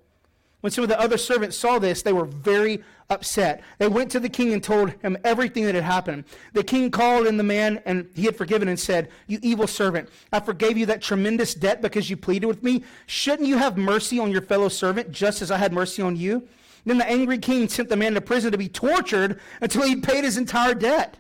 When 0.68 0.74
some 0.74 0.84
of 0.84 0.90
the 0.90 1.00
other 1.00 1.18
servants 1.18 1.56
saw 1.56 1.80
this, 1.80 2.02
they 2.02 2.12
were 2.12 2.26
very 2.26 2.84
upset. 3.10 3.64
They 3.78 3.88
went 3.88 4.12
to 4.12 4.20
the 4.20 4.28
king 4.28 4.52
and 4.52 4.62
told 4.62 4.90
him 5.02 5.18
everything 5.24 5.64
that 5.64 5.76
had 5.76 5.86
happened. 5.86 6.26
The 6.52 6.62
king 6.62 6.92
called 6.92 7.26
in 7.26 7.38
the 7.38 7.44
man 7.44 7.82
and 7.86 8.10
he 8.16 8.26
had 8.26 8.36
forgiven 8.36 8.68
and 8.68 8.78
said, 8.78 9.08
You 9.28 9.40
evil 9.42 9.66
servant, 9.66 10.10
I 10.34 10.42
forgave 10.42 10.78
you 10.78 10.86
that 10.88 11.02
tremendous 11.02 11.54
debt 11.54 11.82
because 11.82 12.10
you 12.10 12.18
pleaded 12.18 12.48
with 12.48 12.64
me. 12.64 12.84
Shouldn't 13.06 13.48
you 13.48 13.58
have 13.58 13.78
mercy 13.78 14.20
on 14.20 14.30
your 14.30 14.42
fellow 14.42 14.68
servant 14.68 15.10
just 15.10 15.42
as 15.42 15.52
I 15.52 15.58
had 15.58 15.72
mercy 15.72 16.02
on 16.02 16.18
you? 16.18 16.46
Then 16.86 16.98
the 16.98 17.10
angry 17.10 17.38
king 17.38 17.70
sent 17.70 17.88
the 17.88 17.96
man 17.96 18.16
to 18.16 18.20
prison 18.20 18.52
to 18.52 18.58
be 18.58 18.68
tortured 18.68 19.40
until 19.62 19.84
he'd 19.84 20.04
paid 20.04 20.26
his 20.26 20.38
entire 20.38 20.74
debt. 20.74 21.16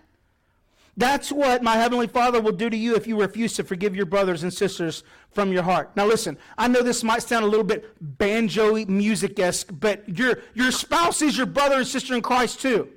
That's 0.97 1.31
what 1.31 1.61
my 1.61 1.75
heavenly 1.75 2.07
Father 2.07 2.41
will 2.41 2.51
do 2.51 2.71
to 2.71 2.75
you 2.75 2.95
if 2.95 3.05
you 3.05 3.21
refuse 3.21 3.53
to 3.53 3.63
forgive 3.63 3.95
your 3.95 4.07
brothers 4.07 4.41
and 4.41 4.51
sisters 4.51 5.03
from 5.31 5.53
your 5.53 5.61
heart. 5.61 5.95
Now, 5.95 6.07
listen, 6.07 6.39
I 6.57 6.67
know 6.67 6.81
this 6.81 7.03
might 7.03 7.21
sound 7.21 7.45
a 7.45 7.47
little 7.47 7.63
bit 7.63 7.95
banjo 8.01 8.83
music 8.85 9.39
esque, 9.39 9.69
but 9.79 10.09
your, 10.17 10.39
your 10.55 10.71
spouse 10.71 11.21
is 11.21 11.37
your 11.37 11.45
brother 11.45 11.75
and 11.75 11.87
sister 11.87 12.15
in 12.15 12.23
Christ 12.23 12.61
too. 12.61 12.89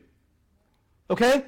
Okay? 1.11 1.45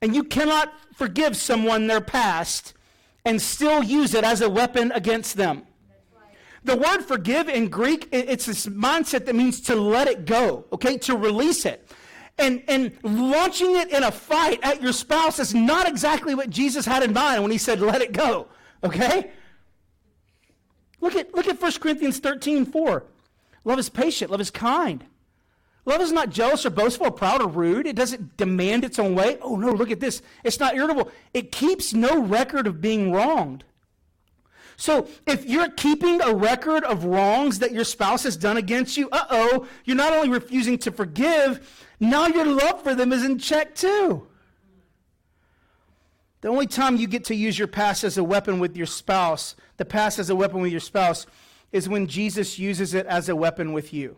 And 0.00 0.14
you 0.14 0.24
cannot 0.24 0.72
forgive 0.94 1.36
someone 1.36 1.86
their 1.86 2.00
past 2.00 2.72
and 3.26 3.42
still 3.42 3.82
use 3.82 4.14
it 4.14 4.24
as 4.24 4.40
a 4.40 4.48
weapon 4.48 4.90
against 4.92 5.36
them. 5.36 5.66
The 6.64 6.76
word 6.76 7.02
forgive 7.02 7.48
in 7.48 7.68
Greek, 7.68 8.08
it's 8.10 8.46
this 8.46 8.66
mindset 8.66 9.26
that 9.26 9.34
means 9.34 9.60
to 9.62 9.74
let 9.74 10.08
it 10.08 10.24
go, 10.24 10.64
okay, 10.72 10.96
to 10.98 11.16
release 11.16 11.66
it. 11.66 11.90
And, 12.38 12.62
and 12.68 12.92
launching 13.02 13.76
it 13.76 13.90
in 13.90 14.04
a 14.04 14.12
fight 14.12 14.60
at 14.62 14.80
your 14.80 14.92
spouse 14.92 15.38
is 15.40 15.54
not 15.54 15.88
exactly 15.88 16.34
what 16.34 16.50
Jesus 16.50 16.86
had 16.86 17.02
in 17.02 17.12
mind 17.12 17.42
when 17.42 17.50
he 17.50 17.58
said, 17.58 17.80
let 17.80 18.00
it 18.00 18.12
go, 18.12 18.46
okay? 18.84 19.32
Look 21.00 21.16
at, 21.16 21.34
look 21.34 21.48
at 21.48 21.60
1 21.60 21.72
Corinthians 21.80 22.18
13, 22.20 22.66
4. 22.66 23.04
Love 23.64 23.78
is 23.78 23.88
patient, 23.88 24.30
love 24.30 24.40
is 24.40 24.50
kind. 24.50 25.04
Love 25.84 26.00
is 26.00 26.12
not 26.12 26.30
jealous 26.30 26.66
or 26.66 26.70
boastful 26.70 27.06
or 27.06 27.10
proud 27.10 27.40
or 27.40 27.48
rude. 27.48 27.86
It 27.86 27.96
doesn't 27.96 28.36
demand 28.36 28.84
its 28.84 28.98
own 28.98 29.14
way. 29.14 29.38
Oh, 29.40 29.56
no, 29.56 29.72
look 29.72 29.90
at 29.90 30.00
this. 30.00 30.20
It's 30.44 30.60
not 30.60 30.76
irritable. 30.76 31.10
It 31.32 31.50
keeps 31.50 31.94
no 31.94 32.20
record 32.20 32.66
of 32.66 32.80
being 32.80 33.10
wronged. 33.10 33.64
So 34.76 35.08
if 35.26 35.46
you're 35.46 35.70
keeping 35.70 36.20
a 36.20 36.34
record 36.34 36.84
of 36.84 37.04
wrongs 37.04 37.58
that 37.58 37.72
your 37.72 37.84
spouse 37.84 38.22
has 38.22 38.36
done 38.36 38.58
against 38.58 38.96
you, 38.96 39.08
uh 39.10 39.24
oh, 39.30 39.66
you're 39.84 39.96
not 39.96 40.12
only 40.12 40.28
refusing 40.28 40.78
to 40.78 40.92
forgive, 40.92 41.87
now 42.00 42.26
your 42.26 42.46
love 42.46 42.82
for 42.82 42.94
them 42.94 43.12
is 43.12 43.24
in 43.24 43.38
check 43.38 43.74
too. 43.74 44.26
The 46.40 46.48
only 46.48 46.66
time 46.66 46.96
you 46.96 47.08
get 47.08 47.24
to 47.24 47.34
use 47.34 47.58
your 47.58 47.68
past 47.68 48.04
as 48.04 48.16
a 48.16 48.22
weapon 48.22 48.60
with 48.60 48.76
your 48.76 48.86
spouse, 48.86 49.56
the 49.76 49.84
past 49.84 50.18
as 50.18 50.30
a 50.30 50.36
weapon 50.36 50.60
with 50.60 50.70
your 50.70 50.80
spouse, 50.80 51.26
is 51.72 51.88
when 51.88 52.06
Jesus 52.06 52.58
uses 52.58 52.94
it 52.94 53.06
as 53.06 53.28
a 53.28 53.36
weapon 53.36 53.72
with 53.72 53.92
you. 53.92 54.16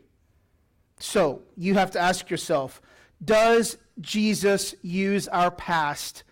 So 0.99 1.43
you 1.57 1.75
have 1.75 1.91
to 1.93 2.01
ask 2.01 2.29
yourself 2.29 2.83
Does 3.25 3.79
Jesus 4.01 4.75
use 4.83 5.29
our 5.29 5.51
past 5.51 6.25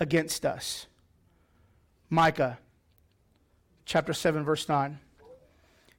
against 0.00 0.44
us? 0.44 0.86
Micah 2.10 2.58
chapter 3.84 4.12
7, 4.12 4.44
verse 4.44 4.68
9. 4.68 4.98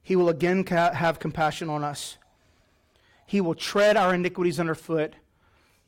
He 0.02 0.16
will 0.16 0.28
again 0.28 0.64
ca- 0.64 0.92
have 0.92 1.18
compassion 1.18 1.68
on 1.68 1.84
us. 1.84 2.16
He 3.30 3.40
will 3.40 3.54
tread 3.54 3.96
our 3.96 4.12
iniquities 4.12 4.58
underfoot. 4.58 5.14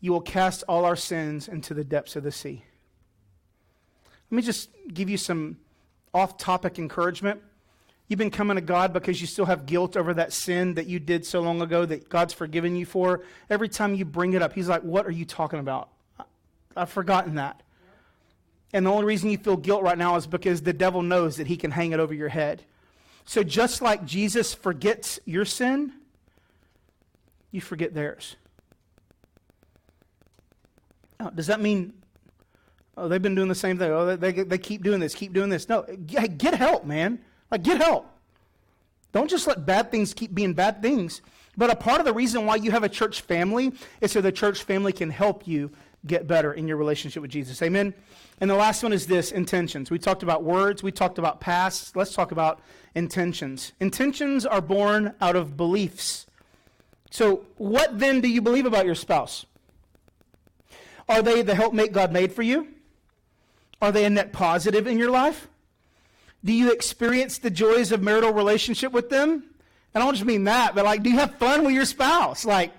You 0.00 0.12
will 0.12 0.20
cast 0.20 0.62
all 0.68 0.84
our 0.84 0.94
sins 0.94 1.48
into 1.48 1.74
the 1.74 1.82
depths 1.82 2.14
of 2.14 2.22
the 2.22 2.30
sea. 2.30 2.62
Let 4.30 4.36
me 4.36 4.42
just 4.42 4.70
give 4.94 5.10
you 5.10 5.16
some 5.16 5.56
off 6.14 6.38
topic 6.38 6.78
encouragement. 6.78 7.40
You've 8.06 8.20
been 8.20 8.30
coming 8.30 8.54
to 8.54 8.60
God 8.60 8.92
because 8.92 9.20
you 9.20 9.26
still 9.26 9.46
have 9.46 9.66
guilt 9.66 9.96
over 9.96 10.14
that 10.14 10.32
sin 10.32 10.74
that 10.74 10.86
you 10.86 11.00
did 11.00 11.26
so 11.26 11.40
long 11.40 11.60
ago 11.60 11.84
that 11.84 12.08
God's 12.08 12.32
forgiven 12.32 12.76
you 12.76 12.86
for. 12.86 13.24
Every 13.50 13.68
time 13.68 13.96
you 13.96 14.04
bring 14.04 14.34
it 14.34 14.42
up, 14.42 14.52
He's 14.52 14.68
like, 14.68 14.82
What 14.82 15.04
are 15.04 15.10
you 15.10 15.24
talking 15.24 15.58
about? 15.58 15.88
I've 16.76 16.90
forgotten 16.90 17.34
that. 17.34 17.60
And 18.72 18.86
the 18.86 18.90
only 18.90 19.04
reason 19.04 19.30
you 19.30 19.38
feel 19.38 19.56
guilt 19.56 19.82
right 19.82 19.98
now 19.98 20.14
is 20.14 20.28
because 20.28 20.62
the 20.62 20.72
devil 20.72 21.02
knows 21.02 21.38
that 21.38 21.48
he 21.48 21.56
can 21.56 21.72
hang 21.72 21.90
it 21.90 21.98
over 21.98 22.14
your 22.14 22.28
head. 22.28 22.62
So 23.24 23.42
just 23.42 23.82
like 23.82 24.04
Jesus 24.04 24.54
forgets 24.54 25.18
your 25.24 25.44
sin, 25.44 25.94
you 27.52 27.60
forget 27.60 27.94
theirs. 27.94 28.36
Now, 31.20 31.30
does 31.30 31.46
that 31.46 31.60
mean, 31.60 31.92
oh, 32.96 33.06
they've 33.06 33.22
been 33.22 33.36
doing 33.36 33.48
the 33.48 33.54
same 33.54 33.78
thing? 33.78 33.92
Oh, 33.92 34.16
they, 34.16 34.32
they, 34.32 34.42
they 34.42 34.58
keep 34.58 34.82
doing 34.82 34.98
this, 34.98 35.14
keep 35.14 35.32
doing 35.32 35.50
this. 35.50 35.68
No, 35.68 35.82
get, 36.06 36.54
help, 36.54 36.84
man. 36.84 37.20
Like, 37.50 37.62
get 37.62 37.80
help. 37.80 38.06
Don't 39.12 39.30
just 39.30 39.46
let 39.46 39.64
bad 39.64 39.90
things 39.90 40.14
keep 40.14 40.34
being 40.34 40.54
bad 40.54 40.82
things. 40.82 41.22
But 41.56 41.70
a 41.70 41.76
part 41.76 42.00
of 42.00 42.06
the 42.06 42.14
reason 42.14 42.46
why 42.46 42.56
you 42.56 42.70
have 42.70 42.82
a 42.82 42.88
church 42.88 43.20
family 43.20 43.72
is 44.00 44.10
so 44.10 44.20
the 44.20 44.32
church 44.32 44.62
family 44.62 44.92
can 44.92 45.10
help 45.10 45.46
you 45.46 45.70
get 46.06 46.26
better 46.26 46.52
in 46.52 46.66
your 46.66 46.78
relationship 46.78 47.22
with 47.22 47.30
Jesus. 47.30 47.62
Amen? 47.62 47.94
And 48.40 48.50
the 48.50 48.56
last 48.56 48.82
one 48.82 48.92
is 48.92 49.06
this 49.06 49.30
intentions. 49.30 49.90
We 49.90 49.98
talked 49.98 50.22
about 50.22 50.42
words, 50.42 50.82
we 50.82 50.90
talked 50.90 51.18
about 51.18 51.40
past. 51.40 51.94
Let's 51.94 52.14
talk 52.14 52.32
about 52.32 52.60
intentions. 52.94 53.72
Intentions 53.78 54.44
are 54.44 54.60
born 54.60 55.14
out 55.20 55.36
of 55.36 55.56
beliefs. 55.56 56.26
So, 57.12 57.44
what 57.58 57.98
then 57.98 58.22
do 58.22 58.28
you 58.28 58.40
believe 58.40 58.64
about 58.64 58.86
your 58.86 58.94
spouse? 58.94 59.44
Are 61.10 61.20
they 61.20 61.42
the 61.42 61.54
helpmate 61.54 61.92
God 61.92 62.10
made 62.10 62.32
for 62.32 62.40
you? 62.40 62.68
Are 63.82 63.92
they 63.92 64.06
a 64.06 64.10
net 64.10 64.32
positive 64.32 64.86
in 64.86 64.96
your 64.96 65.10
life? 65.10 65.46
Do 66.42 66.54
you 66.54 66.72
experience 66.72 67.36
the 67.36 67.50
joys 67.50 67.92
of 67.92 68.00
marital 68.00 68.32
relationship 68.32 68.92
with 68.92 69.10
them? 69.10 69.44
And 69.92 70.02
I 70.02 70.06
don't 70.06 70.14
just 70.14 70.24
mean 70.24 70.44
that, 70.44 70.74
but 70.74 70.86
like, 70.86 71.02
do 71.02 71.10
you 71.10 71.18
have 71.18 71.34
fun 71.34 71.64
with 71.64 71.74
your 71.74 71.84
spouse? 71.84 72.46
Like, 72.46 72.72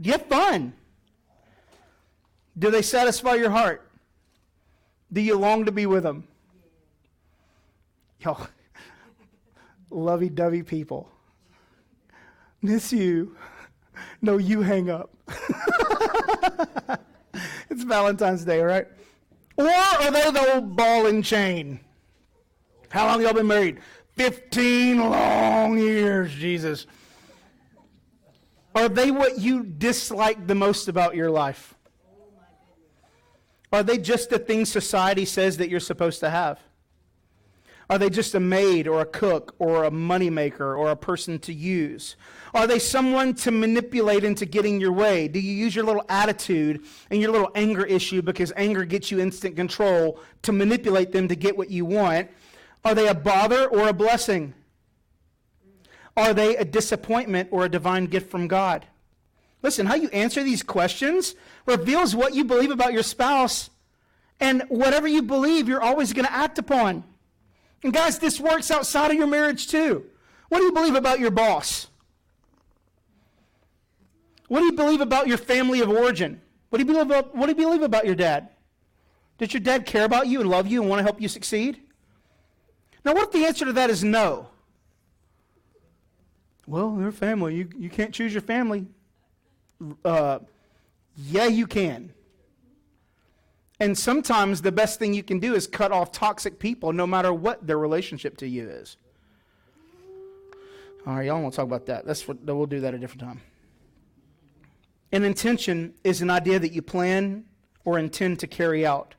do 0.00 0.06
you 0.06 0.12
have 0.12 0.26
fun? 0.26 0.72
Do 2.56 2.70
they 2.70 2.82
satisfy 2.82 3.34
your 3.34 3.50
heart? 3.50 3.82
Do 5.12 5.20
you 5.20 5.36
long 5.36 5.64
to 5.64 5.72
be 5.72 5.86
with 5.86 6.04
them? 6.04 6.28
Y'all, 8.20 8.46
lovey 9.90 10.28
dovey 10.28 10.62
people. 10.62 11.10
Miss 12.62 12.92
you. 12.92 13.36
No, 14.22 14.38
you 14.38 14.62
hang 14.62 14.90
up. 14.90 15.10
it's 17.70 17.82
Valentine's 17.82 18.44
Day, 18.44 18.60
right? 18.60 18.86
Or 19.56 19.68
are 19.68 20.10
they 20.10 20.30
the 20.30 20.54
old 20.54 20.76
ball 20.76 21.06
and 21.06 21.24
chain? 21.24 21.80
How 22.90 23.06
long 23.06 23.22
y'all 23.22 23.32
been 23.32 23.46
married? 23.46 23.80
15 24.16 24.98
long 24.98 25.78
years, 25.78 26.32
Jesus. 26.32 26.86
Are 28.74 28.88
they 28.88 29.10
what 29.10 29.38
you 29.38 29.62
dislike 29.62 30.46
the 30.46 30.54
most 30.54 30.88
about 30.88 31.14
your 31.14 31.30
life? 31.30 31.74
Are 33.72 33.82
they 33.82 33.98
just 33.98 34.30
the 34.30 34.38
things 34.38 34.70
society 34.70 35.24
says 35.24 35.56
that 35.58 35.68
you're 35.68 35.80
supposed 35.80 36.20
to 36.20 36.30
have? 36.30 36.60
Are 37.88 37.98
they 37.98 38.10
just 38.10 38.34
a 38.34 38.40
maid 38.40 38.88
or 38.88 39.00
a 39.00 39.06
cook 39.06 39.54
or 39.58 39.84
a 39.84 39.90
moneymaker 39.90 40.76
or 40.76 40.90
a 40.90 40.96
person 40.96 41.38
to 41.40 41.52
use? 41.52 42.16
Are 42.52 42.66
they 42.66 42.80
someone 42.80 43.34
to 43.34 43.52
manipulate 43.52 44.24
into 44.24 44.44
getting 44.44 44.80
your 44.80 44.90
way? 44.90 45.28
Do 45.28 45.38
you 45.38 45.52
use 45.52 45.76
your 45.76 45.84
little 45.84 46.04
attitude 46.08 46.84
and 47.10 47.20
your 47.20 47.30
little 47.30 47.50
anger 47.54 47.84
issue 47.84 48.22
because 48.22 48.52
anger 48.56 48.84
gets 48.84 49.12
you 49.12 49.20
instant 49.20 49.54
control 49.54 50.18
to 50.42 50.52
manipulate 50.52 51.12
them 51.12 51.28
to 51.28 51.36
get 51.36 51.56
what 51.56 51.70
you 51.70 51.84
want? 51.84 52.28
Are 52.84 52.94
they 52.94 53.06
a 53.06 53.14
bother 53.14 53.66
or 53.68 53.88
a 53.88 53.92
blessing? 53.92 54.54
Are 56.16 56.34
they 56.34 56.56
a 56.56 56.64
disappointment 56.64 57.50
or 57.52 57.64
a 57.64 57.68
divine 57.68 58.06
gift 58.06 58.30
from 58.30 58.48
God? 58.48 58.86
Listen, 59.62 59.86
how 59.86 59.94
you 59.94 60.08
answer 60.08 60.42
these 60.42 60.62
questions 60.62 61.34
reveals 61.66 62.16
what 62.16 62.34
you 62.34 62.44
believe 62.44 62.70
about 62.70 62.92
your 62.92 63.02
spouse, 63.02 63.70
and 64.38 64.62
whatever 64.68 65.08
you 65.08 65.22
believe, 65.22 65.68
you're 65.68 65.82
always 65.82 66.12
going 66.12 66.26
to 66.26 66.32
act 66.32 66.58
upon. 66.58 67.04
And 67.82 67.92
guys, 67.92 68.18
this 68.18 68.40
works 68.40 68.70
outside 68.70 69.10
of 69.10 69.16
your 69.16 69.26
marriage 69.26 69.68
too. 69.68 70.06
What 70.48 70.58
do 70.58 70.64
you 70.64 70.72
believe 70.72 70.94
about 70.94 71.20
your 71.20 71.30
boss? 71.30 71.88
What 74.48 74.60
do 74.60 74.66
you 74.66 74.72
believe 74.72 75.00
about 75.00 75.26
your 75.26 75.38
family 75.38 75.80
of 75.80 75.90
origin? 75.90 76.40
What 76.70 76.78
do 76.78 76.84
you 76.84 76.92
believe 76.92 77.06
about, 77.10 77.34
what 77.34 77.46
do 77.46 77.52
you 77.52 77.56
believe 77.56 77.82
about 77.82 78.06
your 78.06 78.14
dad? 78.14 78.48
Does 79.38 79.52
your 79.52 79.60
dad 79.60 79.86
care 79.86 80.04
about 80.04 80.28
you 80.28 80.40
and 80.40 80.48
love 80.48 80.66
you 80.66 80.80
and 80.80 80.88
want 80.88 81.00
to 81.00 81.04
help 81.04 81.20
you 81.20 81.28
succeed? 81.28 81.80
Now, 83.04 83.12
what 83.12 83.24
if 83.24 83.32
the 83.32 83.44
answer 83.44 83.64
to 83.64 83.72
that 83.74 83.90
is 83.90 84.02
no? 84.02 84.48
Well, 86.66 86.96
they're 86.96 87.12
family. 87.12 87.54
You, 87.54 87.68
you 87.78 87.90
can't 87.90 88.12
choose 88.12 88.32
your 88.32 88.42
family. 88.42 88.86
Uh, 90.04 90.40
yeah, 91.16 91.46
you 91.46 91.66
can. 91.66 92.12
And 93.78 93.96
sometimes 93.96 94.62
the 94.62 94.72
best 94.72 94.98
thing 94.98 95.12
you 95.12 95.22
can 95.22 95.38
do 95.38 95.54
is 95.54 95.66
cut 95.66 95.92
off 95.92 96.10
toxic 96.10 96.58
people 96.58 96.92
no 96.92 97.06
matter 97.06 97.32
what 97.32 97.66
their 97.66 97.78
relationship 97.78 98.36
to 98.38 98.48
you 98.48 98.68
is. 98.68 98.96
All 101.06 101.16
right, 101.16 101.26
y'all 101.26 101.40
want 101.40 101.52
to 101.52 101.56
talk 101.56 101.66
about 101.66 101.86
that. 101.86 102.06
That's 102.06 102.26
what, 102.26 102.42
we'll 102.42 102.66
do 102.66 102.80
that 102.80 102.94
a 102.94 102.98
different 102.98 103.20
time. 103.20 103.40
An 105.12 105.24
intention 105.24 105.94
is 106.02 106.20
an 106.20 106.30
idea 106.30 106.58
that 106.58 106.72
you 106.72 106.82
plan 106.82 107.44
or 107.84 107.98
intend 107.98 108.40
to 108.40 108.46
carry 108.46 108.84
out. 108.84 109.14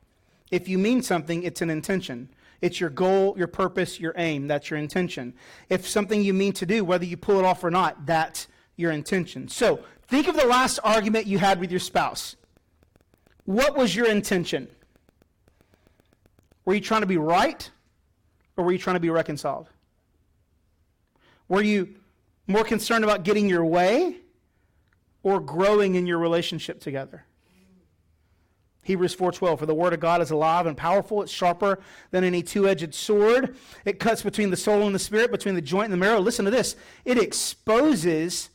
If 0.52 0.68
you 0.68 0.78
mean 0.78 1.02
something, 1.02 1.44
it's 1.44 1.62
an 1.62 1.70
intention. 1.70 2.30
It's 2.62 2.80
your 2.80 2.90
goal, 2.90 3.36
your 3.38 3.48
purpose, 3.48 4.00
your 4.00 4.14
aim. 4.18 4.48
That's 4.48 4.70
your 4.70 4.80
intention. 4.80 5.34
If 5.70 5.88
something 5.88 6.22
you 6.22 6.34
mean 6.34 6.54
to 6.54 6.66
do, 6.66 6.84
whether 6.84 7.06
you 7.06 7.16
pull 7.16 7.40
it 7.40 7.46
off 7.46 7.64
or 7.64 7.72
not, 7.72 8.06
that's 8.06 8.48
your 8.76 8.92
intention. 8.92 9.48
So 9.48 9.80
think 10.08 10.28
of 10.28 10.36
the 10.36 10.46
last 10.46 10.80
argument 10.84 11.28
you 11.28 11.38
had 11.38 11.60
with 11.60 11.72
your 11.72 11.80
spouse. 11.80 12.36
What 13.48 13.78
was 13.78 13.96
your 13.96 14.08
intention? 14.08 14.68
Were 16.66 16.74
you 16.74 16.82
trying 16.82 17.00
to 17.00 17.08
be 17.08 17.16
right 17.16 17.72
or 18.58 18.66
were 18.66 18.74
you 18.74 18.78
trying 18.78 18.98
to 18.98 19.00
be 19.00 19.10
reconciled? 19.10 19.70
Were 21.48 21.62
you 21.62 21.96
more 22.46 22.66
concerned 22.66 23.06
about 23.06 23.24
getting 23.24 23.48
your 23.48 23.64
way 23.64 24.18
or 25.24 25.40
growing 25.40 25.96
in 25.96 26.06
your 26.06 26.18
relationship 26.18 26.82
together? 26.82 27.24
Hebrews 28.84 29.16
4:12 29.16 29.60
For 29.60 29.66
the 29.66 29.74
word 29.74 29.94
of 29.94 30.02
God 30.02 30.22
is 30.22 30.30
alive 30.30 30.66
and 30.66 30.76
powerful 30.76 31.22
it's 31.22 31.32
sharper 31.32 31.80
than 32.12 32.26
any 32.26 32.44
two-edged 32.44 32.94
sword 32.94 33.56
it 33.86 33.98
cuts 33.98 34.24
between 34.24 34.50
the 34.50 34.58
soul 34.58 34.86
and 34.86 34.94
the 34.94 35.00
spirit 35.00 35.32
between 35.32 35.56
the 35.56 35.62
joint 35.62 35.86
and 35.86 35.94
the 35.94 35.98
marrow 35.98 36.20
listen 36.20 36.44
to 36.44 36.52
this 36.52 36.76
it 37.06 37.18
exposes 37.18 38.50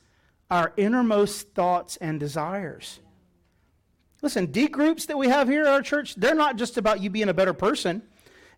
our 0.51 0.75
innermost 0.77 1.55
thoughts 1.55 1.97
and 1.97 2.21
desires 2.21 3.01
Listen, 4.23 4.47
D 4.47 4.69
groups 4.69 5.07
that 5.07 5.19
we 5.19 5.29
have 5.29 5.49
here 5.49 5.63
at 5.63 5.69
our 5.69 5.83
church, 5.83 6.15
they're 6.15 6.35
not 6.35 6.57
just 6.57 6.79
about 6.79 7.03
you 7.03 7.11
being 7.11 7.29
a 7.29 7.35
better 7.35 7.53
person, 7.53 8.03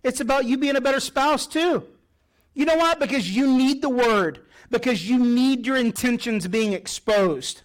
it's 0.02 0.20
about 0.20 0.44
you 0.44 0.58
being 0.58 0.76
a 0.76 0.80
better 0.80 1.00
spouse 1.00 1.46
too. 1.46 1.82
You 2.52 2.66
know 2.66 2.76
what? 2.76 3.00
Because 3.00 3.34
you 3.34 3.46
need 3.46 3.80
the 3.80 3.88
word, 3.88 4.40
because 4.70 5.08
you 5.08 5.18
need 5.18 5.66
your 5.66 5.76
intentions 5.76 6.46
being 6.46 6.74
exposed. 6.74 7.62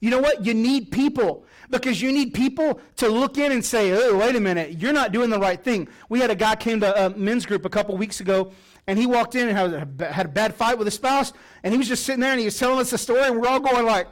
You 0.00 0.10
know 0.10 0.20
what? 0.20 0.44
You 0.44 0.54
need 0.54 0.90
people 0.90 1.46
because 1.70 2.00
you 2.00 2.12
need 2.12 2.34
people 2.34 2.80
to 2.96 3.08
look 3.08 3.38
in 3.38 3.52
and 3.52 3.64
say, 3.64 3.92
oh, 3.92 4.18
wait 4.18 4.36
a 4.36 4.40
minute, 4.40 4.78
you're 4.80 4.92
not 4.92 5.12
doing 5.12 5.30
the 5.30 5.38
right 5.38 5.62
thing. 5.62 5.88
We 6.08 6.20
had 6.20 6.30
a 6.30 6.34
guy 6.34 6.56
came 6.56 6.80
to 6.80 7.06
a 7.06 7.10
men's 7.10 7.46
group 7.46 7.64
a 7.64 7.70
couple 7.70 7.96
weeks 7.96 8.20
ago, 8.20 8.52
and 8.86 8.98
he 8.98 9.06
walked 9.06 9.34
in 9.34 9.48
and 9.48 9.56
had 9.56 10.00
a, 10.00 10.12
had 10.12 10.26
a 10.26 10.28
bad 10.28 10.54
fight 10.54 10.78
with 10.78 10.86
his 10.86 10.94
spouse, 10.94 11.32
and 11.62 11.72
he 11.72 11.78
was 11.78 11.88
just 11.88 12.04
sitting 12.04 12.20
there 12.20 12.32
and 12.32 12.40
he 12.40 12.44
was 12.44 12.58
telling 12.58 12.80
us 12.80 12.92
a 12.92 12.98
story, 12.98 13.22
and 13.22 13.40
we're 13.40 13.48
all 13.48 13.60
going 13.60 13.86
like, 13.86 14.06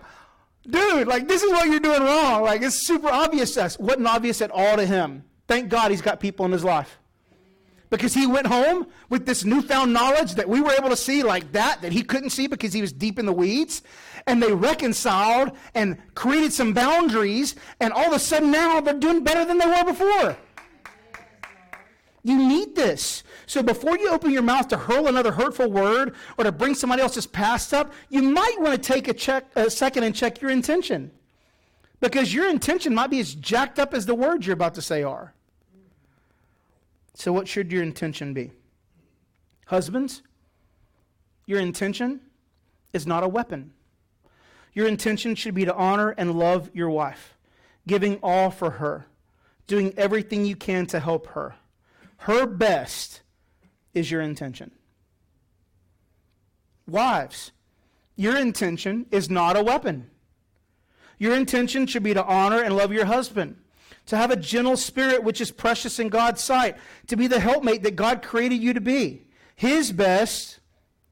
dude, 0.69 1.09
like 1.09 1.29
this 1.29 1.43
is 1.43 1.51
what 1.51 1.69
you're 1.69 1.81
doing 1.81 2.03
wrong. 2.03 2.43
Like 2.43 2.63
it's 2.63 2.87
super 2.87 3.09
obvious 3.09 3.55
to 3.55 3.65
us. 3.65 3.79
Wasn't 3.79 4.07
obvious 4.07 4.41
at 4.41 4.51
all 4.51 4.77
to 4.77 4.87
him. 4.87 5.25
Thank 5.49 5.69
God 5.69 5.91
he's 5.91 6.03
got 6.03 6.21
people 6.21 6.47
in 6.47 6.53
his 6.53 6.65
life. 6.65 6.99
Because 7.91 8.15
he 8.15 8.27
went 8.27 8.47
home 8.47 8.87
with 9.11 9.27
this 9.27 9.45
newfound 9.45 9.93
knowledge 9.93 10.35
that 10.37 10.49
we 10.49 10.63
were 10.63 10.73
able 10.73 10.89
to 10.89 10.97
see 10.97 11.23
like 11.23 11.53
that, 11.53 11.83
that 11.83 11.93
he 11.93 12.03
couldn't 12.03 12.31
see 12.31 12.47
because 12.47 12.73
he 12.73 12.81
was 12.81 12.91
deep 12.91 13.19
in 13.19 13.27
the 13.27 13.33
weeds. 13.35 13.83
And 14.27 14.43
they 14.43 14.53
reconciled 14.53 15.53
and 15.75 15.99
created 16.15 16.53
some 16.53 16.73
boundaries, 16.73 17.55
and 17.81 17.93
all 17.93 18.07
of 18.07 18.13
a 18.13 18.19
sudden 18.19 18.51
now 18.51 18.81
they're 18.81 18.95
doing 18.95 19.25
better 19.25 19.45
than 19.45 19.59
they 19.59 19.67
were 19.67 19.85
before. 19.85 20.37
You 22.25 22.37
need 22.37 22.77
this. 22.77 23.25
So 23.47 23.62
before 23.62 23.99
you 23.99 24.11
open 24.11 24.31
your 24.31 24.43
mouth 24.43 24.68
to 24.68 24.77
hurl 24.77 25.09
another 25.09 25.33
hurtful 25.33 25.70
word 25.70 26.14
or 26.39 26.45
to 26.45 26.53
bring 26.53 26.75
somebody 26.75 27.03
else's 27.03 27.27
past 27.27 27.75
up, 27.75 27.93
you 28.11 28.23
might 28.23 28.61
want 28.61 28.81
to 28.81 28.93
take 28.93 29.09
a, 29.09 29.12
check, 29.12 29.47
a 29.57 29.68
second 29.68 30.05
and 30.05 30.14
check 30.14 30.41
your 30.41 30.51
intention. 30.51 31.11
Because 32.01 32.33
your 32.33 32.49
intention 32.49 32.95
might 32.95 33.11
be 33.11 33.18
as 33.18 33.35
jacked 33.35 33.79
up 33.79 33.93
as 33.93 34.07
the 34.07 34.14
words 34.14 34.47
you're 34.47 34.55
about 34.55 34.75
to 34.75 34.83
say 34.83 35.03
are. 35.03 35.35
So, 37.14 37.33
what 37.33 37.47
should 37.47 37.70
your 37.70 37.83
intention 37.83 38.35
be? 38.35 38.53
Husbands, 39.66 40.23
your 41.47 41.61
intention 41.61 42.20
is 42.93 43.07
not 43.07 43.23
a 43.23 43.29
weapon. 43.29 43.73
Your 44.73 44.89
intention 44.89 45.35
should 45.35 45.55
be 45.55 45.64
to 45.64 45.75
honor 45.75 46.11
and 46.11 46.39
love 46.39 46.70
your 46.73 46.89
wife, 46.89 47.37
giving 47.87 48.18
all 48.23 48.51
for 48.51 48.70
her, 48.70 49.07
doing 49.66 49.93
everything 49.97 50.45
you 50.45 50.57
can 50.57 50.87
to 50.87 50.99
help 50.99 51.27
her 51.29 51.55
her 52.23 52.47
best 52.47 53.23
is 53.95 54.09
your 54.09 54.20
intention. 54.20 54.70
Wives, 56.87 57.51
your 58.14 58.37
intention 58.37 59.07
is 59.11 59.29
not 59.29 59.57
a 59.57 59.62
weapon. 59.62 60.09
Your 61.18 61.35
intention 61.35 61.87
should 61.87 62.05
be 62.05 62.14
to 62.14 62.25
honor 62.25 62.62
and 62.62 62.77
love 62.77 62.93
your 62.93 63.07
husband, 63.07 63.57
to 64.07 64.16
have 64.16 64.31
a 64.31 64.37
gentle 64.37 64.77
spirit 64.77 65.25
which 65.25 65.41
is 65.41 65.51
precious 65.51 65.99
in 65.99 66.11
God's 66.11 66.41
sight, 66.41 66.77
to 67.09 67.16
be 67.16 67.27
the 67.27 67.41
helpmate 67.41 67.83
that 67.83 67.97
God 67.97 68.23
created 68.23 68.62
you 68.62 68.73
to 68.73 68.81
be. 68.81 69.25
His 69.57 69.91
best 69.91 70.61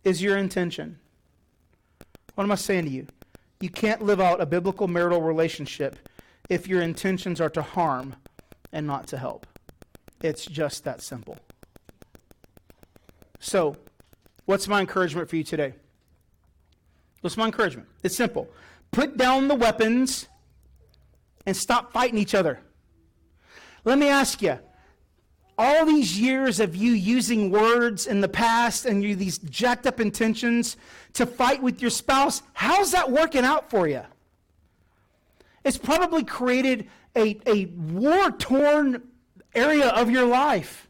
is 0.05 0.23
your 0.23 0.37
intention. 0.37 1.01
What 2.37 2.45
am 2.45 2.53
I 2.53 2.57
saying 2.57 2.85
to 2.85 2.91
you? 2.91 3.09
You 3.61 3.69
can't 3.69 4.03
live 4.03 4.21
out 4.21 4.41
a 4.41 4.47
biblical 4.47 4.87
marital 4.87 5.23
relationship 5.23 6.09
if 6.49 6.69
your 6.69 6.83
intentions 6.83 7.41
are 7.41 7.51
to 7.51 7.63
harm 7.63 8.15
and 8.73 8.87
not 8.87 9.09
to 9.09 9.19
help. 9.19 9.47
It's 10.23 10.45
just 10.45 10.85
that 10.85 11.03
simple. 11.03 11.39
So, 13.39 13.77
what's 14.45 14.69
my 14.69 14.81
encouragement 14.81 15.29
for 15.29 15.37
you 15.37 15.45
today? 15.45 15.75
What's 17.23 17.37
my 17.37 17.47
encouragement? 17.47 17.89
It's 18.03 18.17
simple. 18.17 18.49
Put 18.91 19.17
down 19.17 19.49
the 19.49 19.55
weapons 19.55 20.29
and 21.47 21.57
stop 21.57 21.93
fighting 21.93 22.19
each 22.19 22.35
other. 22.35 22.61
Let 23.85 23.99
me 23.99 24.09
ask 24.09 24.43
you 24.43 24.59
all 25.61 25.85
these 25.85 26.19
years 26.19 26.59
of 26.59 26.75
you 26.75 26.93
using 26.93 27.51
words 27.51 28.07
in 28.07 28.23
the 28.23 28.29
past 28.29 28.87
and 28.87 29.03
you 29.03 29.15
these 29.15 29.37
jacked 29.39 29.87
up 29.87 30.01
intentions 30.01 30.79
to 31.13 31.27
fight 31.27 31.63
with 31.63 31.83
your 31.83 31.91
spouse, 31.91 32.43
how's 32.55 32.93
that 32.93 33.11
working 33.11 33.45
out 33.45 33.69
for 33.69 33.87
you? 33.87 34.03
It's 35.63 35.77
probably 35.77 36.25
created 36.25 36.89
a, 37.15 37.39
a 37.47 37.67
war 37.67 38.31
torn 38.31 39.03
area 39.55 39.89
of 39.89 40.11
your 40.11 40.27
life. 40.27 40.89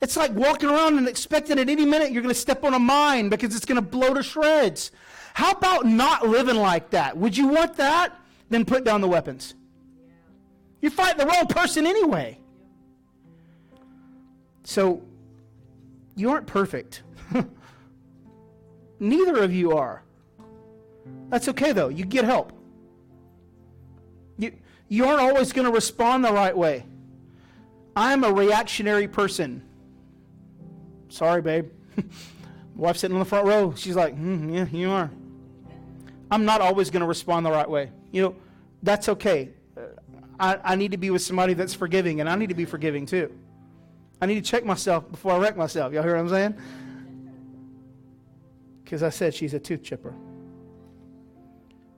It's 0.00 0.16
like 0.16 0.32
walking 0.32 0.70
around 0.70 0.96
and 0.98 1.06
expecting 1.06 1.58
at 1.58 1.68
any 1.68 1.84
minute 1.84 2.10
you're 2.10 2.22
going 2.22 2.34
to 2.34 2.40
step 2.40 2.64
on 2.64 2.74
a 2.74 2.78
mine 2.78 3.28
because 3.28 3.54
it's 3.54 3.66
going 3.66 3.76
to 3.76 3.86
blow 3.86 4.14
to 4.14 4.22
shreds. 4.22 4.92
How 5.34 5.52
about 5.52 5.86
not 5.86 6.26
living 6.26 6.56
like 6.56 6.90
that? 6.90 7.16
Would 7.16 7.36
you 7.36 7.48
want 7.48 7.76
that? 7.76 8.16
Then 8.48 8.64
put 8.64 8.84
down 8.84 9.00
the 9.00 9.08
weapons. 9.08 9.54
You're 10.80 10.90
fighting 10.90 11.18
the 11.18 11.26
wrong 11.26 11.46
person 11.46 11.86
anyway. 11.86 12.38
So, 14.64 15.02
you 16.16 16.30
aren't 16.30 16.46
perfect. 16.46 17.02
Neither 19.00 19.42
of 19.42 19.52
you 19.52 19.72
are. 19.72 20.02
That's 21.28 21.48
okay, 21.48 21.72
though. 21.72 21.88
You 21.88 22.04
get 22.04 22.24
help. 22.24 22.52
You, 24.38 24.52
you 24.88 25.04
aren't 25.04 25.20
always 25.20 25.52
going 25.52 25.66
to 25.66 25.72
respond 25.72 26.24
the 26.24 26.32
right 26.32 26.56
way. 26.56 26.84
I'm 27.96 28.24
a 28.24 28.32
reactionary 28.32 29.08
person. 29.08 29.62
Sorry, 31.08 31.42
babe. 31.42 31.70
Wife 32.76 32.96
sitting 32.96 33.14
on 33.14 33.20
the 33.20 33.26
front 33.26 33.46
row. 33.46 33.74
She's 33.76 33.96
like, 33.96 34.16
mm, 34.16 34.54
yeah, 34.54 34.66
you 34.70 34.90
are. 34.90 35.10
I'm 36.30 36.44
not 36.44 36.60
always 36.60 36.90
going 36.90 37.00
to 37.00 37.06
respond 37.06 37.44
the 37.44 37.50
right 37.50 37.68
way. 37.68 37.90
You 38.12 38.22
know, 38.22 38.36
that's 38.82 39.08
okay. 39.08 39.50
Uh, 39.76 39.80
I, 40.38 40.58
I 40.64 40.74
need 40.76 40.92
to 40.92 40.96
be 40.96 41.10
with 41.10 41.22
somebody 41.22 41.54
that's 41.54 41.74
forgiving, 41.74 42.20
and 42.20 42.28
I 42.28 42.36
need 42.36 42.48
to 42.48 42.54
be 42.54 42.64
forgiving 42.64 43.06
too. 43.06 43.32
I 44.22 44.26
need 44.26 44.36
to 44.36 44.48
check 44.48 44.64
myself 44.64 45.10
before 45.10 45.32
I 45.32 45.38
wreck 45.38 45.56
myself. 45.56 45.92
Y'all 45.92 46.02
hear 46.02 46.14
what 46.14 46.20
I'm 46.20 46.28
saying? 46.28 46.54
Because 48.84 49.02
I 49.02 49.10
said 49.10 49.34
she's 49.34 49.54
a 49.54 49.58
tooth 49.58 49.82
chipper. 49.82 50.14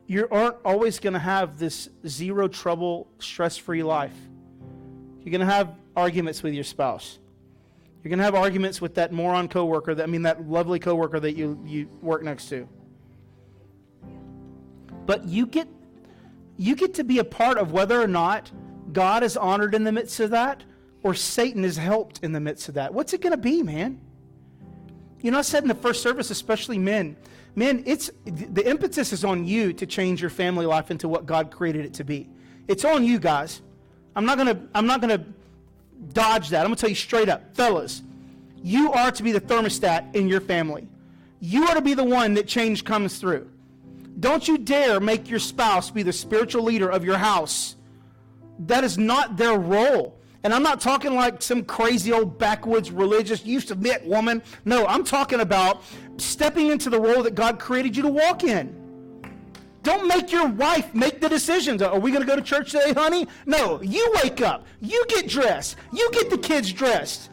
You 0.07 0.29
aren't 0.31 0.57
always 0.65 0.99
going 0.99 1.15
to 1.15 1.19
have 1.19 1.59
this 1.59 1.89
zero 2.07 2.49
trouble, 2.49 3.09
stress 3.19 3.57
free 3.57 3.83
life. 3.83 4.17
You're 5.21 5.31
going 5.31 5.47
to 5.47 5.53
have 5.53 5.75
arguments 5.97 6.43
with 6.43 6.55
your 6.55 6.65
spouse. 6.65 7.19
You're 8.03 8.11
going 8.11 8.19
to 8.19 8.25
have 8.25 8.35
arguments 8.35 8.81
with 8.81 8.97
that 8.97 9.13
moron 9.13 9.49
coworker, 9.49 9.95
that, 9.95 10.03
I 10.03 10.07
mean, 10.07 10.23
that 10.23 10.49
lovely 10.49 10.79
coworker 10.79 11.21
that 11.21 11.37
you, 11.37 11.61
you 11.65 11.89
work 12.01 12.23
next 12.23 12.49
to. 12.49 12.69
But 15.07 15.25
you 15.27 15.47
get, 15.47 15.69
you 16.57 16.75
get 16.75 16.95
to 16.95 17.05
be 17.05 17.19
a 17.19 17.25
part 17.25 17.59
of 17.59 17.73
whether 17.73 18.01
or 18.01 18.09
not 18.09 18.51
God 18.93 19.23
is 19.23 19.37
honored 19.37 19.75
in 19.75 19.85
the 19.85 19.93
midst 19.93 20.19
of 20.21 20.31
that 20.31 20.65
or 21.03 21.15
Satan 21.15 21.65
is 21.65 21.77
helped 21.77 22.21
in 22.23 22.33
the 22.33 22.41
midst 22.41 22.69
of 22.69 22.75
that. 22.75 22.93
What's 22.93 23.13
it 23.13 23.21
going 23.21 23.33
to 23.33 23.37
be, 23.37 23.63
man? 23.63 24.01
You 25.21 25.31
know, 25.31 25.39
I 25.39 25.43
said 25.43 25.63
in 25.63 25.69
the 25.69 25.75
first 25.75 26.03
service, 26.03 26.31
especially 26.31 26.79
men, 26.79 27.17
men, 27.55 27.83
it's 27.87 28.11
the 28.25 28.69
impetus 28.69 29.13
is 29.13 29.25
on 29.25 29.45
you 29.45 29.73
to 29.75 29.87
change 29.87 30.21
your 30.21 30.31
family 30.31 30.67
life 30.67 30.91
into 30.91 31.09
what 31.09 31.27
God 31.27 31.51
created 31.51 31.85
it 31.85 31.95
to 31.95 32.05
be. 32.05 32.29
It's 32.67 32.85
on 32.85 33.05
you 33.05 33.21
guys. 33.21 33.63
I'm 34.17 34.27
not 34.27 34.37
gonna 34.37 34.61
I'm 34.75 34.87
not 34.87 35.01
gonna 35.01 35.25
dodge 36.13 36.51
that. 36.51 36.61
I'm 36.61 36.67
gonna 36.67 36.77
tell 36.77 36.91
you 36.91 36.97
straight 36.97 37.29
up, 37.29 37.55
fellas, 37.55 38.03
you 38.63 38.93
are 38.93 39.11
to 39.11 39.23
be 39.23 39.33
the 39.33 39.41
thermostat 39.41 40.15
in 40.15 40.29
your 40.29 40.41
family. 40.41 40.89
You 41.41 41.67
are 41.67 41.75
to 41.75 41.81
be 41.81 41.95
the 41.95 42.05
one 42.05 42.35
that 42.35 42.47
change 42.47 42.85
comes 42.85 43.19
through. 43.19 43.49
Don't 44.21 44.47
you 44.47 44.59
dare 44.59 45.01
make 45.01 45.29
your 45.29 45.39
spouse 45.39 45.91
be 45.91 46.03
the 46.03 46.13
spiritual 46.13 46.63
leader 46.63 46.89
of 46.89 47.05
your 47.05 47.17
house. 47.17 47.77
That 48.61 48.85
is 48.85 48.99
not 48.99 49.37
their 49.37 49.59
role. 49.59 50.17
And 50.45 50.53
I'm 50.53 50.63
not 50.63 50.81
talking 50.81 51.15
like 51.15 51.41
some 51.41 51.65
crazy 51.65 52.13
old 52.13 52.39
backwoods 52.39 52.91
religious, 52.91 53.45
you 53.45 53.61
submit 53.61 54.05
woman. 54.05 54.43
No, 54.65 54.87
I'm 54.87 55.05
talking 55.05 55.41
about 55.41 55.83
stepping 56.17 56.69
into 56.69 56.91
the 56.91 57.01
role 57.01 57.23
that 57.23 57.35
God 57.35 57.59
created 57.59 57.97
you 57.97 58.03
to 58.03 58.09
walk 58.09 58.45
in. 58.45 58.82
Don't 59.83 60.07
make 60.07 60.31
your 60.31 60.47
wife 60.47 60.95
make 60.95 61.21
the 61.21 61.29
decisions. 61.29 61.83
Are 61.83 61.99
we 61.99 62.11
going 62.11 62.23
to 62.23 62.27
go 62.27 62.37
to 62.37 62.43
church 62.43 62.71
today, 62.71 62.93
honey? 62.93 63.27
No, 63.47 63.83
you 63.83 64.13
wake 64.23 64.41
up. 64.41 64.65
You 64.81 65.05
get 65.09 65.29
dressed. 65.29 65.77
You 65.93 66.09
get 66.13 66.31
the 66.31 66.39
kids 66.39 66.73
dressed. 66.73 67.31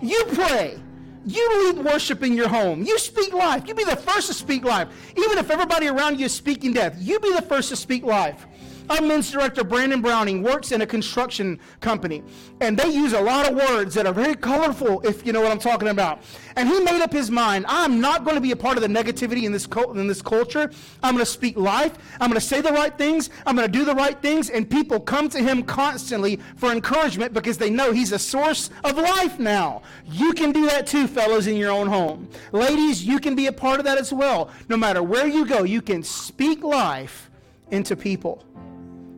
You 0.00 0.24
pray. 0.32 0.78
You 1.26 1.72
lead 1.72 1.84
worship 1.84 2.22
in 2.22 2.34
your 2.34 2.48
home. 2.48 2.82
You 2.82 2.98
speak 2.98 3.32
life. 3.34 3.66
You 3.66 3.74
be 3.74 3.84
the 3.84 3.96
first 3.96 4.28
to 4.28 4.34
speak 4.34 4.64
life. 4.64 4.88
Even 5.16 5.38
if 5.38 5.50
everybody 5.50 5.88
around 5.88 6.18
you 6.18 6.26
is 6.26 6.32
speaking 6.32 6.72
death, 6.72 6.96
you 6.98 7.18
be 7.20 7.32
the 7.32 7.42
first 7.42 7.68
to 7.70 7.76
speak 7.76 8.04
life. 8.04 8.46
Our 8.88 9.00
men's 9.00 9.30
director, 9.30 9.64
Brandon 9.64 10.00
Browning, 10.00 10.42
works 10.42 10.70
in 10.70 10.80
a 10.82 10.86
construction 10.86 11.58
company, 11.80 12.22
and 12.60 12.78
they 12.78 12.88
use 12.88 13.14
a 13.14 13.20
lot 13.20 13.50
of 13.50 13.56
words 13.56 13.94
that 13.94 14.06
are 14.06 14.12
very 14.12 14.34
colorful, 14.36 15.00
if 15.00 15.26
you 15.26 15.32
know 15.32 15.40
what 15.40 15.50
I'm 15.50 15.58
talking 15.58 15.88
about. 15.88 16.22
And 16.54 16.68
he 16.68 16.80
made 16.80 17.02
up 17.02 17.12
his 17.12 17.30
mind 17.30 17.66
I'm 17.68 18.00
not 18.00 18.24
going 18.24 18.36
to 18.36 18.40
be 18.40 18.52
a 18.52 18.56
part 18.56 18.76
of 18.76 18.82
the 18.82 18.88
negativity 18.88 19.42
in 19.42 19.52
this, 19.52 19.66
in 19.94 20.06
this 20.06 20.22
culture. 20.22 20.70
I'm 21.02 21.14
going 21.14 21.24
to 21.24 21.30
speak 21.30 21.56
life. 21.56 21.98
I'm 22.20 22.30
going 22.30 22.40
to 22.40 22.46
say 22.46 22.60
the 22.60 22.72
right 22.72 22.96
things. 22.96 23.30
I'm 23.44 23.56
going 23.56 23.70
to 23.70 23.78
do 23.78 23.84
the 23.84 23.94
right 23.94 24.20
things. 24.22 24.50
And 24.50 24.70
people 24.70 25.00
come 25.00 25.28
to 25.30 25.38
him 25.38 25.64
constantly 25.64 26.38
for 26.56 26.70
encouragement 26.70 27.32
because 27.32 27.58
they 27.58 27.70
know 27.70 27.92
he's 27.92 28.12
a 28.12 28.18
source 28.18 28.70
of 28.84 28.96
life 28.96 29.38
now. 29.38 29.82
You 30.06 30.32
can 30.32 30.52
do 30.52 30.66
that 30.66 30.86
too, 30.86 31.08
fellows, 31.08 31.46
in 31.46 31.56
your 31.56 31.72
own 31.72 31.88
home. 31.88 32.28
Ladies, 32.52 33.04
you 33.04 33.18
can 33.18 33.34
be 33.34 33.48
a 33.48 33.52
part 33.52 33.80
of 33.80 33.84
that 33.84 33.98
as 33.98 34.12
well. 34.12 34.50
No 34.68 34.76
matter 34.76 35.02
where 35.02 35.26
you 35.26 35.44
go, 35.44 35.64
you 35.64 35.82
can 35.82 36.02
speak 36.02 36.62
life 36.62 37.30
into 37.70 37.96
people. 37.96 38.45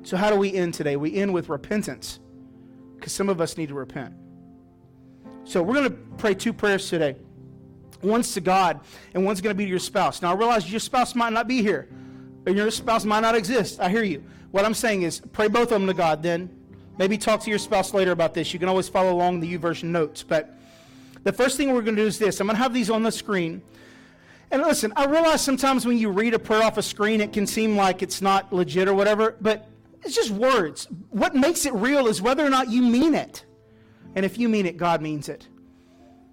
So, 0.03 0.17
how 0.17 0.31
do 0.31 0.37
we 0.37 0.55
end 0.55 0.75
today? 0.75 0.97
We 0.97 1.15
end 1.15 1.33
with 1.33 1.49
repentance 1.49 2.21
because 2.97 3.13
some 3.13 3.29
of 3.29 3.41
us 3.41 3.57
need 3.57 3.69
to 3.69 3.75
repent. 3.75 4.15
So, 5.45 5.63
we're 5.63 5.75
going 5.75 5.91
to 5.91 5.97
pray 6.17 6.35
two 6.35 6.53
prayers 6.53 6.89
today. 6.89 7.17
One's 8.03 8.33
to 8.35 8.41
God, 8.41 8.81
and 9.15 9.25
one's 9.25 9.41
going 9.41 9.55
to 9.55 9.59
be 9.59 9.65
to 9.65 9.71
your 9.71 9.79
spouse. 9.79 10.23
Now, 10.23 10.31
I 10.33 10.35
realize 10.35 10.71
your 10.71 10.81
spouse 10.81 11.15
might 11.15 11.33
not 11.33 11.49
be 11.49 11.63
here, 11.63 11.89
and 12.47 12.57
your 12.57 12.71
spouse 12.71 13.05
might 13.05 13.21
not 13.21 13.35
exist. 13.35 13.81
I 13.81 13.89
hear 13.89 14.05
you. 14.05 14.23
What 14.51 14.65
I'm 14.65 14.75
saying 14.75 15.03
is, 15.03 15.21
pray 15.33 15.49
both 15.49 15.73
of 15.73 15.81
them 15.81 15.87
to 15.89 15.95
God, 15.95 16.23
then 16.23 16.49
maybe 16.97 17.19
talk 17.19 17.41
to 17.43 17.51
your 17.51 17.59
spouse 17.59 17.93
later 17.93 18.13
about 18.13 18.35
this. 18.35 18.53
You 18.53 18.59
can 18.59 18.69
always 18.69 18.89
follow 18.89 19.13
along 19.13 19.41
the 19.41 19.59
YouVersion 19.59 19.85
notes. 19.85 20.23
But 20.23 20.57
the 21.25 21.33
first 21.33 21.57
thing 21.57 21.73
we're 21.75 21.83
going 21.83 21.97
to 21.97 22.03
do 22.03 22.07
is 22.07 22.19
this 22.19 22.41
I'm 22.41 22.47
going 22.47 22.57
to 22.57 22.63
have 22.63 22.73
these 22.73 22.91
on 22.91 23.03
the 23.03 23.13
screen. 23.13 23.63
And 24.51 24.63
listen, 24.63 24.93
I 24.97 25.05
realize 25.05 25.43
sometimes 25.43 25.85
when 25.85 25.99
you 25.99 26.09
read 26.11 26.33
a 26.33 26.39
prayer 26.39 26.63
off 26.63 26.79
a 26.79 26.83
screen, 26.83 27.21
it 27.21 27.35
can 27.35 27.47
seem 27.47 27.77
like 27.77 28.03
it's 28.03 28.23
not 28.23 28.51
legit 28.51 28.89
or 28.89 28.95
whatever, 28.95 29.37
but 29.41 29.69
it's 30.05 30.15
just 30.15 30.31
words. 30.31 30.87
What 31.11 31.35
makes 31.35 31.67
it 31.67 31.73
real 31.75 32.07
is 32.07 32.23
whether 32.23 32.45
or 32.45 32.51
not 32.51 32.71
you 32.71 32.83
mean 32.83 33.15
it. 33.15 33.45
And 34.15 34.25
if 34.25 34.39
you 34.39 34.49
mean 34.49 34.67
it, 34.67 34.77
God 34.77 35.03
means 35.03 35.29
it. 35.29 35.49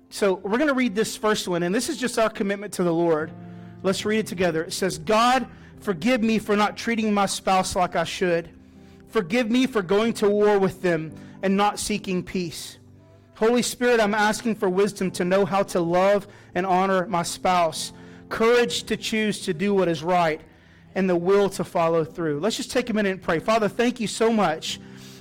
So 0.09 0.35
we're 0.35 0.57
going 0.57 0.69
to 0.69 0.73
read 0.73 0.95
this 0.95 1.17
first 1.17 1.47
one, 1.47 1.63
and 1.63 1.73
this 1.73 1.89
is 1.89 1.97
just 1.97 2.17
our 2.17 2.29
commitment 2.29 2.73
to 2.73 2.83
the 2.83 2.93
Lord. 2.93 3.31
Let's 3.83 4.05
read 4.05 4.19
it 4.19 4.27
together. 4.27 4.63
It 4.63 4.73
says, 4.73 4.97
God, 4.97 5.47
forgive 5.79 6.23
me 6.23 6.39
for 6.39 6.55
not 6.55 6.77
treating 6.77 7.13
my 7.13 7.25
spouse 7.25 7.75
like 7.75 7.95
I 7.95 8.03
should. 8.03 8.49
Forgive 9.07 9.49
me 9.49 9.67
for 9.67 9.81
going 9.81 10.13
to 10.13 10.29
war 10.29 10.57
with 10.59 10.81
them 10.81 11.13
and 11.41 11.57
not 11.57 11.79
seeking 11.79 12.23
peace. 12.23 12.79
Holy 13.35 13.61
Spirit, 13.61 13.99
I'm 13.99 14.13
asking 14.13 14.55
for 14.55 14.69
wisdom 14.69 15.11
to 15.11 15.25
know 15.25 15.45
how 15.45 15.63
to 15.63 15.81
love 15.81 16.27
and 16.53 16.65
honor 16.65 17.05
my 17.07 17.23
spouse, 17.23 17.91
courage 18.29 18.83
to 18.83 18.95
choose 18.95 19.41
to 19.41 19.53
do 19.53 19.73
what 19.73 19.87
is 19.87 20.01
right 20.03 20.41
and 20.95 21.09
the 21.09 21.15
will 21.15 21.49
to 21.51 21.63
follow 21.63 22.03
through. 22.03 22.39
Let's 22.39 22.57
just 22.57 22.71
take 22.71 22.89
a 22.89 22.93
minute 22.93 23.11
and 23.11 23.21
pray. 23.21 23.39
Father, 23.39 23.67
thank 23.67 23.99
you 23.99 24.07
so 24.07 24.31
much. 24.31 24.79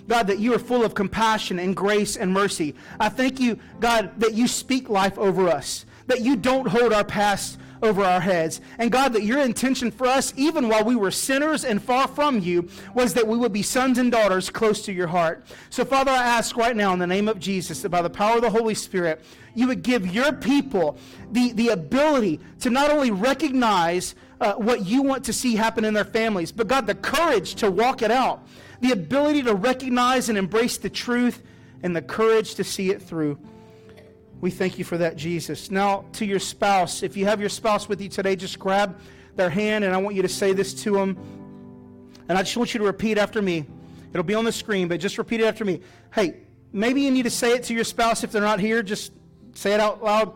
God, 0.09 0.27
that 0.27 0.39
you 0.39 0.55
are 0.55 0.59
full 0.59 0.85
of 0.85 0.95
compassion 0.95 1.59
and 1.59 1.75
grace 1.75 2.16
and 2.16 2.33
mercy. 2.33 2.75
I 3.01 3.09
thank 3.09 3.41
you, 3.41 3.59
God, 3.81 4.12
that 4.20 4.35
you 4.35 4.47
speak 4.47 4.89
life 4.89 5.18
over 5.18 5.49
us, 5.49 5.87
that 6.07 6.20
you 6.20 6.37
don't 6.37 6.68
hold 6.68 6.93
our 6.93 7.05
past 7.05 7.59
over 7.83 8.03
our 8.05 8.20
heads. 8.20 8.61
And 8.79 8.91
God, 8.91 9.12
that 9.12 9.22
your 9.22 9.41
intention 9.41 9.91
for 9.91 10.07
us, 10.07 10.33
even 10.37 10.68
while 10.68 10.85
we 10.85 10.97
were 10.97 11.11
sinners 11.11 11.64
and 11.64 11.83
far 11.83 12.09
from 12.09 12.41
you, 12.41 12.68
was 12.95 13.14
that 13.14 13.27
we 13.27 13.37
would 13.37 13.53
be 13.53 13.62
sons 13.62 13.99
and 13.99 14.11
daughters 14.11 14.51
close 14.51 14.83
to 14.83 14.93
your 14.93 15.07
heart. 15.07 15.45
So, 15.70 15.85
Father, 15.85 16.11
I 16.11 16.25
ask 16.25 16.57
right 16.57 16.77
now 16.77 16.93
in 16.93 16.99
the 16.99 17.07
name 17.07 17.29
of 17.29 17.39
Jesus 17.39 17.83
that 17.83 17.91
by 17.91 18.03
the 18.03 18.11
power 18.11 18.37
of 18.37 18.43
the 18.43 18.51
Holy 18.51 18.75
Spirit, 18.75 19.25
you 19.55 19.68
would 19.68 19.83
give 19.83 20.12
your 20.12 20.33
people 20.33 20.99
the, 21.31 21.53
the 21.53 21.68
ability 21.68 22.41
to 22.61 22.70
not 22.70 22.91
only 22.91 23.11
recognize 23.11 24.14
uh, 24.41 24.55
what 24.55 24.85
you 24.85 25.03
want 25.03 25.24
to 25.24 25.32
see 25.32 25.57
happen 25.57 25.85
in 25.85 25.95
their 25.95 26.05
families, 26.05 26.53
but 26.53 26.66
God, 26.66 26.87
the 26.87 26.95
courage 26.95 27.55
to 27.57 27.70
walk 27.70 28.03
it 28.03 28.11
out, 28.11 28.47
the 28.80 28.93
ability 28.93 29.43
to 29.45 29.55
recognize 29.55 30.28
and 30.28 30.37
embrace 30.37 30.78
the 30.78 30.91
truth, 30.91 31.43
and 31.82 31.95
the 31.95 32.03
courage 32.03 32.55
to 32.57 32.64
see 32.64 32.91
it 32.91 33.03
through. 33.03 33.39
We 34.41 34.51
thank 34.51 34.78
you 34.78 34.85
for 34.85 34.99
that, 34.99 35.16
Jesus. 35.16 35.70
Now, 35.70 36.05
to 36.14 36.24
your 36.24 36.39
spouse, 36.39 37.03
if 37.03 37.16
you 37.16 37.26
have 37.26 37.41
your 37.41 37.49
spouse 37.49 37.89
with 37.89 38.01
you 38.01 38.09
today, 38.09 38.37
just 38.37 38.59
grab 38.59 38.99
their 39.37 39.51
hand, 39.51 39.85
and 39.85 39.95
I 39.95 39.99
want 39.99 40.16
you 40.16 40.22
to 40.22 40.28
say 40.28 40.53
this 40.53 40.74
to 40.82 40.93
them. 40.93 41.16
And 42.28 42.39
I 42.39 42.43
just 42.43 42.57
want 42.57 42.74
you 42.74 42.78
to 42.78 42.87
repeat 42.87 43.18
after 43.18 43.41
me. 43.43 43.66
It'll 44.12 44.22
be 44.22 44.35
on 44.35 44.45
the 44.45 44.53
screen, 44.53 44.89
but 44.89 45.01
just 45.01 45.18
repeat 45.18 45.41
it 45.41 45.45
after 45.45 45.64
me. 45.64 45.80
Hey, 46.14 46.43
maybe 46.72 47.03
you 47.03 47.11
need 47.11 47.24
to 47.24 47.30
say 47.30 47.53
it 47.53 47.64
to 47.64 47.74
your 47.74 47.85
spouse 47.85 48.24
if 48.24 48.32
they're 48.32 48.43
not 48.43 48.61
here. 48.61 48.82
Just 48.82 49.12
say 49.55 49.72
it 49.72 49.80
out 49.80 50.03
loud. 50.03 50.35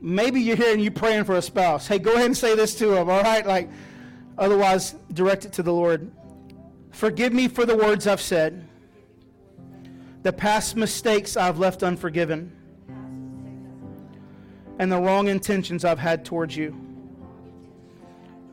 Maybe 0.00 0.40
you're 0.40 0.56
here 0.56 0.72
and 0.72 0.80
you're 0.80 0.92
praying 0.92 1.24
for 1.24 1.36
a 1.36 1.42
spouse. 1.42 1.86
Hey, 1.86 1.98
go 1.98 2.14
ahead 2.14 2.26
and 2.26 2.36
say 2.36 2.54
this 2.54 2.74
to 2.76 2.86
them, 2.86 3.10
all 3.10 3.22
right? 3.22 3.46
Like, 3.46 3.68
otherwise, 4.36 4.94
direct 5.12 5.44
it 5.44 5.52
to 5.54 5.62
the 5.62 5.72
Lord. 5.72 6.10
Forgive 6.90 7.32
me 7.32 7.48
for 7.48 7.64
the 7.66 7.76
words 7.76 8.06
I've 8.06 8.20
said, 8.20 8.66
the 10.22 10.32
past 10.32 10.76
mistakes 10.76 11.36
I've 11.36 11.58
left 11.58 11.82
unforgiven 11.82 12.52
and 14.78 14.90
the 14.92 14.98
wrong 14.98 15.28
intentions 15.28 15.84
I've 15.84 15.98
had 15.98 16.24
towards 16.24 16.56
you. 16.56 16.76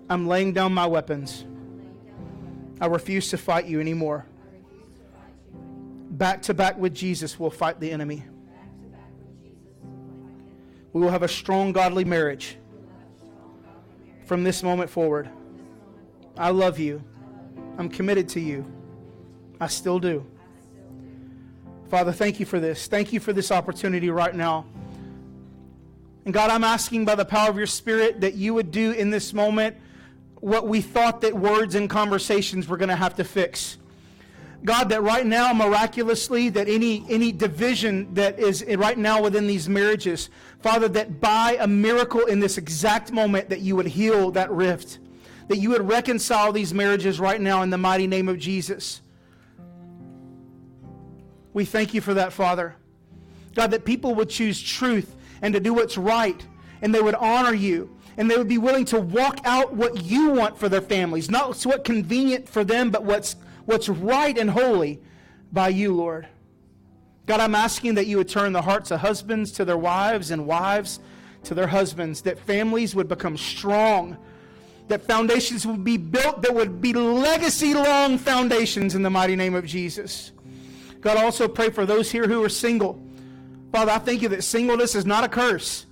I'm 0.10 0.28
laying 0.28 0.54
down 0.54 0.74
my 0.74 0.86
weapons. 0.86 1.46
I 2.82 2.88
refuse 2.88 3.30
to 3.30 3.38
fight 3.38 3.66
you 3.66 3.80
anymore. 3.80 4.26
Back 5.54 6.44
to 6.44 6.54
back 6.54 6.78
with 6.78 6.94
Jesus, 6.94 7.40
we'll 7.40 7.50
fight 7.50 7.80
the 7.80 7.92
enemy. 7.92 8.24
We 10.96 11.02
will 11.02 11.10
have 11.10 11.24
a 11.24 11.28
strong, 11.28 11.74
godly 11.74 12.06
marriage 12.06 12.56
from 14.24 14.46
this 14.46 14.64
moment 14.64 14.90
forward. 14.90 15.30
I 16.38 16.52
love 16.52 16.80
you. 16.80 17.04
I'm 17.78 17.90
committed 17.90 18.30
to 18.30 18.40
you. 18.40 18.64
I 19.60 19.68
still 19.68 20.00
do. 20.00 20.26
Father, 21.90 22.14
thank 22.14 22.40
you 22.40 22.46
for 22.46 22.62
this. 22.62 22.88
Thank 22.88 23.12
you 23.12 23.20
for 23.20 23.34
this 23.34 23.52
opportunity 23.52 24.10
right 24.10 24.34
now. 24.34 24.68
And 26.24 26.34
God, 26.34 26.50
I'm 26.50 26.64
asking 26.64 27.04
by 27.04 27.16
the 27.16 27.26
power 27.26 27.50
of 27.50 27.58
your 27.58 27.68
Spirit 27.68 28.22
that 28.22 28.36
you 28.36 28.54
would 28.54 28.72
do 28.72 28.92
in 28.92 29.10
this 29.10 29.34
moment 29.34 29.76
what 30.36 30.66
we 30.66 30.80
thought 30.80 31.20
that 31.22 31.34
words 31.34 31.76
and 31.76 31.90
conversations 31.90 32.70
were 32.70 32.78
going 32.78 32.88
to 32.88 32.96
have 32.96 33.16
to 33.16 33.26
fix. 33.26 33.80
God, 34.66 34.90
that 34.90 35.04
right 35.04 35.26
now, 35.26 35.54
miraculously, 35.54 36.50
that 36.50 36.68
any, 36.68 37.06
any 37.08 37.32
division 37.32 38.12
that 38.16 38.40
is 38.40 38.66
right 38.78 38.98
now 38.98 39.22
within 39.22 39.46
these 39.46 39.70
marriages, 39.70 40.32
Father, 40.60 40.88
that 40.90 41.22
by 41.22 41.56
a 41.60 41.68
miracle 41.68 42.26
in 42.26 42.40
this 42.40 42.58
exact 42.58 43.12
moment, 43.12 43.48
that 43.50 43.62
you 43.62 43.76
would 43.76 43.86
heal 43.86 44.32
that 44.32 44.50
rift, 44.50 44.98
that 45.50 45.58
you 45.58 45.70
would 45.70 45.88
reconcile 45.88 46.52
these 46.52 46.74
marriages 46.74 47.20
right 47.20 47.40
now 47.40 47.62
in 47.62 47.70
the 47.70 47.78
mighty 47.78 48.08
name 48.08 48.28
of 48.28 48.40
Jesus. 48.40 49.02
We 51.54 51.64
thank 51.64 51.94
you 51.94 52.02
for 52.02 52.16
that, 52.16 52.34
Father. 52.34 52.76
God, 53.54 53.70
that 53.70 53.86
people 53.86 54.16
would 54.16 54.30
choose 54.30 54.60
truth 54.60 55.16
and 55.44 55.54
to 55.54 55.60
do 55.60 55.76
what's 55.76 55.96
right, 55.96 56.44
and 56.82 56.94
they 56.94 57.02
would 57.02 57.16
honor 57.16 57.54
you, 57.54 57.96
and 58.18 58.30
they 58.32 58.36
would 58.36 58.48
be 58.48 58.58
willing 58.58 58.86
to 58.86 59.00
walk 59.00 59.42
out 59.46 59.76
what 59.76 60.04
you 60.04 60.32
want 60.32 60.58
for 60.58 60.70
their 60.70 60.82
families, 60.82 61.30
not 61.30 61.50
what's 61.64 61.84
convenient 61.84 62.50
for 62.50 62.64
them, 62.64 62.90
but 62.90 63.04
what's, 63.04 63.36
what's 63.66 63.90
right 63.90 64.38
and 64.38 64.50
holy 64.50 65.02
by 65.52 65.70
you, 65.70 65.94
Lord. 65.94 66.28
God, 67.26 67.40
I'm 67.40 67.56
asking 67.56 67.96
that 67.96 68.08
you 68.08 68.18
would 68.18 68.30
turn 68.30 68.54
the 68.54 68.62
hearts 68.62 68.92
of 68.92 69.00
husbands 69.00 69.52
to 69.54 69.66
their 69.66 69.78
wives 69.78 70.32
and 70.32 70.46
wives 70.46 71.00
to 71.44 71.54
their 71.54 71.68
husbands, 71.68 72.22
that 72.22 72.40
families 72.40 72.96
would 72.96 73.08
become 73.08 73.38
strong, 73.38 74.18
that 74.88 75.04
foundations 75.04 75.66
would 75.66 75.84
be 75.84 75.98
built 75.98 76.42
that 76.42 76.54
would 76.54 76.82
be 76.82 76.94
legacy 76.94 77.74
long 77.74 78.18
foundations 78.18 78.96
in 78.96 79.02
the 79.02 79.10
mighty 79.10 79.36
name 79.36 79.56
of 79.56 79.66
Jesus. 79.66 80.32
God, 81.02 81.18
also 81.18 81.48
pray 81.48 81.70
for 81.70 81.86
those 81.86 82.12
here 82.12 82.28
who 82.28 82.44
are 82.44 82.50
single. 82.50 83.02
Father, 83.72 83.92
I 83.92 84.00
thank 84.00 84.22
you 84.22 84.30
that 84.30 84.44
singleness 84.44 84.96
is 84.96 85.06
not 85.06 85.24
a 85.24 85.28
curse. 85.28 85.86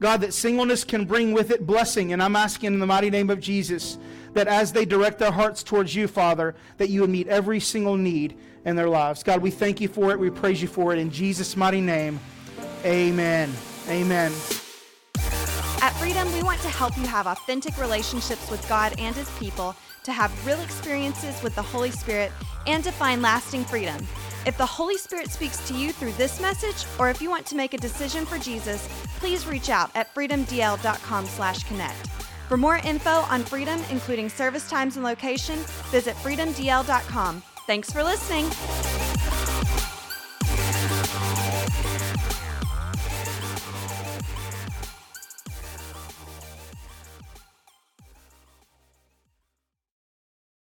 God, 0.00 0.20
that 0.20 0.34
singleness 0.34 0.84
can 0.84 1.04
bring 1.04 1.32
with 1.32 1.50
it 1.50 1.66
blessing. 1.66 2.12
And 2.12 2.22
I'm 2.22 2.36
asking 2.36 2.74
in 2.74 2.78
the 2.78 2.86
mighty 2.86 3.10
name 3.10 3.30
of 3.30 3.40
Jesus 3.40 3.98
that 4.34 4.48
as 4.48 4.72
they 4.72 4.84
direct 4.84 5.18
their 5.18 5.30
hearts 5.30 5.62
towards 5.62 5.94
you, 5.94 6.06
Father, 6.06 6.54
that 6.78 6.90
you 6.90 7.00
would 7.00 7.10
meet 7.10 7.28
every 7.28 7.60
single 7.60 7.96
need 7.96 8.36
in 8.64 8.76
their 8.76 8.88
lives. 8.88 9.22
God, 9.22 9.42
we 9.42 9.50
thank 9.50 9.80
you 9.80 9.88
for 9.88 10.10
it. 10.10 10.18
We 10.18 10.30
praise 10.30 10.60
you 10.60 10.68
for 10.68 10.92
it. 10.92 10.98
In 10.98 11.10
Jesus' 11.10 11.56
mighty 11.56 11.80
name, 11.80 12.20
amen. 12.84 13.52
Amen. 13.88 14.32
At 15.82 15.90
Freedom, 15.98 16.32
we 16.32 16.42
want 16.42 16.60
to 16.62 16.68
help 16.68 16.96
you 16.96 17.06
have 17.06 17.26
authentic 17.26 17.76
relationships 17.78 18.50
with 18.50 18.66
God 18.68 18.94
and 18.98 19.14
His 19.14 19.30
people, 19.38 19.76
to 20.04 20.12
have 20.12 20.46
real 20.46 20.60
experiences 20.60 21.42
with 21.42 21.54
the 21.54 21.62
Holy 21.62 21.90
Spirit, 21.90 22.32
and 22.66 22.82
to 22.84 22.90
find 22.92 23.20
lasting 23.20 23.64
freedom. 23.64 23.96
If 24.46 24.56
the 24.56 24.66
Holy 24.66 24.96
Spirit 24.96 25.30
speaks 25.30 25.66
to 25.68 25.74
you 25.74 25.92
through 25.92 26.12
this 26.12 26.40
message, 26.40 26.86
or 26.98 27.10
if 27.10 27.20
you 27.20 27.28
want 27.30 27.44
to 27.46 27.56
make 27.56 27.74
a 27.74 27.78
decision 27.78 28.24
for 28.24 28.38
Jesus, 28.38 28.88
please 29.18 29.46
reach 29.46 29.68
out 29.70 29.90
at 29.94 30.14
freedomdl.com/connect. 30.14 32.08
For 32.54 32.58
more 32.58 32.76
info 32.84 33.10
on 33.10 33.42
Freedom, 33.42 33.80
including 33.90 34.28
service 34.28 34.70
times 34.70 34.94
and 34.94 35.04
location, 35.04 35.58
visit 35.90 36.14
freedomdl.com. 36.14 37.42
Thanks 37.66 37.90
for 37.90 38.04
listening. 38.04 38.48